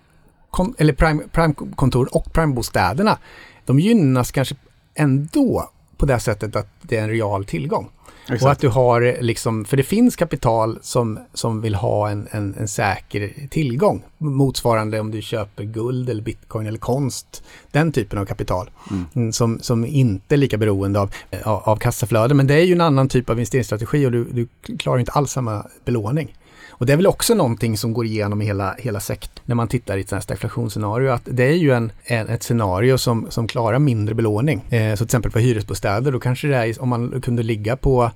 kon, 0.51 0.75
eller 0.79 0.93
prime, 0.93 1.23
prime-kontor 1.33 2.17
och 2.17 2.33
prime-bostäderna, 2.33 3.19
de 3.65 3.81
gynnas 3.81 4.31
kanske 4.31 4.55
ändå 4.95 5.71
på 5.97 6.07
det 6.07 6.21
sättet 6.21 6.57
att 6.57 6.69
det 6.83 6.97
är 6.97 7.03
en 7.03 7.11
real 7.11 7.45
tillgång. 7.45 7.91
Exakt. 8.35 8.43
Och 8.43 8.51
att 8.51 8.59
du 8.59 8.69
har 8.69 9.23
liksom, 9.23 9.65
för 9.65 9.77
det 9.77 9.83
finns 9.83 10.17
kapital 10.17 10.79
som, 10.83 11.19
som 11.35 11.61
vill 11.61 11.75
ha 11.75 12.11
en, 12.11 12.29
en, 12.31 12.55
en 12.59 12.69
säker 12.69 13.33
tillgång. 13.51 14.03
Motsvarande 14.19 15.01
om 15.01 15.11
du 15.11 15.23
köper 15.23 15.65
guld 15.65 16.11
eller 16.11 16.23
bitcoin 16.23 16.67
eller 16.67 16.79
konst. 16.79 17.43
Den 17.71 17.93
typen 17.93 18.19
av 18.19 18.25
kapital. 18.25 18.71
Mm. 18.91 19.05
Mm, 19.15 19.33
Som, 19.33 19.59
som 19.61 19.87
inte 19.87 20.35
är 20.35 20.37
lika 20.37 20.57
beroende 20.57 21.01
av, 21.01 21.11
av, 21.45 21.63
av 21.65 21.77
kassaflöde. 21.77 22.35
Men 22.35 22.47
det 22.47 22.55
är 22.55 22.65
ju 22.65 22.73
en 22.73 22.81
annan 22.81 23.09
typ 23.09 23.31
av 23.31 23.39
investeringsstrategi 23.39 24.07
och 24.07 24.13
du, 24.13 24.25
du 24.25 24.49
klarar 24.77 24.99
inte 24.99 25.13
alls 25.13 25.33
samma 25.33 25.67
belåning. 25.85 26.35
Och 26.81 26.87
det 26.87 26.93
är 26.93 26.97
väl 26.97 27.07
också 27.07 27.35
någonting 27.35 27.77
som 27.77 27.93
går 27.93 28.07
igenom 28.07 28.43
i 28.43 28.45
hela, 28.45 28.75
hela 28.79 29.01
sektorn 29.01 29.43
när 29.47 29.55
man 29.55 29.69
tittar 29.69 29.97
i 29.97 30.01
ett 30.01 30.09
sånt 30.09 30.17
här 30.17 30.23
stagflationsscenario. 30.23 31.11
Att 31.11 31.23
det 31.25 31.45
är 31.45 31.57
ju 31.57 31.73
en, 31.73 31.93
en, 32.05 32.29
ett 32.29 32.43
scenario 32.43 32.99
som, 32.99 33.27
som 33.31 33.49
klarar 33.49 33.79
mindre 33.79 34.15
belåning. 34.15 34.65
Eh, 34.71 34.93
så 34.93 34.97
till 34.97 35.05
exempel 35.05 35.33
för 35.33 35.41
hyresbostäder, 35.41 36.13
då 36.13 36.21
kanske 36.21 36.49
det 36.49 36.57
är, 36.57 36.83
om 36.83 36.89
man 36.89 37.21
kunde 37.21 37.43
ligga 37.43 37.77
på 37.77 38.11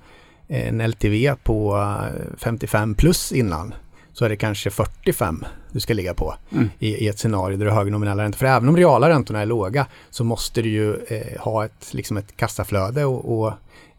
en 0.48 0.90
LTV 0.90 1.34
på 1.42 1.88
55 2.38 2.94
plus 2.94 3.32
innan 3.32 3.74
så 4.12 4.24
är 4.24 4.28
det 4.28 4.36
kanske 4.36 4.70
45 4.70 5.44
du 5.72 5.80
ska 5.80 5.94
ligga 5.94 6.14
på 6.14 6.34
mm. 6.52 6.70
i, 6.78 7.04
i, 7.04 7.08
ett 7.08 7.18
scenario 7.18 7.56
där 7.56 7.64
du 7.64 7.70
har 7.70 7.78
högre 7.78 7.92
nominella 7.92 8.22
räntor. 8.22 8.38
För 8.38 8.46
även 8.46 8.68
om 8.68 8.76
reala 8.76 9.08
räntorna 9.08 9.40
är 9.40 9.46
låga 9.46 9.86
så 10.10 10.24
måste 10.24 10.62
du 10.62 10.68
ju 10.68 10.94
eh, 10.94 11.40
ha 11.40 11.64
ett, 11.64 11.88
liksom 11.94 12.16
ett 12.16 12.36
kassaflöde 12.36 13.04
och, 13.04 13.38
och 13.38 13.48
eh, 13.48 13.54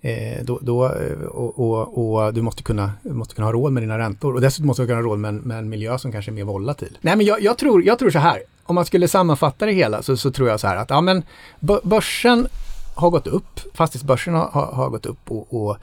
Eh, 0.05 0.43
då, 0.43 0.59
då 0.61 0.85
eh, 0.85 1.21
och, 1.27 1.59
och, 1.59 2.15
och, 2.25 2.33
du 2.33 2.41
måste 2.41 2.63
kunna, 2.63 2.91
måste 3.03 3.35
kunna 3.35 3.47
ha 3.47 3.53
råd 3.53 3.71
med 3.71 3.83
dina 3.83 3.97
räntor. 3.97 4.33
Och 4.33 4.41
dessutom 4.41 4.67
måste 4.67 4.83
du 4.83 4.87
kunna 4.87 4.97
ha 4.97 5.03
råd 5.03 5.19
med 5.19 5.29
en, 5.29 5.37
med 5.37 5.57
en 5.57 5.69
miljö 5.69 5.97
som 5.97 6.11
kanske 6.11 6.31
är 6.31 6.33
mer 6.33 6.43
volatil. 6.43 6.97
Nej 7.01 7.15
men 7.15 7.25
jag, 7.25 7.41
jag, 7.41 7.57
tror, 7.57 7.83
jag 7.83 7.99
tror 7.99 8.09
så 8.09 8.19
här, 8.19 8.41
om 8.63 8.75
man 8.75 8.85
skulle 8.85 9.07
sammanfatta 9.07 9.65
det 9.65 9.71
hela 9.71 10.01
så, 10.01 10.17
så 10.17 10.31
tror 10.31 10.49
jag 10.49 10.59
så 10.59 10.67
här 10.67 10.75
att 10.75 10.89
ja, 10.89 11.01
men 11.01 11.23
börsen 11.83 12.47
har 12.95 13.09
gått 13.09 13.27
upp, 13.27 13.59
fastighetsbörsen 13.73 14.33
har, 14.33 14.47
har, 14.47 14.65
har 14.65 14.89
gått 14.89 15.05
upp 15.05 15.31
och, 15.31 15.67
och 15.67 15.77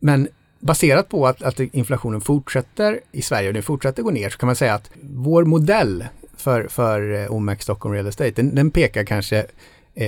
men 0.00 0.28
baserat 0.60 1.08
på 1.08 1.26
att, 1.26 1.42
att 1.42 1.60
inflationen 1.60 2.20
fortsätter 2.20 3.00
i 3.12 3.22
Sverige 3.22 3.48
och 3.48 3.54
den 3.54 3.62
fortsätter 3.62 4.02
gå 4.02 4.10
ner 4.10 4.30
så 4.30 4.38
kan 4.38 4.46
man 4.46 4.56
säga 4.56 4.74
att 4.74 4.90
vår 5.02 5.44
modell 5.44 6.04
för, 6.36 6.68
för 6.68 7.22
eh, 7.22 7.32
OMX 7.32 7.62
Stockholm 7.62 7.94
Real 7.94 8.06
Estate, 8.06 8.30
den, 8.30 8.54
den 8.54 8.70
pekar 8.70 9.04
kanske 9.04 9.46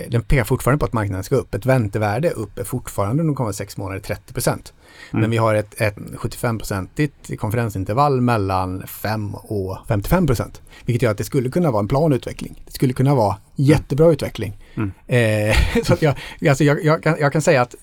den 0.09 0.23
pekar 0.23 0.45
fortfarande 0.45 0.79
på 0.79 0.87
att 0.87 0.93
marknaden 0.93 1.25
ska 1.25 1.37
upp. 1.37 1.55
Ett 1.55 1.67
väntevärde 1.67 2.31
upp 2.31 2.59
är 2.59 2.65
fortfarande 2.65 3.23
de 3.23 3.35
kommande 3.35 3.57
sex 3.57 3.77
månader 3.77 4.01
30 4.01 4.33
procent. 4.33 4.73
Mm. 5.11 5.21
Men 5.21 5.31
vi 5.31 5.37
har 5.37 5.55
ett, 5.55 5.81
ett 5.81 5.97
75-procentigt 5.97 7.37
konferensintervall 7.37 8.21
mellan 8.21 8.87
5 8.87 9.35
och 9.35 9.79
55 9.89 10.27
procent. 10.27 10.63
Vilket 10.85 11.03
gör 11.03 11.11
att 11.11 11.19
det 11.19 11.25
skulle 11.25 11.51
kunna 11.51 11.71
vara 11.71 11.81
en 11.81 11.89
plan 11.89 12.13
utveckling. 12.13 12.63
Det 12.67 12.73
skulle 12.73 12.93
kunna 12.93 13.15
vara 13.15 13.37
jättebra 13.55 14.05
mm. 14.05 14.13
utveckling. 14.13 14.59
Mm. 14.75 14.93
Eh, 15.07 15.57
så 15.85 15.97
jag, 16.01 16.15
alltså 16.49 16.65
jag, 16.65 16.85
jag, 16.85 17.03
kan, 17.03 17.17
jag 17.21 17.33
kan 17.33 17.43
säga 17.43 17.63
att 17.63 17.75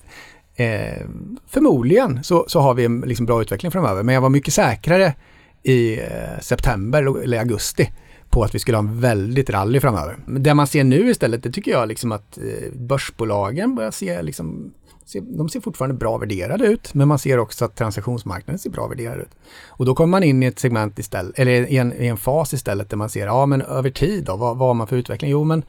Eh, 0.58 1.06
förmodligen 1.46 2.24
så, 2.24 2.44
så 2.48 2.60
har 2.60 2.74
vi 2.74 2.84
en 2.84 3.00
liksom 3.00 3.26
bra 3.26 3.42
utveckling 3.42 3.72
framöver, 3.72 4.02
men 4.02 4.14
jag 4.14 4.22
var 4.22 4.28
mycket 4.28 4.54
säkrare 4.54 5.14
i 5.62 6.00
eh, 6.00 6.40
september 6.40 7.22
eller 7.22 7.38
augusti 7.38 7.90
på 8.30 8.44
att 8.44 8.54
vi 8.54 8.58
skulle 8.58 8.76
ha 8.76 8.82
en 8.82 9.00
väldigt 9.00 9.50
rally 9.50 9.80
framöver. 9.80 10.18
Men 10.26 10.42
det 10.42 10.54
man 10.54 10.66
ser 10.66 10.84
nu 10.84 11.10
istället, 11.10 11.42
det 11.42 11.52
tycker 11.52 11.70
jag 11.70 11.88
liksom 11.88 12.12
att 12.12 12.38
eh, 12.38 12.72
börsbolagen 12.72 13.74
börjar 13.74 13.90
se 13.90 14.22
liksom 14.22 14.72
de 15.12 15.48
ser 15.48 15.60
fortfarande 15.60 15.94
bra 15.96 16.18
värderade 16.18 16.66
ut, 16.66 16.94
men 16.94 17.08
man 17.08 17.18
ser 17.18 17.38
också 17.38 17.64
att 17.64 17.76
transaktionsmarknaden 17.76 18.58
ser 18.58 18.70
bra 18.70 18.86
värderad 18.86 19.20
ut. 19.20 19.30
Och 19.68 19.84
då 19.84 19.94
kommer 19.94 20.10
man 20.10 20.22
in 20.22 20.42
i 20.42 20.46
ett 20.46 20.58
segment 20.58 20.98
istället, 20.98 21.38
eller 21.38 21.52
i 21.52 21.76
en, 21.76 21.92
i 21.92 22.06
en 22.06 22.16
fas 22.16 22.52
istället 22.52 22.90
där 22.90 22.96
man 22.96 23.10
ser, 23.10 23.26
ja 23.26 23.46
men 23.46 23.62
över 23.62 23.90
tid 23.90 24.24
då, 24.24 24.36
vad, 24.36 24.56
vad 24.56 24.68
har 24.68 24.74
man 24.74 24.86
för 24.86 24.96
utveckling? 24.96 25.30
Jo 25.30 25.44
men 25.44 25.62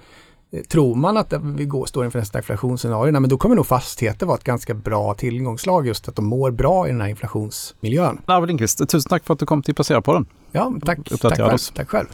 Tror 0.68 0.96
man 0.96 1.18
att 1.18 1.34
vi 1.44 1.66
går, 1.66 1.86
står 1.86 2.06
inför 2.06 2.20
nästa 2.20 2.38
inflationsscenario, 2.38 3.12
men 3.12 3.30
då 3.30 3.38
kommer 3.38 3.56
nog 3.56 3.68
fastigheter 3.68 4.26
vara 4.26 4.38
ett 4.38 4.44
ganska 4.44 4.74
bra 4.74 5.14
tillgångslag 5.14 5.88
just 5.88 6.08
att 6.08 6.16
de 6.16 6.26
mår 6.26 6.52
bra 6.52 6.88
i 6.88 6.92
den 6.92 7.02
här 7.02 7.08
inflationsmiljön. 7.08 8.22
Arvid 8.26 8.48
Lindqvist, 8.48 8.90
tusen 8.90 9.10
tack 9.10 9.26
för 9.26 9.34
att 9.34 9.40
du 9.40 9.46
kom 9.46 9.62
till 9.62 9.76
Placera 9.76 10.02
på 10.02 10.14
den. 10.14 10.26
Ja, 10.52 10.74
tack. 10.86 11.00
Tack 11.22 11.38
själv. 11.38 11.58
tack 11.74 11.90
själv. 11.90 12.06